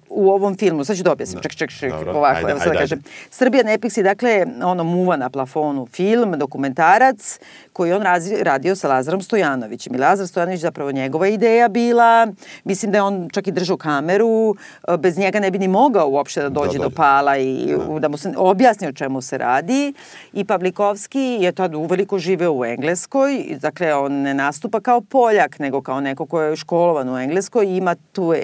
u 0.08 0.30
ovom 0.30 0.56
filmu. 0.56 0.84
Sad 0.84 0.96
ću 0.96 1.02
da 1.02 1.12
objasnim. 1.12 1.36
Da. 1.36 1.42
Ček, 1.42 1.54
ček, 1.54 1.70
ček, 1.70 1.92
Dobro. 1.92 2.12
ovako, 2.12 2.36
ajde, 2.36 2.50
evo 2.50 2.61
sad 2.61 2.72
da 2.72 2.78
kažem. 2.78 3.02
Srbija 3.30 3.64
Nepix 3.64 3.98
je, 3.98 4.02
dakle, 4.02 4.46
ono 4.64 4.84
muva 4.84 5.16
na 5.16 5.30
plafonu 5.30 5.86
film, 5.86 6.34
dokumentarac, 6.38 7.38
koji 7.72 7.92
on 7.92 8.02
razi, 8.02 8.36
radio 8.42 8.76
sa 8.76 8.88
Lazarom 8.88 9.22
Stojanovićem. 9.22 9.94
I 9.94 9.98
Lazar 9.98 10.26
Stojanović 10.26 10.61
zapravo 10.61 10.92
njegova 10.92 11.28
ideja 11.28 11.68
bila, 11.68 12.26
mislim 12.64 12.92
da 12.92 12.98
je 12.98 13.02
on 13.02 13.28
čak 13.32 13.46
i 13.46 13.52
držao 13.52 13.76
kameru, 13.76 14.56
e, 14.88 14.96
bez 14.96 15.18
njega 15.18 15.40
ne 15.40 15.50
bi 15.50 15.58
ni 15.58 15.68
mogao 15.68 16.08
uopšte 16.08 16.42
da, 16.42 16.48
da 16.48 16.61
dođe 16.61 16.78
da, 16.78 16.84
do 16.84 16.90
pala 16.90 17.36
i 17.38 17.76
da. 17.92 17.98
da 17.98 18.08
mu 18.08 18.16
se 18.16 18.32
objasni 18.36 18.88
o 18.88 18.92
čemu 18.92 19.20
se 19.20 19.38
radi. 19.38 19.92
I 20.32 20.44
Pavlikovski 20.44 21.38
je 21.40 21.52
tad 21.52 21.74
uveliko 21.74 22.18
živeo 22.18 22.52
u 22.52 22.64
Engleskoj, 22.64 23.44
dakle 23.61 23.94
on 23.94 24.12
ne 24.12 24.34
nastupa 24.34 24.80
kao 24.80 25.00
Poljak, 25.00 25.58
nego 25.58 25.82
kao 25.82 26.00
neko 26.00 26.26
ko 26.26 26.40
je 26.40 26.56
školovan 26.56 27.08
u 27.08 27.18
Engleskoj 27.18 27.66
i 27.66 27.76
ima 27.76 27.94
tu 28.12 28.34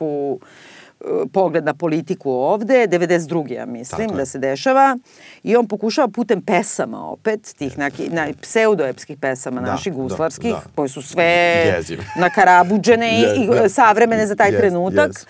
englesku 0.00 0.40
pogled 1.32 1.64
na 1.64 1.74
politiku 1.74 2.30
ovde, 2.30 2.88
92. 2.88 3.52
ja 3.52 3.66
mislim 3.66 4.08
da 4.08 4.26
se 4.26 4.38
dešava 4.38 4.98
i 5.42 5.56
on 5.56 5.68
pokušava 5.68 6.08
putem 6.08 6.42
pesama 6.42 7.10
opet, 7.10 7.54
tih 7.58 7.78
neki, 7.78 8.08
na, 8.10 8.28
pseudoepskih 8.42 9.18
pesama 9.18 9.60
da, 9.60 9.66
naših 9.66 9.92
da, 9.92 9.96
guslarskih, 9.96 10.52
da, 10.52 10.58
da. 10.58 10.70
koje 10.74 10.88
su 10.88 11.02
sve 11.02 11.24
Jeziv. 11.76 12.00
nakarabuđene 12.16 13.06
yes, 13.06 13.44
i 13.44 13.62
da. 13.62 13.68
savremene 13.68 14.26
za 14.26 14.34
taj 14.34 14.50
yes, 14.50 14.58
trenutak. 14.58 15.10
Yes 15.10 15.26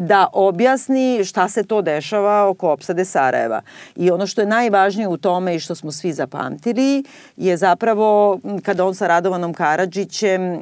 da 0.00 0.26
objasni 0.32 1.24
šta 1.24 1.48
se 1.48 1.62
to 1.62 1.82
dešava 1.82 2.48
oko 2.48 2.70
opsade 2.70 3.04
Sarajeva. 3.04 3.60
I 3.96 4.10
ono 4.10 4.26
što 4.26 4.40
je 4.40 4.46
najvažnije 4.46 5.08
u 5.08 5.16
tome 5.16 5.54
i 5.54 5.60
što 5.60 5.74
smo 5.74 5.92
svi 5.92 6.12
zapamtili 6.12 7.04
je 7.36 7.56
zapravo 7.56 8.40
kada 8.62 8.84
on 8.84 8.94
sa 8.94 9.06
Radovanom 9.06 9.54
Karadžićem 9.54 10.42
e, 10.52 10.58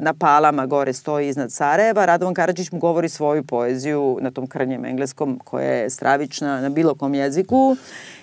na 0.00 0.14
palama 0.14 0.66
gore 0.66 0.92
stoji 0.92 1.28
iznad 1.28 1.52
Sarajeva, 1.52 2.06
Radovan 2.06 2.34
Karadžić 2.34 2.72
mu 2.72 2.78
govori 2.78 3.08
svoju 3.08 3.44
poeziju 3.44 4.18
na 4.20 4.30
tom 4.30 4.46
krnjem 4.46 4.84
engleskom 4.84 5.40
koja 5.44 5.72
je 5.72 5.90
stravična 5.90 6.60
na 6.60 6.68
bilo 6.68 6.94
kom 6.94 7.14
jeziku 7.14 7.76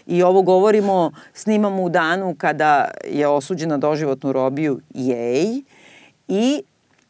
i 0.06 0.24
ovo 0.24 0.42
govorimo, 0.42 1.12
snimamo 1.34 1.84
u 1.84 1.90
danu 1.90 2.36
kada 2.38 2.88
je 3.10 3.28
osuđena 3.28 3.78
doživotnu 3.78 4.32
robiju 4.32 4.80
jej 4.94 5.64
i 6.28 6.64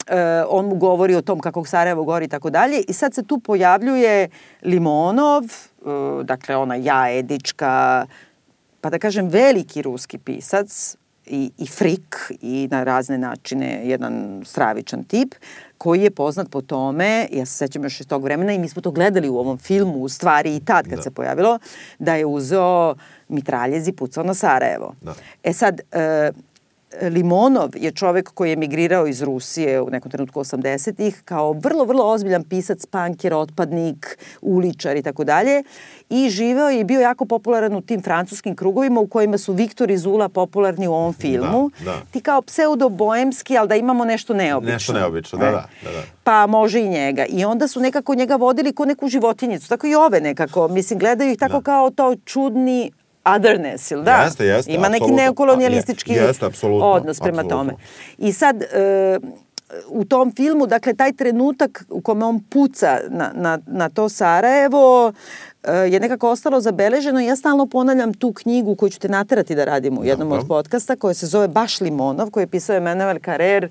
e, 0.07 0.43
on 0.49 0.65
mu 0.65 0.75
govori 0.75 1.15
o 1.15 1.21
tom 1.21 1.39
kako 1.39 1.65
Sarajevo 1.65 2.03
gori 2.03 2.25
i 2.25 2.29
tako 2.29 2.49
dalje 2.49 2.83
i 2.87 2.93
sad 2.93 3.13
se 3.13 3.23
tu 3.23 3.39
pojavljuje 3.39 4.29
Limonov, 4.63 5.43
e, 5.43 6.23
dakle 6.23 6.55
ona 6.55 6.75
ja 6.75 7.11
Edička, 7.11 8.05
pa 8.81 8.89
da 8.89 8.99
kažem 8.99 9.27
veliki 9.27 9.81
ruski 9.81 10.17
pisac 10.17 10.95
i, 11.25 11.51
i 11.57 11.67
frik 11.67 12.31
i 12.41 12.67
na 12.71 12.83
razne 12.83 13.17
načine 13.17 13.81
jedan 13.83 14.41
stravičan 14.45 15.03
tip 15.03 15.35
koji 15.77 16.01
je 16.01 16.11
poznat 16.11 16.49
po 16.49 16.61
tome, 16.61 17.27
ja 17.31 17.45
se 17.45 17.57
sećam 17.57 17.83
još 17.83 17.99
iz 17.99 18.07
tog 18.07 18.23
vremena 18.23 18.53
i 18.53 18.59
mi 18.59 18.69
smo 18.69 18.81
to 18.81 18.91
gledali 18.91 19.29
u 19.29 19.37
ovom 19.37 19.57
filmu, 19.57 19.99
u 19.99 20.09
stvari 20.09 20.55
i 20.55 20.59
tad 20.59 20.89
kad 20.89 20.97
da. 20.97 21.01
se 21.01 21.11
pojavilo, 21.11 21.59
da 21.99 22.15
je 22.15 22.25
uzeo 22.25 22.95
mitraljez 23.27 23.87
i 23.87 23.91
pucao 23.91 24.23
na 24.23 24.33
Sarajevo. 24.33 24.93
Da. 25.01 25.13
E 25.43 25.53
sad, 25.53 25.81
e, 25.91 26.31
Limonov 27.01 27.69
je 27.75 27.91
čovek 27.91 28.29
koji 28.33 28.49
je 28.49 28.55
migrirao 28.55 29.07
iz 29.07 29.21
Rusije 29.21 29.81
u 29.81 29.89
nekom 29.89 30.11
trenutku 30.11 30.39
80-ih 30.39 31.21
kao 31.25 31.51
vrlo, 31.53 31.85
vrlo 31.85 32.05
ozbiljan 32.05 32.43
pisac, 32.43 32.85
panker, 32.85 33.33
otpadnik, 33.33 34.17
uličar 34.41 34.97
i 34.97 35.03
tako 35.03 35.23
dalje 35.23 35.63
i 36.09 36.29
živeo 36.29 36.69
je 36.69 36.79
i 36.79 36.83
bio 36.83 37.01
jako 37.01 37.25
popularan 37.25 37.75
u 37.75 37.81
tim 37.81 38.01
francuskim 38.01 38.55
krugovima 38.55 38.99
u 38.99 39.07
kojima 39.07 39.37
su 39.37 39.53
Viktor 39.53 39.91
i 39.91 39.97
Zula 39.97 40.29
popularni 40.29 40.87
u 40.87 40.93
ovom 40.93 41.13
filmu. 41.13 41.71
Da, 41.79 41.85
da. 41.85 42.01
Ti 42.11 42.21
kao 42.21 42.41
pseudo-boemski, 42.41 43.59
ali 43.59 43.67
da 43.67 43.75
imamo 43.75 44.05
nešto 44.05 44.33
neobično. 44.33 44.73
Nešto 44.73 44.93
neobično, 44.93 45.39
da, 45.39 45.45
da, 45.45 45.51
da, 45.83 45.91
da. 45.91 46.03
Pa 46.23 46.47
može 46.47 46.79
i 46.79 46.89
njega. 46.89 47.25
I 47.25 47.45
onda 47.45 47.67
su 47.67 47.79
nekako 47.79 48.15
njega 48.15 48.35
vodili 48.35 48.73
ko 48.73 48.85
neku 48.85 49.07
životinjicu. 49.07 49.69
Tako 49.69 49.87
i 49.87 49.95
ove 49.95 50.21
nekako. 50.21 50.67
Mislim, 50.67 50.99
gledaju 50.99 51.31
ih 51.31 51.39
tako 51.39 51.57
da. 51.57 51.61
kao 51.61 51.89
to 51.89 52.15
čudni 52.25 52.91
otherness, 53.25 53.91
ili 53.91 54.03
da? 54.03 54.23
Jeste, 54.23 54.45
jeste. 54.45 54.73
Ima 54.73 54.89
neki 54.89 55.11
neokolonijalistički 55.11 56.13
jeste, 56.13 56.45
odnos 56.81 57.19
prema 57.19 57.41
apsolutno. 57.41 57.57
tome. 57.57 57.73
I 58.17 58.33
sad, 58.33 58.61
e, 58.61 59.19
u 59.87 60.05
tom 60.05 60.31
filmu, 60.35 60.67
dakle, 60.67 60.93
taj 60.93 61.13
trenutak 61.13 61.85
u 61.89 62.01
kome 62.01 62.25
on 62.25 62.43
puca 62.49 62.99
na, 63.09 63.31
na, 63.35 63.59
na 63.67 63.89
to 63.89 64.09
Sarajevo 64.09 65.13
e, 65.63 65.73
je 65.73 65.99
nekako 65.99 66.29
ostalo 66.29 66.61
zabeleženo 66.61 67.19
ja 67.19 67.35
stalno 67.35 67.65
ponavljam 67.65 68.13
tu 68.13 68.33
knjigu 68.33 68.75
koju 68.75 68.89
ću 68.89 68.99
te 68.99 69.09
naterati 69.09 69.55
da 69.55 69.65
radim 69.65 69.97
u 69.97 70.05
jednom 70.05 70.29
Dobro. 70.29 70.41
od 70.41 70.47
podcasta 70.47 70.95
koja 70.95 71.13
se 71.13 71.25
zove 71.27 71.47
Baš 71.47 71.81
Limonov, 71.81 72.29
koju 72.31 72.41
je 72.41 72.47
pisao 72.47 72.75
Emanuel 72.75 73.17
Carrer 73.25 73.69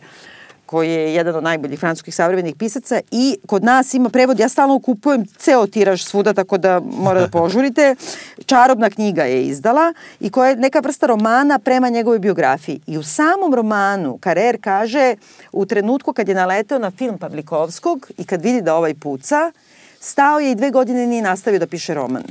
koji 0.73 0.91
je 0.91 1.15
jedan 1.15 1.37
od 1.37 1.45
najboljih 1.45 1.81
francuskih 1.81 2.15
savremenih 2.15 2.55
pisaca 2.57 3.01
i 3.11 3.37
kod 3.47 3.65
nas 3.65 3.95
ima 3.95 4.09
prevod, 4.09 4.39
ja 4.41 4.49
stalno 4.49 4.79
kupujem 4.81 5.27
ceo 5.39 5.67
tiraž 5.67 6.05
svuda, 6.05 6.33
tako 6.33 6.59
da 6.59 6.81
mora 6.81 7.21
da 7.21 7.29
požurite. 7.29 7.95
Čarobna 8.51 8.91
knjiga 8.91 9.23
je 9.23 9.43
izdala 9.47 9.93
i 10.21 10.31
koja 10.31 10.51
je 10.51 10.57
neka 10.57 10.81
vrsta 10.81 11.07
romana 11.07 11.59
prema 11.59 11.89
njegovoj 11.89 12.19
biografiji. 12.19 12.81
I 12.87 12.99
u 12.99 13.03
samom 13.03 13.55
romanu 13.55 14.19
Karer 14.21 14.57
kaže 14.61 15.15
u 15.53 15.67
trenutku 15.67 16.13
kad 16.13 16.29
je 16.29 16.35
naleteo 16.35 16.79
na 16.79 16.91
film 16.91 17.19
Pavlikovskog 17.19 18.11
i 18.19 18.25
kad 18.25 18.43
vidi 18.43 18.63
da 18.63 18.75
ovaj 18.75 18.95
puca, 18.95 19.53
stao 20.01 20.41
je 20.41 20.51
i 20.51 20.55
dve 20.55 20.71
godine 20.71 21.07
nije 21.07 21.23
nastavio 21.23 21.61
da 21.61 21.67
piše 21.67 21.95
roman. 21.95 22.25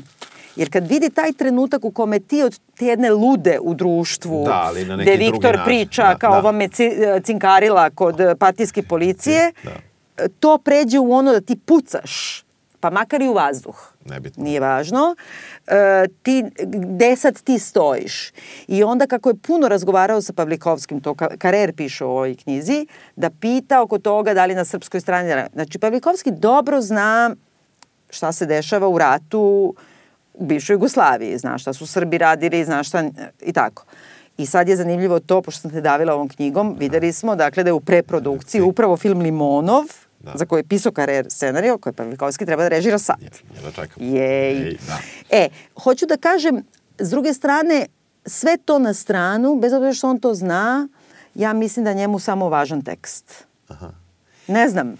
Jer 0.55 0.69
kad 0.69 0.87
vidi 0.87 1.09
taj 1.09 1.33
trenutak 1.33 1.85
u 1.85 1.91
kome 1.91 2.19
ti 2.19 2.43
od 2.43 2.59
te 2.77 2.85
jedne 2.85 3.09
lude 3.09 3.59
u 3.61 3.73
društvu, 3.73 4.43
da, 4.45 4.61
ali 4.65 4.85
na 4.85 4.97
gde 4.97 5.15
Viktor 5.15 5.59
priča 5.65 6.03
da, 6.03 6.17
kao 6.17 6.31
da. 6.31 6.37
ova 6.37 6.51
me 6.51 6.69
cinkarila 7.23 7.89
kod 7.89 8.15
partijske 8.39 8.83
policije, 8.83 9.51
da. 9.63 9.71
to 10.39 10.57
pređe 10.57 10.99
u 10.99 11.13
ono 11.13 11.31
da 11.31 11.41
ti 11.41 11.59
pucaš, 11.65 12.43
pa 12.79 12.89
makar 12.89 13.21
i 13.21 13.27
u 13.27 13.33
vazduh. 13.33 13.93
Nebitno. 14.05 14.43
Nije 14.43 14.59
važno. 14.59 15.15
E, 15.67 16.05
ti, 16.23 16.43
gde 16.65 17.15
sad 17.15 17.41
ti 17.41 17.59
stojiš? 17.59 18.31
I 18.67 18.83
onda 18.83 19.07
kako 19.07 19.29
je 19.29 19.35
puno 19.47 19.67
razgovarao 19.67 20.21
sa 20.21 20.33
Pavlikovskim, 20.33 21.01
to 21.01 21.15
Karer 21.37 21.73
piše 21.75 22.05
u 22.05 22.09
ovoj 22.09 22.35
knjizi, 22.35 22.87
da 23.15 23.29
pita 23.29 23.81
oko 23.81 23.99
toga 23.99 24.33
da 24.33 24.45
li 24.45 24.55
na 24.55 24.65
srpskoj 24.65 25.01
strani... 25.01 25.43
Znači, 25.53 25.79
Pavlikovski 25.79 26.31
dobro 26.31 26.81
zna 26.81 27.35
šta 28.09 28.31
se 28.31 28.45
dešava 28.45 28.87
u 28.87 28.97
ratu, 28.97 29.39
u 29.39 29.75
bivšoj 30.41 30.73
Jugoslaviji, 30.73 31.37
zna 31.37 31.57
šta 31.57 31.73
su 31.73 31.87
Srbi 31.87 32.17
radili, 32.17 32.65
zna 32.65 32.83
šta 32.83 33.03
i 33.41 33.53
tako. 33.53 33.85
I 34.37 34.45
sad 34.45 34.69
je 34.69 34.75
zanimljivo 34.75 35.19
to, 35.19 35.41
pošto 35.41 35.61
sam 35.61 35.71
te 35.71 35.81
davila 35.81 36.13
ovom 36.13 36.29
knjigom, 36.29 36.75
videli 36.79 37.13
smo 37.13 37.35
dakle 37.35 37.63
da 37.63 37.69
je 37.69 37.73
u 37.73 37.79
preprodukciji 37.79 38.61
upravo 38.61 38.97
film 38.97 39.19
Limonov, 39.19 39.83
da. 40.19 40.31
za 40.35 40.45
koji 40.45 40.59
je 40.59 40.63
pisao 40.67 40.91
karer 40.91 41.25
scenario, 41.29 41.77
koji 41.77 41.93
Pavlikovski 41.93 42.45
treba 42.45 42.63
da 42.63 42.69
režira 42.69 42.97
sad. 42.97 43.15
Ja, 43.21 43.61
da 43.63 43.71
čekam. 43.71 44.03
Jej. 44.03 44.53
Jej 44.53 44.77
da. 44.87 44.97
E, 45.29 45.49
hoću 45.83 46.05
da 46.05 46.17
kažem, 46.17 46.63
s 46.99 47.09
druge 47.09 47.33
strane, 47.33 47.85
sve 48.25 48.57
to 48.57 48.79
na 48.79 48.93
stranu, 48.93 49.55
bez 49.55 49.73
obzira 49.73 49.93
što 49.93 50.09
on 50.09 50.19
to 50.19 50.33
zna, 50.33 50.87
ja 51.35 51.53
mislim 51.53 51.85
da 51.85 51.93
njemu 51.93 52.19
samo 52.19 52.49
važan 52.49 52.81
tekst. 52.81 53.45
Aha. 53.67 53.91
Ne 54.47 54.69
znam. 54.69 54.95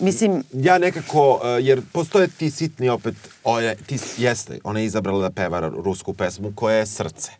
Mislim... 0.00 0.42
Ja 0.52 0.78
nekako, 0.78 1.40
e, 1.44 1.48
jer 1.48 1.82
postoje 1.92 2.28
ti 2.28 2.50
sitni 2.50 2.88
opet, 2.88 3.14
oje, 3.44 3.76
ti 3.86 3.98
jeste, 4.18 4.58
ona 4.64 4.80
je 4.80 4.86
izabrala 4.86 5.20
da 5.20 5.30
peva 5.30 5.60
rusku 5.60 6.12
pesmu 6.12 6.52
koja 6.54 6.76
je 6.76 6.86
srce. 6.86 7.30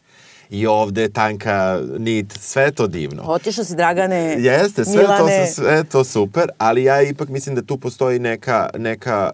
I 0.50 0.66
ovde 0.66 1.02
je 1.02 1.08
tanka 1.10 1.56
nit, 1.98 2.32
sve 2.32 2.70
to 2.70 2.86
divno. 2.86 3.22
Otišao 3.24 3.64
si 3.64 3.76
Dragane, 3.76 4.16
Jeste, 4.38 4.84
sve 4.84 4.96
Milane. 4.96 5.18
to, 5.46 5.52
sve 5.54 5.84
to 5.84 6.04
super, 6.04 6.48
ali 6.58 6.84
ja 6.84 7.02
ipak 7.02 7.28
mislim 7.28 7.54
da 7.54 7.62
tu 7.62 7.76
postoji 7.78 8.18
neka, 8.18 8.68
neka, 8.76 9.30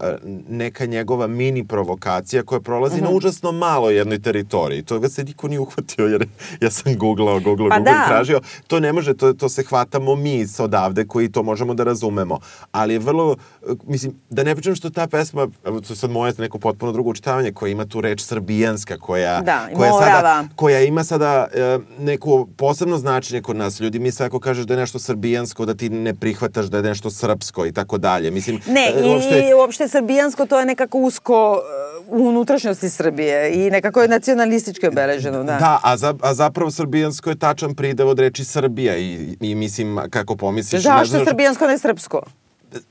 neka 0.49 0.87
njegova 0.87 1.27
mini 1.27 1.65
provokacija 1.65 2.43
koja 2.43 2.61
prolazi 2.61 2.97
Mhm. 2.97 3.05
na 3.05 3.11
užasno 3.11 3.53
malo 3.53 3.91
jednoj 3.91 4.19
teritoriji. 4.21 4.83
Toga 4.83 5.09
se 5.09 5.25
niko 5.25 5.49
nije 5.49 5.61
uhvatio 5.61 6.07
jer 6.07 6.27
ja 6.61 6.71
sam 6.71 6.97
googlao, 6.97 7.41
googlao, 7.41 7.69
Pa 7.69 7.77
googlao 7.77 7.95
da. 7.95 8.07
tražio. 8.09 8.41
To 8.67 8.81
ne 8.81 8.93
može, 8.93 9.15
to, 9.15 9.33
to 9.33 9.49
se 9.49 9.63
hvatamo 9.63 10.17
mi 10.17 10.33
odavde 10.59 11.05
koji 11.05 11.29
to 11.29 11.43
možemo 11.43 11.75
da 11.75 11.85
razumemo. 11.85 12.39
Ali 12.73 12.93
je 12.93 12.99
vrlo, 12.99 13.37
mislim, 13.85 14.15
da 14.31 14.43
ne 14.43 14.55
pričam 14.55 14.75
što 14.75 14.91
ta 14.91 15.07
pesma, 15.07 15.49
to 15.65 15.87
je 15.89 15.97
sad 15.97 16.11
moje 16.11 16.33
neko 16.39 16.59
potpuno 16.59 16.93
drugo 16.93 17.11
učitavanje, 17.11 17.53
koja 17.53 17.71
ima 17.71 17.87
tu 17.87 18.01
reč 18.01 18.23
srbijanska, 18.23 18.99
koja, 18.99 19.41
Da, 19.41 19.69
koja, 19.75 19.91
morava. 19.91 20.13
sada, 20.13 20.49
koja 20.57 20.81
ima 20.81 21.02
sada 21.05 21.47
e, 21.47 21.79
neko 22.01 22.49
posebno 22.49 22.99
značenje 22.99 23.43
kod 23.43 23.57
nas. 23.57 23.81
Ljudi 23.81 23.99
misle 23.99 24.27
ako 24.27 24.41
kažeš 24.41 24.65
da 24.65 24.75
je 24.75 24.81
nešto 24.81 24.99
srbijansko, 24.99 25.67
da 25.67 25.75
ti 25.75 25.89
ne 25.91 26.15
prihvataš 26.15 26.67
da 26.67 26.77
je 26.77 26.83
nešto 26.85 27.11
srpsko 27.11 27.67
i 27.67 27.73
tako 27.73 27.99
dalje. 27.99 28.31
Mislim, 28.31 28.61
Ne, 28.67 28.87
e, 28.89 29.03
uopšte- 29.05 29.41
i 29.41 29.55
uopšte 29.55 29.89
srbijansko 29.89 30.47
to 30.47 30.59
je 30.59 30.67
nekako 30.67 30.99
usko 30.99 31.63
uh, 32.09 32.19
u 32.19 32.25
unutrašnjosti 32.25 32.89
Srbije 32.91 33.33
i 33.57 33.71
nekako 33.71 34.03
je 34.03 34.09
nacionalistički 34.09 34.87
obeleženo, 34.89 35.39
da. 35.39 35.57
Da, 35.57 35.81
a, 35.83 35.97
za, 35.97 36.15
a 36.21 36.35
zapravo 36.35 36.71
srbijansko 36.71 37.31
je 37.31 37.37
tačan 37.37 37.75
pridev 37.75 38.09
od 38.09 38.19
reči 38.19 38.45
Srbija 38.45 38.97
i, 38.97 39.37
i 39.41 39.55
mislim 39.55 40.01
kako 40.11 40.37
pomisliš... 40.37 40.73
ne 40.75 40.81
Zašto 40.83 41.07
znaš- 41.07 41.21
je 41.21 41.27
srbijansko, 41.27 41.67
ne 41.67 41.79
srpsko? 41.79 42.23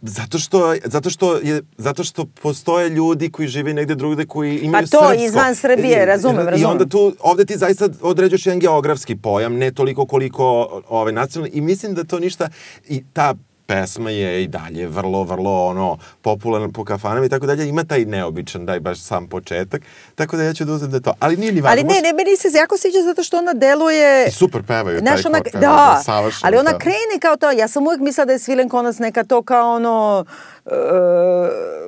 Zato 0.02 0.40
što, 0.40 0.76
zato, 0.86 1.10
što 1.10 1.36
je, 1.36 1.62
zato 1.78 2.04
što 2.04 2.26
postoje 2.26 2.90
ljudi 2.90 3.30
koji 3.30 3.48
žive 3.48 3.74
negde 3.74 3.96
drugde 3.96 4.26
koji 4.26 4.60
imaju 4.60 4.86
Pa 4.86 4.92
to, 4.92 5.08
srpsko. 5.08 5.26
izvan 5.26 5.56
Srbije, 5.56 6.04
I- 6.04 6.06
razumem, 6.06 6.48
I 6.48 6.52
razumem. 6.52 6.72
onda 6.72 6.86
tu, 6.86 7.14
ovde 7.20 7.46
ti 7.46 7.58
zaista 7.58 7.90
određuješ 8.02 8.46
jedan 8.46 8.60
geografski 8.60 9.16
pojam, 9.16 9.56
ne 9.56 9.72
toliko 9.72 10.06
koliko 10.06 10.44
ovaj, 10.90 11.14
nacionalni. 11.14 11.52
I 11.54 11.62
mislim 11.62 11.94
da 11.94 12.04
to 12.04 12.20
ništa, 12.20 12.50
i 12.88 13.04
ta 13.14 13.36
pesma 13.72 14.10
je 14.10 14.44
i 14.44 14.48
dalje 14.48 14.88
vrlo, 14.88 15.24
vrlo 15.24 15.66
ono, 15.66 15.98
popularna 16.22 16.70
po 16.70 16.86
kafanama 16.86 17.26
i 17.26 17.30
tako 17.30 17.46
dalje. 17.46 17.68
Ima 17.68 17.84
taj 17.84 18.06
neobičan, 18.06 18.66
daj 18.66 18.80
baš 18.80 19.00
sam 19.00 19.28
početak. 19.28 19.82
Tako 20.16 20.38
da 20.38 20.44
ja 20.44 20.54
ću 20.54 20.66
da 20.66 20.74
uzem 20.74 20.92
da 20.92 21.00
to. 21.00 21.14
Ali 21.20 21.38
nije 21.38 21.52
ni 21.52 21.62
važno. 21.62 21.72
Ali 21.72 21.94
ne, 21.94 22.02
ne, 22.02 22.14
meni 22.14 22.38
se 22.38 22.48
jako 22.58 22.78
sviđa 22.78 23.02
zato 23.06 23.24
što 23.24 23.38
ona 23.38 23.54
deluje... 23.54 24.28
I 24.28 24.32
super 24.32 24.64
pevaju. 24.64 25.00
Znaš, 25.00 25.22
taj 25.22 25.30
ona, 25.32 25.42
pevaju, 25.44 25.62
da, 25.62 26.02
savršeno 26.06 26.48
ali 26.48 26.58
ona 26.58 26.70
pevaju. 26.70 26.80
krene 26.80 27.20
kao 27.22 27.36
to, 27.36 27.52
ja 27.52 27.68
sam 27.68 27.88
uvijek 27.88 28.02
mislila 28.02 28.26
da 28.26 28.34
je 28.34 28.40
Svilen 28.40 28.70
konac 28.70 28.98
neka 28.98 29.24
to 29.24 29.42
kao 29.42 29.76
ono, 29.76 30.26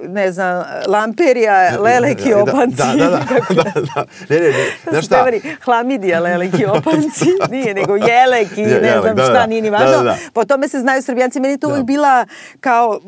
ne 0.07 0.31
znam, 0.31 0.63
lamperija, 0.87 1.79
leleki 1.81 2.29
Da, 2.29 2.37
opanci. 2.43 2.77
Da, 2.77 2.93
da, 2.95 3.09
da, 3.49 3.63
da, 3.63 3.81
da. 3.95 4.05
Ne, 4.29 4.39
ne, 4.39 4.47
ne. 4.49 4.65
Znaš 4.89 5.05
šta? 5.05 5.25
hlamidija, 5.63 6.19
leleki 6.19 6.65
opanci, 6.77 7.25
nije, 7.51 7.73
nego 7.73 7.95
jelek 7.95 8.57
i 8.57 8.61
ne 8.61 8.99
znam 9.01 9.15
da, 9.15 9.23
šta, 9.23 9.33
da. 9.33 9.45
nije 9.45 9.61
ni 9.61 9.69
Da, 9.69 9.77
važno. 9.77 9.97
da, 9.97 10.03
da. 10.03 10.17
Po 10.33 10.45
tome 10.45 10.67
se 10.67 10.79
znaju 10.79 11.01
srbijanci, 11.01 11.39
meni 11.39 11.57
to 11.57 11.67
Da. 11.67 11.73
uvijek 11.73 11.85
bila 11.85 12.25
kao 12.59 12.99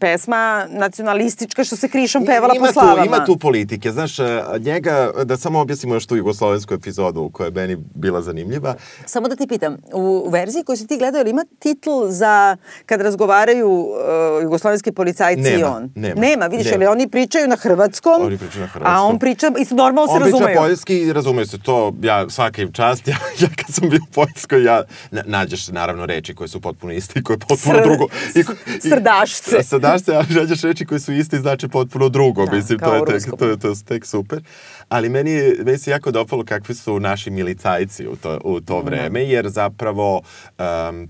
pesma 0.00 0.66
nacionalistička 0.70 1.64
što 1.64 1.76
se 1.76 1.88
krišom 1.88 2.26
pevala 2.26 2.54
ima 2.56 2.66
po 2.66 2.72
slavama. 2.72 3.02
Tu, 3.02 3.06
ima 3.06 3.24
tu 3.24 3.36
politike, 3.38 3.92
znaš, 3.92 4.18
e, 4.18 4.24
njega, 4.58 5.10
da 5.24 5.36
samo 5.36 5.60
objasnimo 5.60 5.94
još 5.94 6.06
tu 6.06 6.16
jugoslovensku 6.16 6.74
epizodu 6.74 7.30
koja 7.32 7.44
je 7.44 7.50
meni 7.50 7.76
bila 7.94 8.22
zanimljiva. 8.22 8.74
Samo 9.06 9.28
da 9.28 9.36
ti 9.36 9.46
pitam, 9.46 9.76
u 9.92 10.28
verziji 10.30 10.64
koju 10.64 10.76
si 10.76 10.86
ti 10.86 10.98
gledao, 10.98 11.22
ima 11.22 11.44
titl 11.58 11.90
za 12.06 12.56
kad 12.86 13.00
razgovaraju 13.00 13.70
uh, 13.70 13.96
jugoslovenski 14.42 14.92
policajci 15.06 15.40
i 15.42 15.52
Nema, 15.52 15.68
on? 15.68 15.90
nema, 15.94 16.20
nema 16.20 16.46
vidiš, 16.46 16.66
nema. 16.66 16.76
ali 16.76 16.86
oni 16.88 17.08
pričaju 17.08 17.48
na 17.48 17.56
hrvatskom, 17.56 18.12
Oni 18.20 18.38
pričaju 18.38 18.60
na 18.60 18.66
hrvatskom. 18.66 18.94
a 18.96 19.02
on 19.02 19.18
priča, 19.18 19.46
i 19.48 19.74
normalno 19.74 20.06
se 20.06 20.12
On 20.12 20.22
priča 20.22 20.32
razumeju. 20.32 20.56
poljski 20.58 20.94
i 20.96 21.12
razumeju 21.12 21.46
se 21.46 21.58
to, 21.58 21.94
ja 22.02 22.28
svaka 22.30 22.62
im 22.62 22.72
čast, 22.72 23.08
ja, 23.08 23.16
ja 23.38 23.48
kad 23.56 23.74
sam 23.74 23.88
bio 23.88 24.00
u 24.02 24.12
Poljskoj, 24.12 24.64
ja, 24.64 24.82
na, 25.10 25.22
nađeš 25.26 25.68
naravno 25.68 26.06
reči 26.06 26.34
koje 26.34 26.48
su 26.48 26.60
potpuno 26.60 26.92
iste 26.92 27.20
i 27.20 27.22
koje 27.22 27.38
potpuno 27.38 27.58
Sr- 27.74 27.82
drugo. 27.82 28.06
I, 28.34 28.38
i- 28.76 28.80
srdašce. 28.82 29.62
Srdašce, 29.62 30.14
ali 30.14 30.26
nađeš 30.30 30.62
reči 30.62 30.86
koje 30.86 31.00
su 31.00 31.12
iste 31.12 31.36
i 31.36 31.40
znači 31.40 31.68
potpuno 31.68 32.08
drugo, 32.08 32.46
Da, 32.46 32.52
mislim, 32.52 32.78
to 32.78 32.94
je, 32.94 33.04
tek, 33.04 33.36
to, 33.38 33.46
je, 33.46 33.56
to 33.58 33.68
je 33.68 33.74
tek 33.84 34.06
super. 34.06 34.42
Ali 34.88 35.08
meni, 35.08 35.30
je- 35.30 35.56
meni 35.58 35.78
se 35.78 35.90
jako 35.90 36.10
dopalo 36.10 36.44
kakvi 36.44 36.74
su 36.74 37.00
naši 37.00 37.30
milicajci 37.30 38.06
u 38.06 38.16
to, 38.16 38.40
u 38.44 38.60
to 38.60 38.80
vreme, 38.80 39.22
jer 39.22 39.48
zapravo 39.48 40.22
um, 40.58 41.08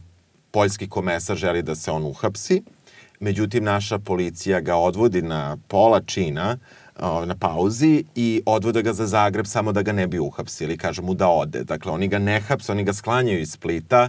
poljski 0.50 0.88
komesar 0.88 1.36
želi 1.36 1.62
da 1.62 1.74
se 1.74 1.90
on 1.90 2.04
uhapsi, 2.04 2.62
međutim 3.20 3.64
naša 3.64 3.98
policija 3.98 4.60
ga 4.60 4.76
odvodi 4.76 5.22
na 5.22 5.56
pola 5.68 6.00
čina, 6.00 6.58
na 7.00 7.34
pauzi 7.40 8.04
i 8.14 8.42
odvode 8.46 8.82
ga 8.82 8.92
za 8.92 9.06
Zagreb 9.06 9.46
samo 9.46 9.72
da 9.72 9.82
ga 9.82 9.92
ne 9.92 10.06
bi 10.06 10.18
uhapsili, 10.18 10.76
kažu 10.76 11.02
mu 11.02 11.14
da 11.14 11.28
ode. 11.28 11.64
Dakle, 11.64 11.92
oni 11.92 12.08
ga 12.08 12.18
ne 12.18 12.40
hapse, 12.40 12.72
oni 12.72 12.84
ga 12.84 12.92
sklanjaju 12.92 13.40
iz 13.40 13.50
Splita 13.50 14.08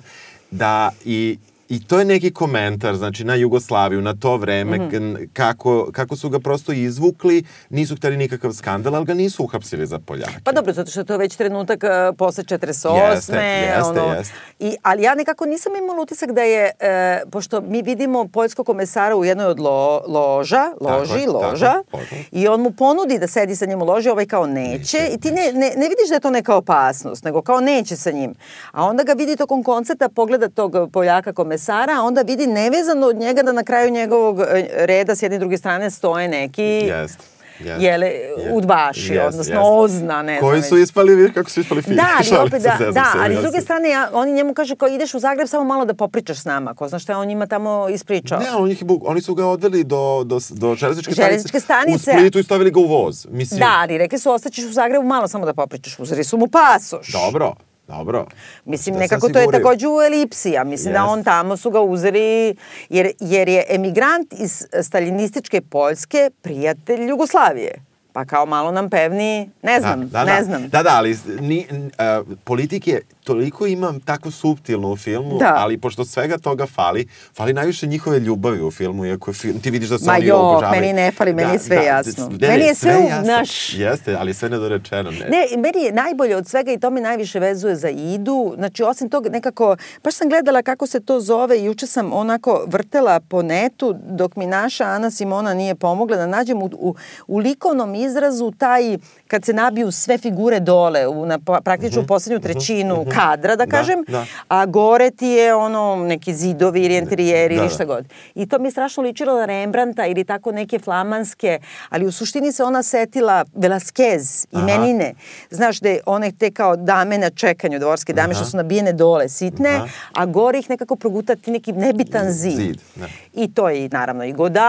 da 0.51 0.91
i 1.05 1.37
I 1.69 1.87
to 1.87 1.99
je 1.99 2.05
neki 2.05 2.33
komentar, 2.33 2.95
znači 2.95 3.23
na 3.23 3.35
Jugoslaviju, 3.35 4.01
na 4.01 4.13
to 4.15 4.37
vreme, 4.37 4.77
mm 4.77 4.87
kako, 5.33 5.89
kako 5.91 6.15
su 6.15 6.29
ga 6.29 6.39
prosto 6.39 6.71
izvukli, 6.71 7.43
nisu 7.69 7.95
hteli 7.95 8.17
nikakav 8.17 8.51
skandal, 8.53 8.95
ali 8.95 9.05
ga 9.05 9.13
nisu 9.13 9.43
uhapsili 9.43 9.85
za 9.85 9.99
Poljake. 9.99 10.33
Pa 10.43 10.51
dobro, 10.51 10.73
zato 10.73 10.91
što 10.91 10.99
je 10.99 11.05
to 11.05 11.17
već 11.17 11.35
trenutak 11.35 11.83
uh, 11.83 12.17
posle 12.17 12.43
48. 12.43 13.13
Jeste, 13.13 13.35
jeste, 13.35 14.01
ono, 14.01 14.13
jeste. 14.13 14.33
I, 14.59 14.75
ali 14.83 15.03
ja 15.03 15.15
nekako 15.15 15.45
nisam 15.45 15.75
imala 15.75 16.01
utisak 16.01 16.31
da 16.31 16.41
je, 16.41 16.71
e, 16.79 17.21
pošto 17.31 17.61
mi 17.61 17.81
vidimo 17.81 18.27
poljskog 18.27 18.65
komesara 18.65 19.15
u 19.15 19.25
jednoj 19.25 19.45
od 19.45 19.59
lo, 19.59 20.01
loža, 20.07 20.63
loži, 20.81 21.09
tako 21.09 21.19
je, 21.19 21.27
loža, 21.27 21.73
loža. 21.93 22.05
i 22.31 22.47
on 22.47 22.61
mu 22.61 22.71
ponudi 22.71 23.19
da 23.19 23.27
sedi 23.27 23.55
sa 23.55 23.65
njim 23.65 23.81
u 23.81 23.85
loži, 23.85 24.09
ovaj 24.09 24.25
kao 24.25 24.47
neće, 24.47 24.77
Neće, 24.77 25.13
i 25.13 25.17
ti 25.17 25.31
ne, 25.31 25.53
ne, 25.53 25.71
ne 25.77 25.89
vidiš 25.89 26.09
da 26.09 26.13
je 26.13 26.19
to 26.19 26.29
neka 26.29 26.55
opasnost, 26.55 27.23
nego 27.23 27.41
kao 27.41 27.59
neće 27.59 27.95
sa 27.95 28.11
njim. 28.11 28.33
A 28.71 28.85
onda 28.85 29.03
ga 29.03 29.13
vidi 29.13 29.35
tokom 29.35 29.63
koncerta, 29.63 30.09
pogleda 30.09 30.49
tog 30.49 30.75
Poljaka 30.91 31.33
komesara, 31.33 31.56
a 31.89 32.03
onda 32.03 32.21
vidi 32.21 32.47
nevezano 32.47 33.07
od 33.07 33.15
njega 33.15 33.43
da 33.43 33.51
na 33.51 33.63
kraju 33.63 33.91
njegovog 33.91 34.39
e, 34.39 34.45
reda 34.75 35.15
s 35.15 35.21
jedne 35.21 35.35
i 35.35 35.39
druge 35.39 35.57
strane 35.57 35.91
stoje 35.91 36.27
neki 36.27 36.63
Jeste. 36.63 37.23
Jeste. 37.59 37.83
jele, 37.85 38.07
Jeste. 38.07 38.51
udbaši, 38.53 39.13
Jeste, 39.13 39.27
odnosno 39.27 39.53
jeste. 39.53 39.63
ozna, 39.63 40.21
ne 40.21 40.39
Koji 40.39 40.59
znam 40.59 40.69
su 40.69 40.75
već. 40.75 40.83
ispali, 40.83 41.15
vidi 41.15 41.33
kako 41.33 41.49
su 41.49 41.59
ispali 41.59 41.81
fini. 41.81 41.95
Da, 41.95 42.07
ali 42.19 42.47
opet 42.47 42.61
da, 42.61 42.91
da, 42.91 43.13
ali 43.17 43.35
s 43.35 43.41
druge 43.41 43.61
strane, 43.61 43.89
ja, 43.89 44.09
oni 44.13 44.31
njemu 44.33 44.53
kaže 44.53 44.75
kao 44.75 44.87
ideš 44.87 45.13
u 45.13 45.19
Zagreb 45.19 45.47
samo 45.47 45.63
malo 45.63 45.85
da 45.85 45.93
popričaš 45.93 46.37
s 46.39 46.45
nama, 46.45 46.73
ko 46.73 46.87
zna 46.87 46.99
šta 46.99 47.13
je 47.13 47.17
on 47.17 47.27
njima 47.27 47.47
tamo 47.47 47.89
ispričao. 47.89 48.39
Ne, 48.39 48.51
on 48.55 48.71
ih, 48.71 48.83
oni 49.01 49.21
su 49.21 49.35
ga 49.35 49.45
odveli 49.45 49.83
do, 49.83 50.23
do, 50.25 50.39
do 50.49 50.75
železničke, 50.75 51.13
Železničke 51.13 51.59
stanice. 51.59 52.11
U 52.11 52.17
Splitu 52.17 52.39
i 52.39 52.43
stavili 52.43 52.71
ga 52.71 52.79
u 52.79 52.85
voz. 52.85 53.27
Mislim, 53.29 53.59
Da, 53.59 53.75
ali 53.79 53.97
rekli 53.97 54.19
su 54.19 54.31
ostaćeš 54.31 54.65
u 54.65 54.71
Zagrebu 54.71 55.05
malo 55.05 55.27
samo 55.27 55.45
da 55.45 55.53
popričaš, 55.53 55.99
uzeli 55.99 56.23
su 56.23 56.37
mu 56.37 56.47
pasoš. 56.47 57.11
Dobro, 57.11 57.53
dobro. 57.87 58.25
Mislim, 58.65 58.95
Da 58.95 58.99
nekako 58.99 59.29
to 59.29 59.39
je 59.39 59.51
takođe 59.51 59.87
u 59.87 60.01
elipsi, 60.01 60.51
ja 60.51 60.63
mislim 60.63 60.93
da 60.93 60.99
Jest. 60.99 61.11
on 61.11 61.23
tamo 61.23 61.57
su 61.57 61.71
ga 61.71 61.81
uzeli, 61.81 62.55
jer, 62.89 63.11
jer 63.19 63.49
je 63.49 63.65
emigrant 63.69 64.33
iz 64.39 64.65
staljinističke 64.83 65.61
Poljske 65.61 66.29
prijatelj 66.41 67.09
Jugoslavije. 67.09 67.81
Pa 68.13 68.25
kao 68.25 68.45
malo 68.45 68.71
nam 68.71 68.89
pevni, 68.89 69.49
ne 69.61 69.79
znam, 69.79 70.09
da, 70.09 70.23
da, 70.23 70.23
ne 70.23 70.37
da. 70.37 70.43
znam. 70.43 70.69
Da, 70.69 70.83
da, 70.83 70.89
ali 70.93 71.17
ni, 71.39 71.67
uh, 71.71 72.37
politike 72.43 73.01
toliko 73.27 73.67
imam 73.67 73.99
tako 74.01 74.31
subtilnu 74.31 74.89
u 74.89 74.97
filmu, 74.97 75.37
Da. 75.37 75.53
ali 75.57 75.77
pošto 75.77 76.05
svega 76.05 76.37
toga 76.37 76.65
fali, 76.67 77.07
fali 77.33 77.53
najviše 77.53 77.87
njihove 77.87 78.19
ljubavi 78.19 78.61
u 78.61 78.71
filmu, 78.71 79.05
iako 79.05 79.33
film, 79.33 79.59
ti 79.59 79.71
vidiš 79.71 79.89
da 79.89 79.99
se 79.99 80.05
Ma 80.05 80.13
oni 80.13 80.25
jok, 80.25 80.39
obožavaju. 80.41 80.81
meni 80.81 80.93
ne 80.95 81.11
fali, 81.11 81.33
meni 81.33 81.53
je 81.53 81.59
sve 81.59 81.77
jasno. 81.85 82.27
ne, 82.31 82.47
Meni 82.47 82.59
ne, 82.59 82.65
je 82.65 82.75
sve 82.75 82.97
u- 82.97 83.07
jasno. 83.09 83.33
naš- 83.33 83.73
Jeste, 83.75 84.15
ali 84.15 84.33
sve 84.33 84.49
nedorečeno. 84.49 85.11
Ne. 85.11 85.19
Ne, 85.21 85.57
meni 85.57 85.79
je 85.79 85.91
najbolje 85.93 86.35
od 86.35 86.47
svega 86.47 86.71
i 86.71 86.79
to 86.79 86.89
mi 86.89 87.01
najviše 87.01 87.39
vezuje 87.39 87.75
za 87.75 87.89
Idu. 87.89 88.53
Znači, 88.55 88.83
osim 88.83 89.09
toga 89.09 89.29
nekako, 89.29 89.75
baš 90.03 90.13
sam 90.13 90.29
gledala 90.29 90.61
kako 90.61 90.87
se 90.87 90.99
to 90.99 91.19
zove 91.21 91.59
i 91.59 91.65
juče 91.65 91.87
sam 91.87 92.13
onako 92.13 92.37
vrtela 92.67 93.19
po 93.21 93.41
netu 93.43 93.95
dok 94.01 94.35
mi 94.35 94.45
naša 94.47 94.83
Ana 94.85 95.11
Simona 95.11 95.53
nije 95.53 95.75
pomogla 95.75 96.17
da 96.17 96.25
nađem 96.27 96.57
u, 96.57 96.69
u, 96.73 96.95
u 97.27 97.37
likovnom 97.37 97.95
izrazu 97.97 98.51
taj, 98.53 98.97
kad 99.27 99.45
se 99.45 99.53
nabiju 99.53 99.91
sve 99.91 100.17
figure 100.17 100.59
dole, 100.59 101.07
u, 101.07 101.25
na, 101.25 101.39
pa- 101.39 101.61
praktično 101.61 102.01
u 102.01 102.05
poslednju 102.05 102.39
trećinu 102.41 103.05
kadra, 103.11 103.55
da 103.55 103.63
Mhm, 103.63 103.71
Da, 103.71 103.77
kažem, 103.77 104.03
da. 104.03 104.25
a 104.49 104.65
gore 104.65 105.11
ti 105.11 105.27
je 105.27 105.55
ono 105.55 105.77
neki 105.97 106.33
zidovi 106.33 106.81
ili 106.81 106.95
interijeri 106.95 107.55
Da, 107.55 107.61
ili 107.61 107.69
da. 107.69 107.73
šta 107.73 107.85
god. 107.85 108.05
I 108.35 108.45
to 108.45 108.59
mi 108.59 108.67
je 108.67 108.71
strašno 108.71 109.03
ličilo 109.03 109.33
na 109.35 109.45
Rembrandta 109.45 110.05
ili 110.05 110.23
tako 110.23 110.51
neke 110.51 110.79
flamanske, 110.79 111.59
ali 111.89 112.05
u 112.05 112.11
suštini 112.11 112.51
se 112.51 112.63
ona 112.63 112.83
setila 112.83 113.45
Velasquez 113.47 114.17
i 114.45 114.55
Aha. 114.55 114.65
Menine. 114.67 115.13
Znaš 115.49 115.79
da 115.79 115.89
je 115.89 115.99
one 116.05 116.31
te 116.31 116.51
kao 116.51 116.75
dame 116.77 117.17
na 117.17 117.29
čekanju, 117.29 117.79
dvorske 117.79 118.13
dame 118.13 118.33
što 118.33 118.45
su 118.45 118.57
nabijene 118.57 118.93
dole, 118.93 119.29
sitne, 119.29 119.69
Aha. 119.69 119.87
a 120.13 120.25
gore 120.27 120.59
ih 120.59 120.69
nekako 120.69 120.95
proguta 120.95 121.35
ti 121.35 121.51
neki 121.51 121.71
nebitan 121.73 122.31
zid. 122.31 122.55
Zid, 122.55 122.77
da. 122.95 123.05
I 123.33 123.53
to 123.53 123.69
je 123.69 123.89
naravno 123.89 124.23
i 124.23 124.33
Godar, 124.33 124.67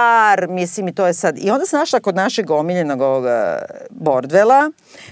mislim 0.49 0.89
i 0.89 0.95
to 0.95 1.07
je 1.07 1.15
sad. 1.15 1.39
I 1.39 1.51
onda 1.51 1.67
sam 1.67 1.79
našla 1.79 2.01
kod 2.01 2.15
našeg 2.15 2.51
omiljenog 2.51 3.01
ovoga 3.01 3.59
Bordvela, 3.93 4.48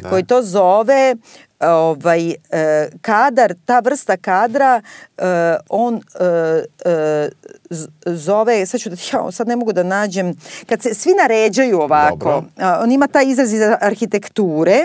Da. 0.03 0.09
koji 0.11 0.25
to 0.25 0.43
zove 0.43 1.17
ovaj, 1.61 2.31
e, 2.31 2.89
kadar, 3.01 3.55
ta 3.65 3.81
vrsta 3.81 4.17
kadra, 4.17 4.83
e, 5.19 5.57
on 5.69 5.95
e, 5.95 6.01
e, 6.85 7.29
zove, 8.07 8.67
sad 8.67 8.81
ću 8.81 8.91
da, 8.91 8.97
ja, 9.13 9.33
sad 9.33 9.49
ne 9.49 9.57
mogu 9.57 9.73
da 9.73 9.83
nađem, 9.83 10.35
kad 10.67 10.83
se 10.83 10.95
svi 10.95 11.15
naređaju 11.23 11.81
ovako, 11.81 12.17
Dobro. 12.17 12.45
on 12.83 12.93
ima 12.93 13.07
taj 13.07 13.25
izraz 13.27 13.53
iz 13.53 13.61
arhitekture, 13.81 14.85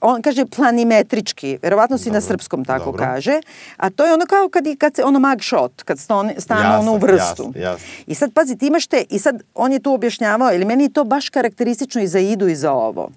on 0.00 0.22
kaže 0.22 0.44
planimetrički, 0.46 1.58
verovatno 1.62 1.98
si 1.98 2.10
na 2.10 2.20
srpskom 2.20 2.64
tako 2.64 2.84
dobro. 2.84 3.04
kaže, 3.04 3.40
a 3.76 3.90
to 3.90 4.06
je 4.06 4.14
ono 4.14 4.26
kao 4.26 4.48
kad, 4.48 4.64
kad 4.78 4.96
se, 4.96 5.04
ono 5.04 5.18
mag 5.18 5.42
shot, 5.42 5.82
kad 5.82 5.98
stane, 5.98 6.34
stane 6.38 6.78
ono 6.78 6.92
u 6.92 6.96
vrstu. 6.96 7.16
jasno, 7.16 7.52
jasno. 7.56 7.86
I 8.06 8.14
sad, 8.14 8.32
pazi, 8.34 8.56
ti 8.56 8.66
imaš 8.66 8.86
te, 8.86 9.04
i 9.10 9.18
sad 9.18 9.42
on 9.54 9.72
je 9.72 9.78
tu 9.78 9.94
objašnjavao, 9.94 10.54
ili 10.54 10.64
meni 10.64 10.84
je 10.84 10.92
to 10.92 11.04
baš 11.04 11.28
karakteristično 11.28 12.02
i 12.02 12.06
za 12.06 12.18
Idu 12.18 12.48
i 12.48 12.56
za 12.56 12.72
ovo. 12.72 13.10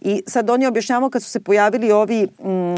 I 0.00 0.22
sad 0.26 0.50
on 0.50 0.62
je 0.62 0.68
objašnjavao 0.68 1.10
kad 1.10 1.22
su 1.22 1.30
se 1.30 1.40
pojavili 1.40 1.92
ovi 1.92 2.28
mm, 2.42 2.48
uh, 2.48 2.76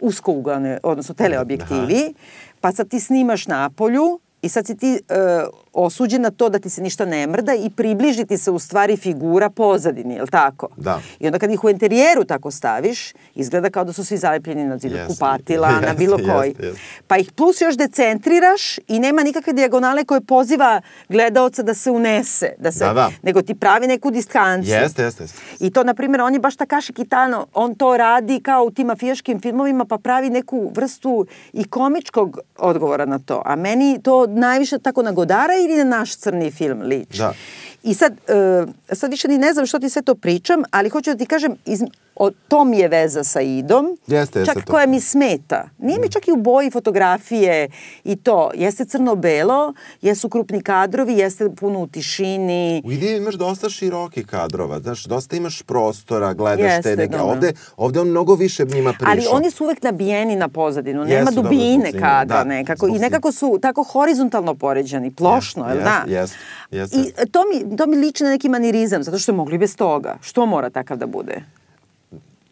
uskouglane, 0.00 0.78
odnosno 0.82 1.14
teleobjektivi, 1.14 2.14
pa 2.60 2.72
sad 2.72 2.88
ti 2.88 3.00
snimaš 3.00 3.46
na 3.46 3.70
polju 3.70 4.20
i 4.42 4.48
sad 4.48 4.66
si 4.66 4.76
ti 4.76 5.00
uh, 5.10 5.48
osuđen 5.72 6.22
na 6.22 6.30
to 6.30 6.48
da 6.48 6.58
ti 6.58 6.70
se 6.70 6.82
ništa 6.82 7.04
ne 7.04 7.26
mrda 7.26 7.54
i 7.54 7.70
približi 7.70 8.24
ti 8.26 8.38
se 8.38 8.50
u 8.50 8.58
stvari 8.58 8.96
figura 8.96 9.50
pozadini, 9.50 10.14
je 10.14 10.22
li 10.22 10.28
tako? 10.28 10.68
Da. 10.76 11.00
I 11.20 11.26
onda 11.26 11.38
kad 11.38 11.50
ih 11.50 11.64
u 11.64 11.70
interijeru 11.70 12.24
tako 12.24 12.50
staviš, 12.50 13.12
izgleda 13.34 13.70
kao 13.70 13.84
da 13.84 13.92
su 13.92 14.04
svi 14.04 14.16
zalepljeni 14.16 14.64
na 14.64 14.78
zidu 14.78 14.96
Jeste, 14.96 15.08
kupatila, 15.14 15.70
na 15.70 15.76
jeste, 15.76 15.94
bilo 15.94 16.16
jeste, 16.16 16.32
koji. 16.32 16.48
jeste. 16.48 16.80
Pa 17.06 17.16
ih 17.16 17.32
plus 17.32 17.60
još 17.60 17.76
decentriraš 17.76 18.78
i 18.88 18.98
nema 18.98 19.22
nikakve 19.22 19.52
dijagonale 19.52 20.04
koje 20.04 20.20
poziva 20.20 20.80
gledaoca 21.08 21.62
da 21.62 21.74
se 21.74 21.90
unese, 21.90 22.54
da 22.58 22.72
se, 22.72 22.84
Da, 22.84 22.92
da. 22.92 23.10
nego 23.22 23.42
ti 23.42 23.54
pravi 23.54 23.86
neku 23.86 24.10
distanciju. 24.10 24.74
Jeste, 24.74 25.02
jeste. 25.02 25.22
jeste. 25.24 25.38
I 25.60 25.70
to, 25.70 25.84
na 25.84 25.94
primjer, 25.94 26.20
on 26.20 26.34
je 26.34 26.40
baš 26.40 26.56
Takashi 26.56 26.92
Kitano, 26.92 27.46
on 27.54 27.74
to 27.74 27.96
radi 27.96 28.40
kao 28.40 28.64
u 28.64 28.70
tim 28.70 28.86
mafijaškim 28.86 29.40
filmovima, 29.40 29.84
pa 29.84 29.98
pravi 29.98 30.30
neku 30.30 30.72
vrstu 30.74 31.26
i 31.52 31.64
komičkog 31.64 32.38
odgovora 32.58 33.04
na 33.04 33.18
to. 33.18 33.42
A 33.44 33.56
meni 33.56 34.00
to 34.02 34.26
najviše 34.26 34.78
tako 34.78 35.02
na 35.02 35.12
Godara 35.12 35.54
ili 35.64 35.76
na 35.76 35.84
naš 35.84 36.16
crni 36.16 36.50
film 36.50 36.82
liči. 36.82 37.18
Da. 37.18 37.34
I 37.82 37.94
sad, 37.94 38.12
e, 38.28 38.94
sad 38.94 39.10
više 39.10 39.28
ni 39.28 39.38
ne 39.38 39.52
znam 39.52 39.66
što 39.66 39.78
ti 39.78 39.90
sve 39.90 40.02
to 40.02 40.14
pričam, 40.14 40.62
ali 40.70 40.88
hoću 40.88 41.10
da 41.10 41.18
ti 41.18 41.26
kažem, 41.26 41.56
iz, 41.66 41.82
o, 42.18 42.30
to 42.48 42.64
mi 42.64 42.78
je 42.78 42.88
veza 42.88 43.24
sa 43.24 43.40
Idom. 43.40 43.86
Jeste, 44.06 44.38
jeste 44.38 44.54
čak 44.54 44.64
to. 44.64 44.72
koja 44.72 44.86
mi 44.86 45.00
smeta. 45.00 45.68
Nije 45.78 45.98
mi 45.98 46.10
čak 46.10 46.28
i 46.28 46.32
u 46.32 46.36
boji 46.36 46.70
fotografije 46.70 47.68
i 48.04 48.16
to. 48.16 48.50
Jeste 48.54 48.84
crno-belo, 48.84 49.74
jesu 50.02 50.28
krupni 50.28 50.62
kadrovi, 50.62 51.18
jeste 51.18 51.50
puno 51.50 51.80
u 51.80 51.86
tišini. 51.86 52.82
U 52.84 52.92
idiji 52.92 53.16
imaš 53.16 53.34
dosta 53.34 53.70
široki 53.70 54.24
kadrova, 54.24 54.80
znaš, 54.80 55.04
dosta 55.04 55.36
imaš 55.36 55.62
prostora, 55.62 56.34
gledaš 56.34 56.64
Jeste, 56.64 56.82
te 56.82 56.96
neke, 56.96 57.16
dobro. 57.16 57.32
ovde, 57.32 57.52
ovde 57.76 58.00
on 58.00 58.08
mnogo 58.08 58.34
više 58.34 58.64
njima 58.64 58.92
prišao. 58.92 59.12
Ali 59.12 59.24
oni 59.30 59.50
su 59.50 59.64
uvek 59.64 59.82
nabijeni 59.82 60.36
na 60.36 60.48
pozadinu, 60.48 61.04
nema 61.04 61.14
Jesu, 61.14 61.34
dobro, 61.34 61.50
dubine 61.50 61.92
kadra 61.92 62.42
snimanja, 62.42 62.44
da, 62.44 62.44
nekako 62.44 62.88
i 62.88 62.98
nekako 62.98 63.32
su 63.32 63.58
tako 63.62 63.82
horizontalno 63.82 64.54
poređani, 64.54 65.10
plošno, 65.14 65.68
jel 65.68 65.78
da? 65.78 66.04
jeste, 66.06 66.36
jeste, 66.70 66.98
I 66.98 67.30
to 67.30 67.42
mi, 67.52 67.76
to 67.76 67.86
mi 67.86 67.96
liči 67.96 68.24
na 68.24 68.30
neki 68.30 68.48
manirizam, 68.48 69.02
zato 69.02 69.18
što 69.18 69.32
je 69.32 69.36
mogli 69.36 69.58
bez 69.58 69.76
toga. 69.76 70.18
Što 70.20 70.46
mora 70.46 70.70
takav 70.70 70.96
da 70.96 71.06
bude? 71.06 71.57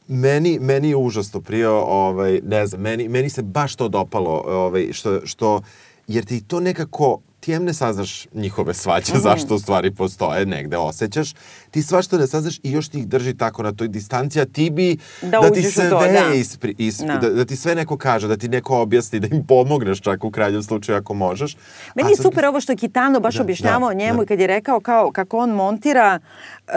Meni, 0.09 0.59
meni 0.61 0.89
je 0.89 0.97
užasno 0.97 1.41
prio, 1.41 1.73
ovaj, 1.79 2.41
ne 2.45 2.67
znam, 2.67 2.81
meni, 2.81 3.09
meni 3.09 3.29
se 3.29 3.43
baš 3.43 3.75
to 3.75 3.89
dopalo, 3.89 4.43
ovaj, 4.47 4.93
što, 4.93 5.21
što, 5.25 5.61
jer 6.07 6.25
ti 6.25 6.41
to 6.41 6.61
nekako, 6.61 7.19
ti 7.41 7.53
em 7.53 7.65
ne 7.65 7.75
saznaš 7.75 8.27
njihove 8.35 8.75
svađe, 8.75 9.13
Mhm. 9.13 9.21
zašto 9.21 9.55
u 9.55 9.59
stvari 9.59 9.91
postoje, 9.91 10.47
negde 10.47 10.77
osjećaš, 10.77 11.33
ti 11.71 11.83
svašta 11.83 12.19
ne 12.19 12.27
saznaš 12.27 12.59
i 12.59 12.73
još 12.73 12.89
ti 12.89 12.99
ih 12.99 13.09
drži 13.09 13.35
tako 13.35 13.63
na 13.63 13.73
toj 13.73 13.89
distanci, 13.89 14.41
a 14.41 14.45
ti 14.45 14.71
bi 14.71 14.97
Da 15.23 15.41
ti 15.43 15.47
uđeš 15.53 15.67
u 15.67 15.71
sve 15.71 15.91
to, 15.91 15.99
da. 15.99 16.35
ispri, 16.35 16.75
ispri, 16.79 17.07
Da. 17.09 17.17
da. 17.19 17.31
Da, 17.31 17.45
ti 17.45 17.57
sve 17.57 17.75
neko 17.75 17.97
kaže, 17.97 18.29
da 18.29 18.37
ti 18.37 18.49
neko 18.49 18.79
objasni, 18.79 19.21
da 19.21 19.29
im 19.29 19.47
pomogneš 19.47 20.01
čak 20.01 20.25
u 20.25 20.31
krajnjem 20.31 20.63
slučaju 20.63 20.99
ako 20.99 21.15
možeš. 21.15 21.57
Meni 21.95 22.07
A 22.07 22.11
je 22.11 22.17
sad- 22.17 22.23
super 22.23 22.45
ovo 22.45 22.61
što 22.61 22.73
je 22.73 22.77
Kitano 22.77 23.21
baš 23.21 23.35
Da, 23.35 23.43
objašnjavao 23.43 23.89
da, 23.89 23.95
njemu 23.95 24.17
da. 24.17 24.23
i 24.23 24.27
kad 24.27 24.41
je 24.41 24.47
rekao 24.47 24.81
kao 24.81 25.11
kako 25.13 25.39
on 25.39 25.51
montira 25.51 26.19
e, 26.69 26.73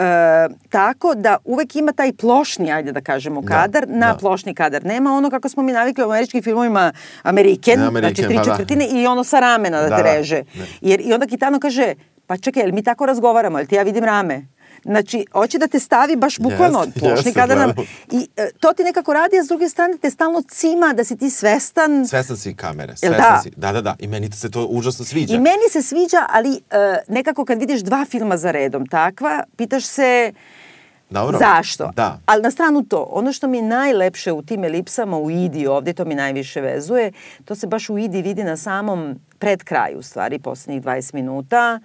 tako 0.68 1.14
da 1.14 1.36
uvek 1.44 1.76
ima 1.76 1.92
taj 1.92 2.12
plošni, 2.12 2.72
ajde 2.72 2.92
da 2.92 3.00
kažemo, 3.00 3.42
kadar 3.42 3.84
na 3.88 4.12
da. 4.12 4.18
plošni 4.18 4.54
kadar. 4.54 4.84
Nema 4.84 5.12
ono 5.12 5.30
kako 5.30 5.48
smo 5.48 5.62
mi 5.62 5.72
navikli 5.72 6.04
u 6.04 6.06
američkim 6.06 6.42
filmovima 6.42 6.92
Ameriken, 7.22 7.80
Ne, 7.80 7.88
znači 7.90 8.22
tri 8.22 8.36
pa 8.36 8.42
da. 8.42 8.44
četvrtine 8.44 8.86
i 8.86 9.06
ono 9.06 9.24
sa 9.24 9.40
ramena 9.40 9.82
da, 9.82 9.88
Da, 9.88 9.96
te 9.96 10.02
da. 10.02 10.12
reže. 10.12 10.42
Ne. 10.54 10.64
Jer, 10.80 11.00
I 11.00 11.12
onda 11.12 11.26
Kitano 11.26 11.60
kaže, 11.60 11.94
pa 12.26 12.36
čekaj, 12.36 12.62
jel 12.62 12.72
mi 12.72 12.82
tako 12.82 13.06
razgovaramo, 13.06 13.58
jel 13.58 13.66
ti 13.66 13.74
ja 13.74 13.82
vidim 13.82 14.04
rame? 14.04 14.46
Znači, 14.84 15.24
hoće 15.32 15.58
da 15.58 15.66
te 15.66 15.78
stavi 15.78 16.16
baš 16.16 16.38
bukvalno 16.38 16.80
Jeste, 16.80 17.00
plošni 17.00 17.16
jeste, 17.16 17.32
kadar 17.32 17.58
na... 17.58 17.64
gledam. 17.64 17.84
I 18.10 18.28
e, 18.36 18.50
to 18.60 18.72
ti 18.72 18.84
nekako 18.84 19.12
radi, 19.12 19.38
a 19.38 19.44
s 19.44 19.48
druge 19.48 19.68
strane 19.68 19.96
te 20.02 20.10
stalno 20.10 20.42
cima 20.48 20.92
da 20.92 21.04
si 21.04 21.16
ti 21.16 21.30
svestan 21.30 22.06
Svestan 22.06 22.36
si 22.36 22.54
kamere, 22.54 22.96
svestan 22.96 23.34
da? 23.34 23.40
si. 23.42 23.50
Da, 23.56 23.72
da, 23.72 23.80
da. 23.80 23.96
I 23.98 24.06
meni 24.06 24.32
se 24.32 24.50
to 24.50 24.66
užasno 24.66 25.04
sviđa. 25.04 25.34
I 25.34 25.38
meni 25.38 25.68
se 25.70 25.82
sviđa, 25.82 26.26
ali 26.28 26.60
e, 26.70 26.98
nekako 27.08 27.44
kad 27.44 27.58
vidiš 27.58 27.80
dva 27.80 28.04
filma 28.04 28.36
za 28.36 28.50
redom 28.50 28.86
takva, 28.86 29.42
pitaš 29.56 29.84
se 29.84 30.32
Dobro. 31.10 31.38
zašto. 31.38 31.90
Da. 31.96 32.20
Ali 32.26 32.42
na 32.42 32.50
stranu 32.50 32.82
to, 32.82 33.08
ono 33.10 33.32
što 33.32 33.48
mi 33.48 33.58
je 33.58 33.62
najlepše 33.62 34.32
u 34.32 34.42
tim 34.42 34.64
elipsama 34.64 35.18
u 35.18 35.30
Idi 35.30 35.66
ovde, 35.66 35.92
to 35.92 36.04
mi 36.04 36.14
najviše 36.14 36.60
vezuje, 36.60 37.12
to 37.44 37.54
se 37.54 37.66
baš 37.66 37.90
u 37.90 37.98
Idi 37.98 38.22
vidi 38.22 38.44
na 38.44 38.56
samom 38.56 39.20
pred 39.38 39.64
kraju, 39.64 39.98
u 39.98 40.02
stvari, 40.02 40.38
poslednjih 40.38 40.82
20 40.82 41.14
minuta. 41.14 41.80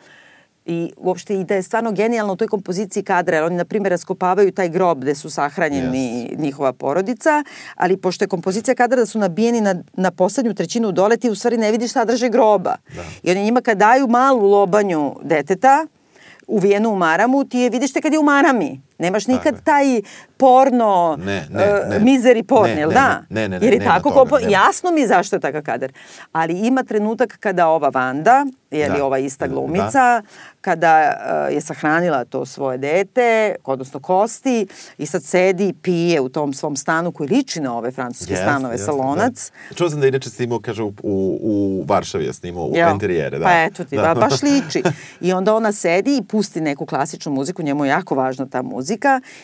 I 0.65 0.91
uopšte 0.97 1.35
i 1.39 1.43
da 1.43 1.55
je 1.55 1.63
stvarno 1.63 1.91
genijalno 1.91 2.33
u 2.33 2.35
toj 2.35 2.47
kompoziciji 2.47 3.03
kadra, 3.03 3.35
jer 3.35 3.43
oni, 3.43 3.55
na 3.55 3.65
primjer, 3.65 3.91
raskopavaju 3.91 4.51
taj 4.51 4.69
grob 4.69 5.01
gde 5.01 5.15
su 5.15 5.29
sahranjeni 5.29 6.35
njihova 6.37 6.73
porodica, 6.73 7.43
ali 7.75 7.97
pošto 7.97 8.23
je 8.23 8.27
kompozicija 8.27 8.75
kadra 8.75 8.97
da 8.97 9.05
su 9.05 9.19
nabijeni 9.19 9.61
na, 9.61 9.75
na 9.93 10.11
poslednju 10.11 10.53
trećinu 10.53 10.91
dole, 10.91 11.17
ti 11.17 11.29
u 11.29 11.35
stvari 11.35 11.57
ne 11.57 11.71
vidiš 11.71 11.91
sadržaj 11.91 12.29
groba. 12.29 12.75
Da. 12.95 13.03
I 13.23 13.31
oni 13.31 13.43
njima 13.43 13.61
kad 13.61 13.77
daju 13.77 14.07
malu 14.07 14.49
lobanju 14.49 15.15
deteta, 15.23 15.87
uvijenu 16.47 16.89
u 16.89 16.95
maramu, 16.95 17.43
ti 17.43 17.59
je 17.59 17.69
vidiš 17.69 17.93
te 17.93 18.01
kad 18.01 18.13
je 18.13 18.19
u 18.19 18.23
marami. 18.23 18.81
Nemaš 18.97 19.27
nikad 19.27 19.63
taj 19.63 20.01
porno, 20.39 21.17
Ne, 21.19 21.47
ne, 21.49 21.63
e, 21.63 21.89
ne. 21.89 21.99
mizeri 21.99 22.43
porn, 22.43 22.63
Ne, 22.65 22.77
jel 22.77 22.89
ne, 22.89 22.93
da? 22.93 23.21
ne, 23.29 23.41
ne, 23.41 23.59
ne, 23.59 23.65
Jer 23.65 23.73
je 23.73 23.79
tako, 23.81 24.11
toga, 24.11 24.37
nema. 24.37 24.51
jasno 24.51 24.91
mi 24.91 25.07
zašto 25.07 25.35
je 25.35 25.39
takav 25.39 25.61
kadar. 25.63 25.91
Ali 26.31 26.53
ima 26.57 26.83
trenutak 26.83 27.37
kada 27.39 27.67
ova 27.67 27.89
Vanda, 27.89 28.45
je 28.71 28.89
li 28.89 28.97
Da. 28.97 29.05
ova 29.05 29.17
ista 29.17 29.47
Da. 29.47 29.53
glumica, 29.53 30.21
kada 30.61 31.13
e, 31.49 31.53
je 31.53 31.61
sahranila 31.61 32.25
to 32.25 32.45
svoje 32.45 32.77
dete, 32.77 33.55
odnosno 33.65 33.99
kosti, 33.99 34.67
i 34.97 35.05
sad 35.05 35.23
sedi 35.23 35.67
i 35.67 35.73
pije 35.73 36.21
u 36.21 36.29
tom 36.29 36.53
svom 36.53 36.75
stanu 36.75 37.11
koji 37.11 37.29
liči 37.29 37.59
na 37.61 37.77
ove 37.77 37.91
francuske 37.91 38.33
Jeste, 38.33 38.45
stanove, 38.45 38.73
jeste, 38.73 38.85
salonac. 38.85 39.51
Da. 39.69 39.75
Čuo 39.75 39.89
sam 39.89 40.01
da 40.01 40.07
inače 40.07 40.29
snimao, 40.29 40.59
kaže, 40.59 40.83
u, 40.83 40.87
u, 40.87 40.93
u 41.03 41.85
Varšavi 41.87 42.25
je 42.25 42.33
snimao, 42.33 42.65
u 42.65 42.75
Jel? 42.75 42.91
interijere. 42.91 43.39
Da. 43.39 43.45
Pa 43.45 43.51
eto 43.53 43.83
ti, 43.83 43.95
da. 43.95 44.01
ba, 44.03 44.13
baš 44.15 44.41
liči. 44.41 44.83
I 45.21 45.33
onda 45.33 45.55
ona 45.55 45.71
sedi 45.71 46.17
i 46.17 46.23
pusti 46.23 46.61
neku 46.61 46.85
klasičnu 46.85 47.31
muziku, 47.31 47.63
njemu 47.63 47.85
je 47.85 47.89
jako 47.89 48.15
važna 48.15 48.45
ta 48.45 48.61
muzika 48.61 48.84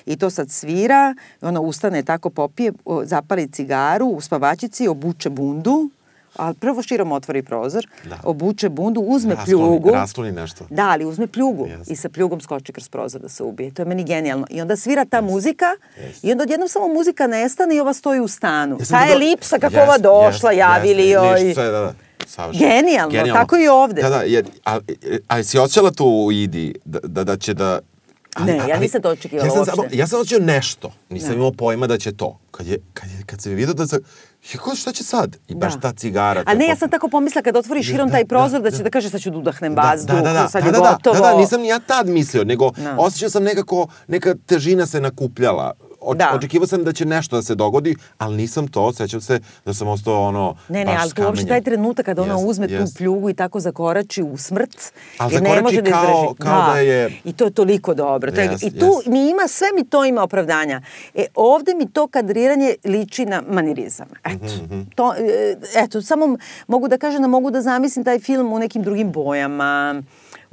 i 0.05 0.15
to 0.15 0.29
sad 0.29 0.49
svira, 0.49 1.15
ona 1.41 1.59
ustane 1.61 2.03
tako 2.03 2.29
popije, 2.29 2.71
zapali 3.03 3.47
cigaru 3.47 4.05
u 4.07 4.21
spavačici, 4.21 4.87
obuče 4.87 5.29
bundu, 5.29 5.89
ali 6.35 6.55
prvo 6.55 6.81
širom 6.81 7.11
otvori 7.11 7.41
prozor, 7.43 7.87
Da. 8.03 8.17
obuče 8.23 8.69
bundu, 8.69 9.01
uzme 9.01 9.35
Raskloni- 9.35 9.45
pljugu. 9.45 9.89
raskloni 9.89 10.31
nešto. 10.31 10.65
Da, 10.69 10.83
ali 10.83 11.05
uzme 11.05 11.27
pljugu 11.27 11.67
Jeste. 11.67 11.93
i 11.93 11.97
sa 11.97 12.09
pljugom 12.09 12.41
skoči 12.41 12.73
kroz 12.73 12.89
prozor 12.89 13.21
da 13.21 13.29
se 13.29 13.43
ubije. 13.43 13.71
To 13.71 13.81
je 13.81 13.85
meni 13.85 14.03
genijalno. 14.03 14.47
I 14.49 14.61
onda 14.61 14.75
svira 14.75 15.05
ta 15.05 15.21
muzika 15.23 15.65
Jeste. 15.97 16.27
i 16.27 16.31
onda 16.31 16.41
odjednom 16.43 16.69
samo 16.69 16.87
muzika 16.87 17.27
nestane 17.27 17.75
i 17.75 17.79
ova 17.79 17.93
stoji 17.93 18.19
u 18.19 18.27
stanu. 18.27 18.77
Sam 18.79 18.99
Ta 18.99 19.13
elipsa 19.13 19.55
kako 19.57 19.65
Jeste, 19.67 19.81
ova 19.81 19.97
došla, 19.99 20.51
jeste, 20.51 20.57
javili 20.59 21.03
jeste, 21.03 21.27
joj. 21.27 21.43
ništa, 21.43 21.63
da, 21.63 21.71
da. 21.71 21.93
Savršeno. 22.27 22.67
Genijalno, 22.67 23.33
tako 23.33 23.57
i 23.57 23.67
ovde. 23.67 24.01
Da, 24.01 24.09
da, 24.09 24.21
jer, 24.21 24.45
ali, 24.63 24.81
ali 25.27 25.43
si 25.43 25.57
osjećala 25.57 25.91
tu 25.91 26.05
u 26.05 26.31
Idi 26.31 26.75
da, 26.85 26.99
da, 26.99 27.23
da 27.23 27.37
će 27.37 27.53
da... 27.53 27.79
Ne, 28.39 28.61
ja 28.69 28.79
nisam 28.79 29.01
to 29.01 29.09
očekivala 29.09 29.47
ja 29.47 29.65
sam, 29.65 29.79
uopšte. 29.79 29.97
Ja 29.97 30.07
sam 30.07 30.21
osjećao 30.21 30.45
nešto, 30.45 30.91
nisam 31.09 31.33
imao 31.33 31.51
pojma 31.51 31.87
da 31.87 31.97
će 31.97 32.11
to. 32.11 32.39
Kad, 32.51 32.67
je, 32.67 32.77
kad, 32.93 33.09
je, 33.11 33.23
kad 33.25 33.41
sam 33.41 33.51
vidio 33.51 33.73
da 33.73 33.87
se... 33.87 33.99
Ja, 34.53 34.59
ko, 34.59 34.75
šta 34.75 34.91
će 34.91 35.03
sad? 35.03 35.37
I 35.47 35.55
baš 35.55 35.73
ta 35.81 35.93
cigara. 35.93 36.43
A 36.45 36.53
ne, 36.53 36.67
ja 36.67 36.75
sam 36.75 36.89
tako 36.89 37.07
pomislila 37.07 37.43
kad 37.43 37.55
otvoriš 37.55 37.85
širom 37.85 38.07
Da, 38.07 38.11
taj 38.11 38.23
da, 38.23 38.27
prozor 38.27 38.61
da, 38.61 38.69
da. 38.69 38.77
će 38.77 38.83
da 38.83 38.89
kaže 38.89 39.09
sad 39.09 39.21
ću 39.21 39.29
da 39.29 39.37
udahnem 39.37 39.75
Da, 39.75 39.81
vazduh, 39.81 40.15
da, 40.15 40.21
da, 40.21 40.33
da, 40.33 40.47
sad 40.49 40.61
da, 40.63 40.67
je 40.67 40.71
da, 40.71 40.79
da, 40.79 40.91
gotovo. 40.91 41.15
Da, 41.15 41.31
da, 41.31 41.37
nisam 41.37 41.61
ni 41.61 41.67
ja 41.67 41.79
tad 41.79 42.07
mislio, 42.09 42.43
nego 42.43 42.71
Da. 42.71 42.95
osjećao 42.99 43.29
sam 43.29 43.43
nekako, 43.43 43.87
neka 44.07 44.35
težina 44.45 44.85
se 44.85 45.01
nakupljala. 45.01 45.73
Oč, 46.01 46.17
Da. 46.17 46.31
Očekivao 46.33 46.67
sam 46.67 46.83
da 46.83 46.93
će 46.93 47.05
nešto 47.05 47.35
da 47.35 47.41
se 47.41 47.55
dogodi, 47.55 47.95
ali 48.17 48.37
nisam 48.37 48.67
to, 48.67 48.93
sećam 48.93 49.21
se 49.21 49.39
da 49.65 49.73
sam 49.73 49.87
ostao 49.87 50.21
ono, 50.21 50.55
Ne, 50.69 50.85
ne, 50.85 50.97
ali 50.97 51.11
to 51.11 51.23
uopšte 51.23 51.47
taj 51.47 51.61
trenutak 51.61 52.05
kada 52.05 52.21
ona 52.21 52.33
Jest, 52.33 52.45
uzme 52.45 52.67
jest. 52.67 52.93
tu 52.93 52.97
pljugu 52.97 53.29
i 53.29 53.33
tako 53.33 53.59
zakorači 53.59 54.23
u 54.23 54.37
smrt, 54.37 54.77
Ali 55.17 55.33
jer 55.33 55.43
ne 55.43 55.61
može 55.61 55.81
da 55.81 55.91
kao- 55.91 56.03
izdrži. 56.03 56.49
kao 56.49 56.73
da 56.73 56.79
je- 56.79 57.11
I 57.23 57.33
to 57.33 57.45
je 57.45 57.51
toliko 57.51 57.93
dobro. 57.93 58.31
To 58.31 58.41
je, 58.41 58.45
Jest, 58.45 58.63
I 58.63 58.71
tu 58.71 58.85
jest. 58.87 59.05
mi 59.07 59.29
ima, 59.29 59.47
sve 59.47 59.67
mi 59.75 59.85
to 59.85 60.05
ima 60.05 60.23
opravdanja. 60.23 60.81
E, 61.15 61.25
ovde 61.35 61.73
mi 61.73 61.87
to 61.87 62.07
kadriranje 62.07 62.51
liči 62.85 63.25
na 63.25 63.43
manirizam. 63.43 64.07
Eto, 64.25 64.45
Mhm, 64.45 64.81
to, 64.95 65.13
e, 65.15 65.55
eto 65.75 66.01
samo 66.01 66.37
mogu 66.67 66.87
da 66.87 66.97
kažem 66.97 67.21
da 67.21 67.27
mogu 67.29 67.51
da 67.51 67.61
zamislim 67.61 68.05
taj 68.05 68.19
film 68.19 68.53
u 68.53 68.59
nekim 68.59 68.83
drugim 68.83 69.11
bojama, 69.11 70.01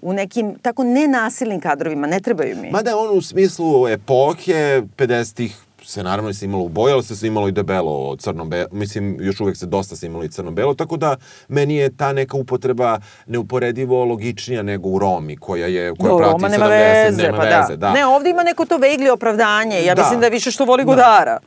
u 0.02 0.12
nekim 0.12 0.54
tako 0.62 0.84
nenasilnim 0.84 1.60
kadrovima, 1.60 2.06
ne 2.06 2.20
trebaju 2.20 2.56
mi. 2.56 2.70
Mada 2.70 2.96
on 2.96 3.18
u 3.18 3.22
smislu 3.22 3.88
epohe, 3.88 4.82
50-ih 4.96 5.56
se 5.84 6.02
naravno 6.02 6.34
snimalo 6.34 6.64
u 6.64 6.68
boji, 6.68 6.92
ali 6.92 7.02
se 7.02 7.16
snimalo 7.16 7.48
i 7.48 7.52
debelo 7.52 8.16
crno-belo. 8.16 8.68
Mislim, 8.72 9.16
još 9.20 9.40
uvek 9.40 9.56
se 9.56 9.66
dosta 9.66 9.96
snimalo 9.96 10.24
i 10.24 10.28
crno-belo, 10.28 10.74
tako 10.74 10.96
da 10.96 11.16
meni 11.48 11.76
je 11.76 11.96
ta 11.96 12.12
neka 12.12 12.36
upotreba 12.36 12.98
neuporedivo 13.26 14.04
logičnija 14.04 14.62
nego 14.62 14.88
u 14.88 14.98
Romi, 14.98 15.36
koja 15.36 15.66
je 15.66 15.94
koja 15.98 16.10
Do, 16.10 16.18
prati 16.18 16.32
Roma 16.32 16.48
nema 16.48 16.66
70, 16.66 17.04
veze, 17.04 17.22
nema 17.22 17.38
pa 17.38 17.44
veze, 17.44 17.76
da. 17.76 17.76
da. 17.76 17.92
Ne, 17.92 18.06
ovde 18.06 18.30
ima 18.30 18.42
neko 18.42 18.66
to 18.66 18.76
vegli 18.76 19.10
opravdanje. 19.10 19.84
Ja 19.84 19.94
Da. 19.94 20.02
mislim 20.02 20.20
da 20.20 20.28
više 20.28 20.50
što 20.50 20.64
voli 20.64 20.84
Godara. 20.84 21.38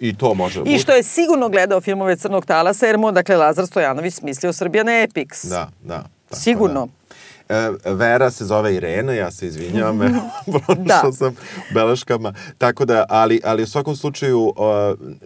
I 0.00 0.16
to 0.16 0.34
može 0.34 0.62
da 0.62 0.70
I 0.70 0.78
što 0.78 0.92
je 0.92 1.02
sigurno 1.02 1.48
gledao 1.48 1.80
filmove 1.80 2.16
Crnog 2.16 2.46
talasa, 2.46 2.86
jer 2.86 2.98
mu, 2.98 3.12
dakle, 3.12 3.36
Lazar 3.36 3.66
Stojanović 3.66 4.14
smislio 4.14 4.52
Srbijan 4.52 4.88
Epics. 4.88 5.44
Da, 5.44 5.68
da. 5.82 6.04
Tako 6.28 6.40
Sigurno. 6.40 6.86
Da. 6.86 7.01
E, 7.48 7.54
Vera 7.86 8.30
se 8.30 8.44
zove 8.44 8.74
Irena, 8.74 9.12
ja 9.12 9.30
se 9.30 9.46
izvinjavam, 9.46 9.98
prošao 10.44 10.74
Da. 11.04 11.12
sam 11.12 11.36
beleškama. 11.70 12.34
Tako 12.58 12.84
da, 12.84 13.04
ali, 13.08 13.40
ali 13.44 13.62
u 13.62 13.66
svakom 13.66 13.96
slučaju, 13.96 14.40
uh, 14.40 14.54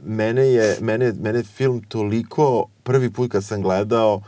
mene, 0.03 0.43
je, 0.45 0.77
mene, 0.81 1.13
mene 1.13 1.39
je 1.39 1.45
film 1.45 1.83
toliko, 1.83 2.67
prvi 2.83 3.11
put 3.11 3.33
kad 3.33 3.45
sam 3.45 3.63
gledao, 3.63 4.21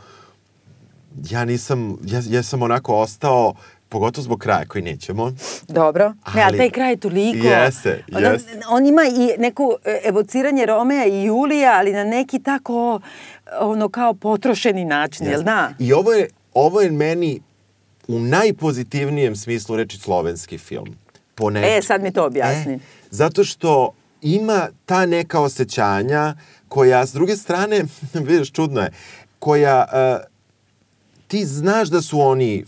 ja 1.23 1.45
nisam, 1.45 1.97
ja, 2.03 2.21
ja 2.29 2.43
sam 2.43 2.61
onako 2.61 2.95
ostao, 2.95 3.53
pogotovo 3.89 4.23
zbog 4.23 4.39
kraja 4.39 4.65
koji 4.65 4.81
nećemo. 4.81 5.31
Dobro. 5.67 6.13
Ne, 6.35 6.41
a 6.41 6.45
Ali- 6.47 6.57
taj 6.57 6.69
kraj 6.69 6.89
je 6.89 6.97
toliko... 6.97 7.47
Jeste, 7.47 8.03
Ono, 8.11 8.27
jeste. 8.27 8.59
On 8.69 8.85
ima 8.85 9.01
i 9.03 9.37
neku 9.37 9.71
e, 9.85 10.01
evociranje 10.05 10.65
Romea 10.65 11.05
i 11.05 11.23
Julija, 11.23 11.73
ali 11.75 11.93
na 11.93 12.03
neki 12.03 12.39
tako, 12.39 12.99
ono, 13.59 13.89
kao 13.89 14.13
potrošeni 14.13 14.85
način, 14.85 15.27
jel 15.27 15.41
da? 15.43 15.69
I 15.79 15.93
ovo 15.93 16.11
je, 16.13 16.27
ovo 16.53 16.81
je 16.81 16.91
meni 16.91 17.41
u 18.09 18.19
najpozitivnijem 18.19 19.35
smislu 19.35 19.75
reči 19.75 19.97
slovenski 19.97 20.57
film. 20.57 20.95
Po 21.35 21.45
neč- 21.45 21.77
E, 21.77 21.81
sad 21.81 22.01
mi 22.01 22.13
to 22.13 22.25
objasni. 22.25 22.73
E, 22.73 22.79
zato 23.11 23.43
što 23.43 23.91
ima 24.21 24.67
ta 24.85 25.05
neka 25.05 25.39
osjećanja 25.39 26.35
koja, 26.67 27.05
s 27.05 27.13
druge 27.13 27.35
strane, 27.35 27.83
vidiš, 28.27 28.51
čudno 28.51 28.81
je, 28.81 28.91
koja 29.39 29.85
uh, 29.85 30.25
ti 31.27 31.45
znaš 31.45 31.87
da 31.89 32.01
su 32.01 32.21
oni 32.21 32.65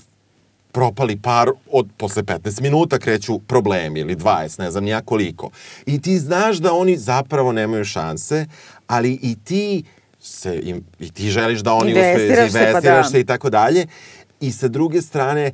propali 0.72 1.18
par 1.18 1.50
od 1.68 1.88
posle 1.98 2.24
15 2.24 2.62
minuta 2.62 3.00
kreću 3.00 3.40
problemi 3.40 4.00
ili 4.00 4.16
20, 4.16 4.60
ne 4.60 4.72
znam 4.72 4.84
nija 4.84 5.02
koliko. 5.02 5.50
I 5.86 6.02
ti 6.02 6.20
znaš 6.20 6.58
da 6.58 6.74
oni 6.74 6.98
zapravo 6.98 7.52
nemaju 7.52 7.86
šanse, 7.86 8.46
ali 8.88 9.20
i 9.22 9.36
ti 9.36 9.84
se 10.22 10.60
im, 10.64 10.86
i 11.00 11.12
ti 11.12 11.30
želiš 11.30 11.60
da 11.60 11.74
oni 11.74 11.92
uspeju, 11.92 12.12
Investiraš 12.12 12.52
se, 12.52 12.58
pa 12.58 12.64
investiraš 12.64 13.06
da. 13.06 13.10
se 13.10 13.20
i 13.20 13.26
tako 13.26 13.50
dalje. 13.50 13.86
I 14.42 14.52
sa 14.52 14.68
druge 14.68 15.02
strane, 15.02 15.52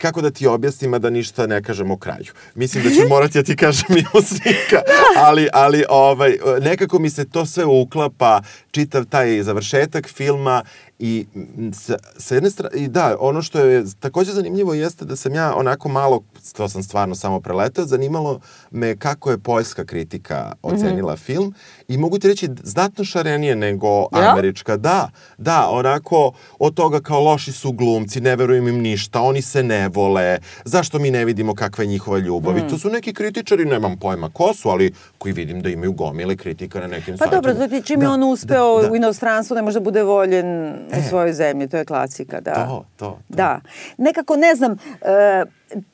kako 0.00 0.20
da 0.20 0.30
ti 0.30 0.46
objasnim, 0.46 0.92
da 0.92 1.10
ništa 1.10 1.46
ne 1.46 1.62
kažem 1.62 1.90
o 1.90 1.96
kraju. 1.96 2.32
Mislim 2.54 2.84
da 2.84 2.90
ću 2.90 3.08
morati 3.08 3.38
da 3.38 3.42
ti 3.42 3.56
kažem 3.56 3.86
mimo 3.94 4.22
snimka, 4.26 4.82
ali, 5.16 5.48
ali 5.52 5.84
ovaj, 5.88 6.38
nekako 6.60 6.98
mi 6.98 7.10
se 7.10 7.24
to 7.24 7.46
sve 7.46 7.64
uklapa, 7.64 8.42
čitav 8.70 9.04
taj 9.04 9.42
završetak 9.42 10.08
filma 10.08 10.62
i 10.98 11.26
sa, 11.72 11.96
sa 12.18 12.34
jedne 12.34 12.50
strane, 12.50 12.76
i 12.76 12.88
da, 12.88 13.16
ono 13.20 13.42
što 13.42 13.58
je 13.58 13.84
takođe 14.00 14.32
zanimljivo 14.32 14.74
jeste 14.74 15.04
da 15.04 15.16
sam 15.16 15.34
ja 15.34 15.54
onako 15.56 15.88
malo, 15.88 16.24
to 16.56 16.68
sam 16.68 16.82
stvarno 16.82 17.14
samo 17.14 17.40
preletao, 17.40 17.84
zanimalo 17.84 18.40
me 18.70 18.96
kako 18.96 19.30
je 19.30 19.38
poljska 19.38 19.84
kritika 19.84 20.52
ocenila 20.62 21.16
film 21.16 21.54
i 21.88 21.98
mogu 21.98 22.18
ti 22.18 22.28
reći 22.28 22.48
znatno 22.62 23.04
šarenije 23.04 23.56
nego 23.56 23.88
Jel? 23.88 24.28
američka. 24.30 24.76
Da, 24.76 25.08
da, 25.38 25.68
onako 25.70 26.32
od 26.58 26.74
toga 26.74 27.00
kao 27.00 27.20
loši 27.20 27.52
su 27.52 27.72
glumci, 27.72 28.20
ne 28.20 28.36
verujem 28.36 28.68
im 28.68 28.78
ništa, 28.78 29.20
oni 29.20 29.42
se 29.42 29.62
ne 29.62 29.88
vole, 29.88 30.38
zašto 30.64 30.98
mi 30.98 31.10
ne 31.10 31.24
vidimo 31.24 31.54
kakva 31.54 31.84
je 31.84 31.88
njihova 31.88 32.18
ljubav. 32.18 32.58
I 32.58 32.68
to 32.68 32.78
su 32.78 32.90
neki 32.90 33.14
kritičari, 33.14 33.64
nemam 33.64 33.96
pojma 33.98 34.30
ko 34.30 34.54
su, 34.54 34.68
ali 34.68 34.92
koji 35.18 35.32
vidim 35.32 35.62
da 35.62 35.68
imaju 35.68 35.92
gomile 35.92 36.36
kritika 36.36 36.80
na 36.80 36.86
nekim 36.86 37.14
Pa 37.14 37.18
sajtovima. 37.18 37.42
dobro, 37.42 37.66
to 37.66 37.70
ti 37.70 37.86
čim 37.86 38.00
je 38.02 38.06
Da, 38.06 38.12
on 38.12 38.22
uspeo 38.22 38.76
da, 38.76 38.86
da. 38.86 38.92
u 38.92 38.96
inostranstvu, 38.96 39.54
ne 39.54 39.62
može 39.62 39.78
da 39.80 39.84
bude 39.84 40.02
voljen 40.02 40.72
u 40.72 41.08
svojoj 41.08 41.32
zemlji, 41.32 41.68
to 41.68 41.76
je 41.76 41.84
klasika, 41.84 42.40
da. 42.40 42.54
To, 42.54 42.84
to, 42.96 43.04
to. 43.06 43.18
Da. 43.28 43.60
Nekako, 43.98 44.36
ne 44.36 44.54
znam, 44.54 44.72
e, 45.02 45.44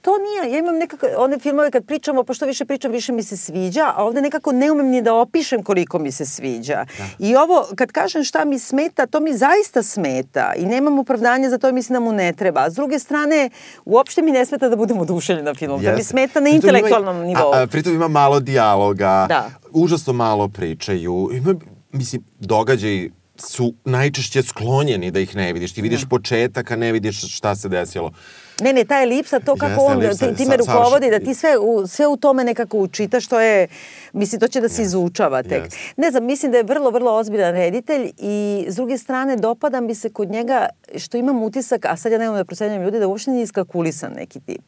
to 0.02 0.10
nije, 0.18 0.52
ja 0.52 0.58
imam 0.58 0.76
nekako, 0.76 1.06
one 1.16 1.38
filmove 1.38 1.70
kad 1.70 1.84
pričamo, 1.84 2.24
pošto 2.24 2.46
više 2.46 2.64
pričam, 2.64 2.92
više 2.92 3.12
mi 3.12 3.22
se 3.22 3.36
sviđa, 3.36 3.92
a 3.96 4.04
ovde 4.04 4.20
nekako 4.20 4.52
ne 4.52 4.72
umem 4.72 4.86
ni 4.86 5.02
da 5.02 5.14
opišem 5.14 5.62
koliko 5.62 5.98
mi 5.98 6.12
se 6.12 6.26
sviđa. 6.26 6.86
I 7.18 7.36
ovo, 7.36 7.66
kad 7.76 7.92
kažem 7.92 8.24
šta 8.24 8.44
mi 8.44 8.58
smeta, 8.58 9.06
to 9.06 9.20
mi 9.20 9.36
zaista 9.36 9.82
smeta 9.82 10.52
i 10.56 10.66
nemam 10.66 10.98
opravdanja 10.98 11.50
za 11.50 11.58
to 11.58 11.68
i 11.68 11.72
mislim 11.72 11.94
da 11.94 12.00
mu 12.00 12.12
ne 12.12 12.32
treba. 12.32 12.60
A 12.60 12.70
s 12.70 12.74
druge 12.74 12.98
strane, 12.98 13.50
uopšte 13.84 14.22
mi 14.22 14.30
ne 14.30 14.46
smeta 14.46 14.68
da 14.68 14.76
budem 14.76 14.98
oduševljena 14.98 15.54
filmom. 15.54 15.84
To 15.84 15.92
mi 15.96 16.04
smeta 16.04 16.40
na 16.40 16.44
Pritom 16.44 16.68
ima 16.68 16.78
intelektualnom 16.78 17.16
nivou. 17.26 17.52
A, 17.54 17.62
a, 17.62 17.66
pritom 17.66 17.94
ima 17.94 18.08
malo 18.08 18.40
dijaloga, 18.40 19.26
Da. 19.28 19.50
užasno 19.72 20.12
malo 20.12 20.48
pričaju. 20.48 21.30
Ima, 21.32 21.54
mislim, 21.92 22.24
događaji 22.40 23.10
su 23.36 23.74
najčešće 23.84 24.42
sklonjeni 24.42 25.10
da 25.10 25.20
ih 25.20 25.36
ne 25.36 25.52
vidiš. 25.52 25.72
Ti 25.72 25.82
vidiš 25.82 26.04
početak, 26.08 26.70
a 26.70 26.76
ne 26.76 26.92
vidiš 26.92 27.36
šta 27.36 27.54
se 27.56 27.68
desilo. 27.68 28.12
Ne, 28.60 28.72
ne, 28.72 28.84
ta 28.84 29.02
elipsa, 29.02 29.40
to 29.40 29.54
kako 29.54 29.66
Jeste, 29.70 29.84
on 29.84 30.02
elipsa, 30.02 30.28
ti, 30.28 30.34
time 30.34 30.50
sa- 30.50 30.56
rukovodi, 30.56 31.10
da 31.10 31.18
ti 31.18 31.34
sve 31.34 31.58
u, 31.58 31.86
sve 31.86 32.06
u 32.06 32.16
tome 32.16 32.44
nekako 32.44 32.78
učitaš, 32.78 33.24
što 33.24 33.40
je, 33.40 33.68
mislim, 34.12 34.40
to 34.40 34.48
će 34.48 34.60
da 34.60 34.68
se 34.68 34.82
izučava 34.82 35.42
tek. 35.42 35.64
Jeste. 35.64 35.78
Ne 35.96 36.10
znam, 36.10 36.24
mislim 36.24 36.52
da 36.52 36.58
je 36.58 36.64
vrlo, 36.64 36.90
vrlo 36.90 37.12
ozbiljan 37.12 37.54
reditelj 37.54 38.10
i 38.18 38.64
s 38.68 38.76
druge 38.76 38.98
strane 38.98 39.36
dopada 39.36 39.80
mi 39.80 39.94
se 39.94 40.10
kod 40.10 40.30
njega 40.30 40.68
što 40.96 41.16
imam 41.16 41.42
utisak, 41.42 41.84
a 41.84 41.96
sad 41.96 42.12
ja 42.12 42.18
nemam 42.18 42.36
da 42.36 42.44
procenjam 42.44 42.82
ljudi, 42.82 42.98
da 42.98 43.06
uopšte 43.06 43.30
nije 43.30 43.44
iskalkulisan 43.44 44.12
neki 44.12 44.40
tip. 44.40 44.62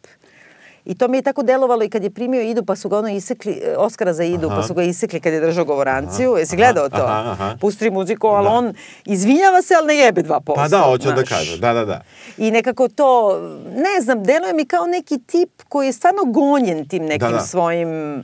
I 0.84 0.94
to 0.94 1.08
mi 1.08 1.18
je 1.18 1.22
tako 1.22 1.42
delovalo 1.42 1.84
i 1.84 1.88
kad 1.88 2.04
je 2.04 2.10
primio 2.10 2.42
Idu, 2.42 2.64
pa 2.64 2.76
su 2.76 2.88
ga 2.88 2.98
ono 2.98 3.08
isekli, 3.08 3.52
e, 3.54 3.76
Oskara 3.76 4.12
za 4.12 4.24
Idu, 4.24 4.48
pa 4.48 4.62
su 4.62 4.74
ga 4.74 4.82
isekli 4.82 5.20
kad 5.20 5.32
je 5.32 5.40
držao 5.40 5.64
govoranciju. 5.64 6.32
Jesi 6.32 6.56
gledao 6.56 6.88
to? 6.88 6.96
aha, 6.98 7.30
aha. 7.30 7.56
Pusti 7.60 7.90
muziku, 7.90 8.26
ali 8.26 8.48
on 8.48 8.74
izvinjava 9.04 9.62
se, 9.62 9.74
ali 9.74 9.86
ne 9.86 9.96
jebe 9.96 10.22
2%. 10.22 10.40
Pa 10.46 10.68
da, 10.68 10.78
hoću 10.80 11.08
da 11.08 11.24
kažem. 11.24 11.60
Da, 11.60 11.72
da, 11.72 11.84
da. 11.84 12.00
I 12.38 12.50
nekako 12.50 12.88
to, 12.88 13.38
ne 13.66 14.02
znam, 14.02 14.24
deluje 14.24 14.52
mi 14.52 14.64
kao 14.64 14.86
neki 14.86 15.18
tip 15.20 15.62
koji 15.64 15.86
je 15.86 15.92
stvarno 15.92 16.22
gonjen 16.24 16.88
tim 16.88 17.02
nekim 17.04 17.18
Da, 17.20 17.30
da. 17.30 17.40
svojim... 17.40 18.18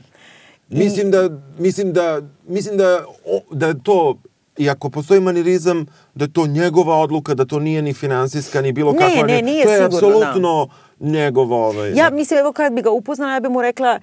I- 0.69 0.77
Mislim 0.77 1.11
da, 1.11 1.29
mislim 1.57 1.93
da, 1.93 2.21
mislim 2.45 2.77
da, 2.77 2.99
o, 3.25 3.41
da 3.51 3.73
to, 3.73 4.17
i 4.57 4.69
ako 4.69 4.89
postoji 4.89 5.19
manirizam, 5.21 5.85
da 6.15 6.25
je 6.25 6.33
to 6.33 6.47
njegova 6.47 6.95
odluka, 6.97 7.33
da 7.33 7.45
to 7.45 7.59
nije 7.59 7.81
ni 7.81 7.93
finansijska, 7.93 8.61
ni 8.61 8.71
bilo 8.71 8.91
Ne, 8.91 8.97
kakva. 8.99 9.23
ne, 9.25 9.41
nije 9.41 9.65
to 9.65 9.71
je 9.71 9.77
sigurno, 9.91 10.19
da. 10.19 10.65
Njegov 10.99 11.53
ovaj... 11.53 11.93
Ja 11.93 12.09
mislim, 12.09 12.39
evo 12.39 12.51
kad 12.53 12.73
bi 12.73 12.81
ga 12.81 12.89
upoznala, 12.89 13.33
ja 13.33 13.39
bi 13.39 13.49
mu 13.49 13.61
rekla 13.61 13.99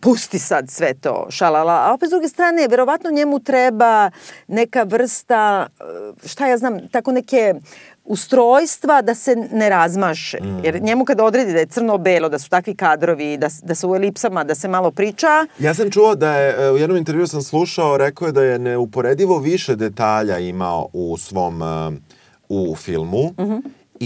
pusti 0.00 0.38
sad 0.38 0.70
sve 0.70 0.94
to, 0.94 1.26
šalala. 1.30 1.72
A 1.72 1.94
opet 1.94 2.08
s 2.08 2.10
druge 2.10 2.28
strane, 2.28 2.68
verovatno 2.68 3.10
njemu 3.10 3.38
treba 3.40 4.10
neka 4.48 4.82
vrsta, 4.82 5.66
eh, 5.80 6.28
šta 6.28 6.46
ja 6.46 6.58
znam, 6.58 6.88
tako 6.88 7.12
neke 7.12 7.54
ustrojstva 8.04 9.02
da 9.02 9.14
se 9.14 9.36
ne 9.36 9.68
razmaše. 9.68 10.38
Mm. 10.42 10.64
Jer 10.64 10.82
njemu 10.82 11.04
kad 11.04 11.20
odredi 11.20 11.52
da 11.52 11.58
je 11.58 11.66
crno-belo, 11.66 12.28
da 12.28 12.38
su 12.38 12.50
takvi 12.50 12.74
kadrovi, 12.74 13.36
da, 13.36 13.48
da 13.62 13.74
se 13.74 13.86
u 13.86 13.94
elipsama, 13.96 14.44
da 14.44 14.54
se 14.54 14.68
malo 14.68 14.90
priča, 14.90 15.46
Ja 15.58 15.74
sam 15.74 15.90
čuo 15.90 16.14
da 16.14 16.34
je, 16.36 16.66
e, 16.66 16.70
u 16.70 16.76
jednom 16.76 16.98
intervju 16.98 17.26
sam 17.26 17.42
slušao, 17.42 17.96
rekao 17.96 18.26
je 18.26 18.32
da 18.32 18.42
je 18.42 18.58
neuporedivo 18.58 19.38
više 19.38 19.76
detalja 19.76 20.38
imao 20.38 20.88
u 20.92 21.16
svom, 21.16 21.62
e, 21.62 21.90
u 22.48 22.76
filmu, 22.76 23.34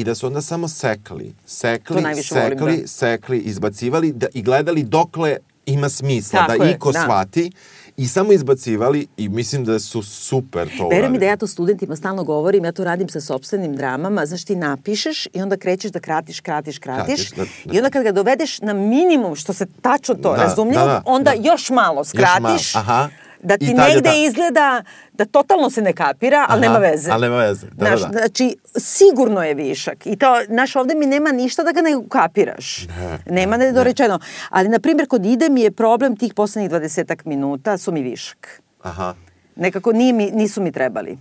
i 0.00 0.04
da 0.04 0.14
su 0.14 0.26
onda 0.26 0.40
samo 0.40 0.68
sekli, 0.68 1.34
sekli, 1.46 2.02
najviše 2.02 2.34
volim, 2.34 2.58
sekli, 2.58 2.76
da. 2.76 2.88
sekli, 2.88 3.38
izbacivali 3.38 4.12
da, 4.12 4.26
i 4.34 4.42
gledali 4.42 4.82
dokle 4.82 5.36
ima 5.66 5.88
smisla, 5.88 6.46
Tako 6.46 6.58
da 6.58 6.64
je, 6.64 6.74
iko 6.74 6.92
da. 6.92 7.00
shvati 7.00 7.50
i 7.96 8.08
samo 8.08 8.32
izbacivali 8.32 9.06
i 9.16 9.28
mislim 9.28 9.64
da 9.64 9.78
su 9.78 10.02
super 10.02 10.68
to 10.78 10.88
Veruj 10.88 11.10
mi 11.10 11.18
da 11.18 11.26
ja 11.26 11.36
to 11.36 11.46
studentima 11.46 11.96
stalno 11.96 12.24
govorim, 12.24 12.64
ja 12.64 12.72
to 12.72 12.84
radim 12.84 13.08
sa 13.08 13.20
sobstvenim 13.20 13.76
dramama, 13.76 14.26
znaš 14.26 14.44
ti 14.44 14.56
napišeš 14.56 15.26
i 15.26 15.42
onda 15.42 15.56
krećeš 15.56 15.90
da 15.90 16.00
kratiš, 16.00 16.40
kratiš, 16.40 16.78
kratiš, 16.78 17.28
Kratiš, 17.28 17.30
da, 17.30 17.44
da. 17.64 17.74
i 17.74 17.78
onda 17.78 17.90
kad 17.90 18.02
ga 18.02 18.12
dovedeš 18.12 18.60
na 18.60 18.72
minimum 18.72 19.36
što 19.36 19.52
se 19.52 19.66
tačno 19.82 20.14
to 20.14 20.32
Da, 20.32 20.42
razumljivo, 20.42 20.84
da, 20.86 20.92
da, 20.92 21.02
onda 21.06 21.32
da. 21.36 21.48
još 21.48 21.70
malo 21.70 22.04
skratiš, 22.04 22.74
malo, 22.74 22.84
aha. 22.84 23.08
Da 23.40 23.56
ti 23.56 23.64
je 23.64 23.74
negde 23.74 24.02
ta- 24.02 24.16
izgleda 24.16 24.82
da 25.12 25.24
totalno 25.24 25.70
se 25.70 25.82
ne 25.82 25.92
kapira, 25.92 26.46
ali 26.48 26.58
Aha, 26.58 26.68
nema 26.68 26.78
veze. 26.80 27.10
ali 27.10 27.22
nema 27.22 27.36
veze, 27.38 27.66
da, 27.66 27.86
Znaš, 27.86 28.00
da, 28.00 28.06
da. 28.06 28.12
Znači, 28.12 28.56
sigurno 28.76 29.42
je 29.42 29.54
višak. 29.54 30.06
I 30.06 30.16
to, 30.16 30.26
znaš, 30.46 30.76
ovde 30.76 30.94
mi 30.94 31.06
nema 31.06 31.32
ništa 31.32 31.62
da 31.62 31.72
ga 31.72 31.80
ne 31.80 31.90
kapiraš. 32.08 32.86
nema 33.26 33.56
nedorečeno. 33.56 34.18
Ali, 34.50 34.68
na 34.68 34.78
primjer, 34.78 35.08
kod 35.08 35.26
ide 35.26 35.48
mi 35.48 35.60
je 35.60 35.70
problem 35.70 36.16
tih 36.16 36.34
poslednjih 36.34 36.70
20 36.72 37.16
minuta 37.24 37.78
su 37.78 37.92
mi 37.92 38.02
višak. 38.02 38.62
Aha. 38.82 39.14
Nekako 39.56 39.92
nije 39.92 40.12
mi, 40.12 40.30
nisu 40.30 40.62
mi 40.62 40.72
trebali. 40.72 41.18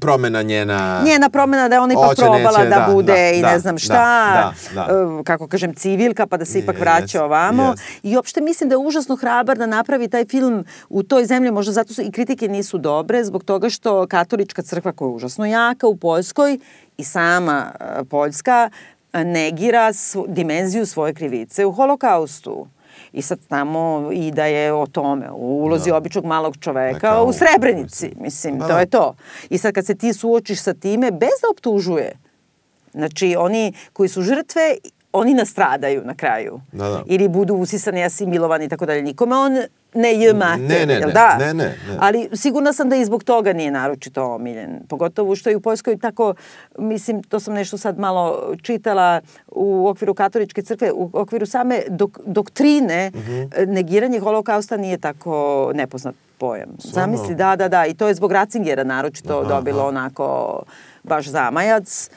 Promena 0.00 0.42
njena... 0.42 1.02
Njena 1.04 1.28
promena 1.28 1.68
da 1.68 1.74
je 1.74 1.80
ona 1.80 1.92
ipak 1.92 2.16
probala 2.16 2.58
neće, 2.58 2.70
da, 2.70 2.86
da, 2.86 2.92
bude 2.92 3.12
da, 3.12 3.30
i 3.30 3.40
da, 3.40 3.52
ne 3.52 3.58
znam 3.58 3.74
da, 3.74 3.78
šta, 3.78 3.94
da, 3.94 4.54
da. 4.74 4.80
e, 5.20 5.24
kako 5.24 5.48
kažem, 5.48 5.74
civilka, 5.74 6.26
pa 6.26 6.36
da 6.36 6.44
se 6.44 6.58
ipak 6.58 6.76
Yes, 6.76 6.80
vraća 6.80 7.24
ovamo. 7.24 7.62
yes. 7.62 7.98
I 8.02 8.16
uopšte 8.16 8.40
mislim 8.40 8.68
da 8.68 8.72
je 8.72 8.78
užasno 8.78 9.16
hrabar 9.16 9.58
da 9.58 9.66
napravi 9.66 10.08
taj 10.08 10.24
film 10.24 10.64
u 10.88 11.02
toj 11.02 11.24
zemlji, 11.24 11.50
možda 11.50 11.72
zato 11.72 11.94
su 11.94 12.02
i 12.02 12.12
kritike 12.12 12.48
nisu 12.48 12.78
dobre, 12.78 13.24
zbog 13.24 13.44
toga 13.44 13.70
što 13.70 14.06
katolička 14.06 14.62
crkva 14.62 14.92
koja 14.92 15.08
je 15.08 15.14
užasno 15.14 15.46
jaka 15.46 15.86
u 15.86 15.96
Poljskoj 15.96 16.58
i 16.96 17.04
sama 17.04 17.72
e, 17.80 18.04
Poljska 18.04 18.70
e, 19.12 19.24
negira 19.24 19.92
svu, 19.92 20.26
dimenziju 20.28 20.86
svoje 20.86 21.14
krivice 21.14 21.66
u 21.66 21.72
holokaustu. 21.72 22.66
I 23.16 23.22
sad 23.22 23.38
tamo 23.48 24.10
i 24.12 24.30
da 24.30 24.44
je 24.44 24.72
o 24.72 24.86
tome, 24.86 25.30
u 25.30 25.64
ulozi 25.64 25.90
običnog 25.90 26.24
malog 26.24 26.56
čoveka 26.56 26.92
Neka 26.92 27.22
u 27.22 27.28
u- 27.28 27.32
Srebrenici, 27.32 28.12
mislim, 28.16 28.58
Da, 28.58 28.66
to 28.66 28.72
da. 28.72 28.80
je 28.80 28.86
to. 28.86 29.14
I 29.50 29.58
sad 29.58 29.74
kad 29.74 29.86
se 29.86 29.94
ti 29.94 30.12
suočiš 30.12 30.60
sa 30.60 30.74
time, 30.74 31.10
bez 31.10 31.36
da 31.42 31.50
optužuje, 31.50 32.12
znači 32.92 33.36
oni 33.38 33.72
koji 33.92 34.08
su 34.08 34.22
žrtve, 34.22 34.76
oni 35.12 35.34
nastradaju 35.34 36.02
na 36.04 36.14
kraju. 36.14 36.60
Da, 36.72 36.88
da. 36.88 37.02
Ili 37.06 37.28
budu 37.28 37.54
usisani, 37.54 38.04
asimilovani 38.04 38.64
i 38.64 38.68
tako 38.68 38.86
dalje. 38.86 39.02
Nikome 39.02 39.36
on 39.36 39.52
ne 39.96 40.14
J 40.14 40.32
mater, 40.34 40.60
Ne, 40.60 40.86
ne, 40.86 40.94
jel 40.94 41.06
ne, 41.06 41.12
da? 41.12 41.36
ne, 41.38 41.46
ne, 41.46 41.64
ne. 41.64 41.74
Ali 41.98 42.28
sigurna 42.32 42.72
sam 42.72 42.88
da 42.88 42.96
i 42.96 43.04
zbog 43.04 43.24
toga 43.24 43.52
nije 43.52 43.70
naročito 43.70 44.24
omiljen. 44.24 44.80
Pogotovo 44.88 45.36
što 45.36 45.50
je 45.50 45.56
u 45.56 45.60
Poljskoj 45.60 45.98
tako, 45.98 46.34
mislim, 46.78 47.22
to 47.22 47.40
sam 47.40 47.54
nešto 47.54 47.78
sad 47.78 47.98
malo 47.98 48.52
čitala 48.62 49.20
u 49.48 49.88
okviru 49.88 50.14
katoličke 50.14 50.62
crkve, 50.62 50.92
u 50.92 51.10
okviru 51.12 51.46
same 51.46 51.82
dok, 51.88 52.18
doktrine, 52.26 53.10
Mhm. 53.10 53.42
negiranje 53.66 54.20
holokausta 54.20 54.76
nije 54.76 54.98
tako 54.98 55.36
nepoznat 55.74 56.14
pojam. 56.38 56.68
Zamisli, 56.78 57.34
da, 57.34 57.56
da, 57.56 57.68
da. 57.68 57.86
I 57.86 57.94
to 57.94 58.08
je 58.08 58.14
zbog 58.14 58.32
Ratzingera 58.32 58.84
naročito 58.84 59.44
dobilo 59.44 59.86
onako 59.86 60.62
baš 61.02 61.26
zamajac. 61.26 62.10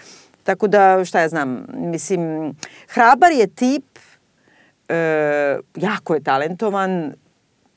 Tako 0.43 0.67
da, 0.67 1.05
šta 1.05 1.19
ja 1.19 1.29
znam, 1.29 1.65
mislim, 1.69 2.53
hrabar 2.87 3.31
je 3.31 3.47
tip, 3.47 3.85
e, 4.89 4.95
jako 5.75 6.13
je 6.13 6.23
talentovan, 6.23 7.13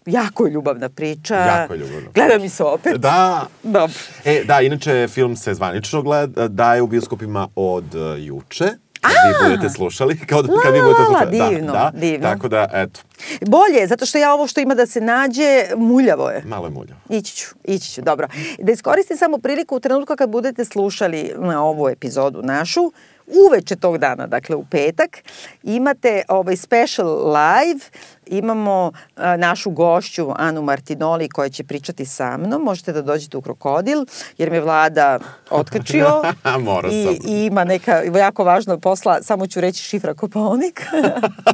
jako 0.07 0.47
je 0.47 0.53
ljubavna 0.53 0.89
priča. 0.89 1.35
Jako 1.35 1.75
je 1.75 1.79
ljubavna 1.79 2.09
Gleda 2.15 2.39
mi 2.39 2.49
se 2.49 2.65
opet. 2.65 2.97
Da. 2.97 3.47
Dobro. 3.63 3.93
E, 4.25 4.45
da, 4.45 4.61
inače, 4.61 5.09
film 5.09 5.37
se 5.37 5.55
zvanično 5.55 6.03
gleda, 6.03 6.49
daje 6.49 6.83
u 6.83 6.87
bioskopima 6.87 7.49
od 7.57 7.95
uh, 7.95 8.25
juče. 8.25 8.65
Kad 9.01 9.13
vi 9.13 9.49
budete 9.49 9.75
slušali, 9.75 10.19
kao 10.27 10.43
da, 10.43 10.53
kad 10.63 10.75
vi 10.75 10.81
budete 10.81 11.03
la, 11.03 11.09
la, 11.09 11.27
slušali. 11.27 11.55
divno, 11.55 11.73
da, 11.73 11.91
da, 11.95 12.01
divno. 12.01 12.29
Tako 12.29 12.49
da, 12.49 12.69
eto, 12.73 13.01
Bolje, 13.41 13.87
zato 13.87 14.07
što 14.07 14.19
ja 14.19 14.35
ovo 14.35 14.47
što 14.47 14.61
ima 14.61 14.75
da 14.75 14.87
se 14.87 15.01
nađe, 15.01 15.67
muljavo 15.77 16.31
je. 16.31 16.43
malo 16.47 16.67
je 16.67 16.71
mulja. 16.71 16.95
Ići 17.09 17.37
ću, 17.37 17.55
ići 17.65 17.91
ću, 17.91 18.03
dobro. 18.03 18.29
Da 18.59 18.73
iskoristim 18.73 19.17
samo 19.17 19.39
priliku 19.39 19.77
u 19.77 19.81
trenutku 19.81 20.17
kad 20.17 20.31
budete 20.31 20.65
slušali 20.65 21.33
na 21.39 21.65
ovu 21.65 21.89
epizodu 21.89 22.43
našu, 22.43 22.93
uveče 23.27 23.77
tog 23.77 23.99
dana, 23.99 24.27
dakle 24.27 24.57
u 24.57 24.65
petak, 24.65 25.19
imate 25.63 26.23
ovaj 26.29 26.57
special 26.57 27.33
live, 27.33 27.81
imamo 28.27 28.93
a, 29.17 29.37
našu 29.37 29.71
gošću 29.71 30.29
Anu 30.37 30.63
Martinoli 30.63 31.29
koja 31.29 31.49
će 31.49 31.65
pričati 31.65 32.05
sa 32.07 32.37
mnom, 32.37 32.63
možete 32.63 32.93
da 32.93 33.03
dođete 33.03 33.37
u 33.37 33.41
Krokodil, 33.41 34.05
jer 34.39 34.51
me 34.51 34.61
vlada 34.61 35.19
otkačio. 35.51 36.23
I, 36.93 37.05
sam. 37.05 37.31
i 37.31 37.45
ima 37.45 37.65
neka 37.65 38.03
jako 38.19 38.45
važna 38.45 38.79
posla, 38.79 39.23
samo 39.23 39.47
ću 39.47 39.61
reći 39.61 39.83
šifra 39.83 40.15
Kopaonik. 40.15 40.83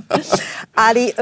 Ali 0.74 1.04
e, 1.06 1.12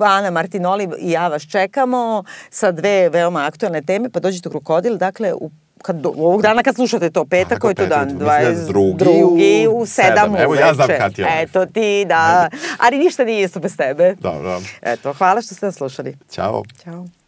Ana 0.00 0.30
Martinoli 0.30 0.88
i 0.98 1.10
ja 1.10 1.28
vas 1.28 1.42
čekamo 1.42 2.24
sa 2.50 2.72
dve 2.72 3.08
veoma 3.08 3.46
aktualne 3.46 3.82
teme, 3.82 4.10
pa 4.10 4.20
dođite 4.20 4.48
u 4.48 4.52
Krokodil, 4.52 4.96
dakle 4.96 5.34
u 5.34 5.50
kad, 5.82 5.96
do, 5.96 6.08
ovog 6.16 6.42
dana 6.42 6.62
kad 6.62 6.74
slušate 6.74 7.10
to, 7.10 7.24
petak, 7.24 7.58
koji 7.58 7.70
je 7.70 7.74
to 7.74 7.86
dan? 7.86 8.04
Mislim 8.04 8.18
da 8.18 8.36
je 8.36 8.54
22. 8.56 8.96
drugi 8.96 9.66
u 9.68 9.80
u 9.80 9.82
7 9.82 9.86
sedam. 9.86 10.36
Evo, 10.36 10.54
ja 10.54 10.74
znam 10.74 10.88
kad 10.98 11.18
je. 11.18 11.26
Eto 11.40 11.66
ti, 11.66 12.04
da. 12.08 12.48
Ali 12.78 12.98
ništa 12.98 13.24
nije 13.24 13.44
isto 13.44 13.60
bez 13.60 13.76
tebe. 13.76 14.14
Dobro. 14.20 14.60
Eto, 14.82 15.12
hvala 15.12 15.42
što 15.42 15.54
ste 15.54 15.66
nas 15.66 15.74
slušali. 15.74 16.16
Ćao. 16.30 16.62
Ćao. 16.84 17.19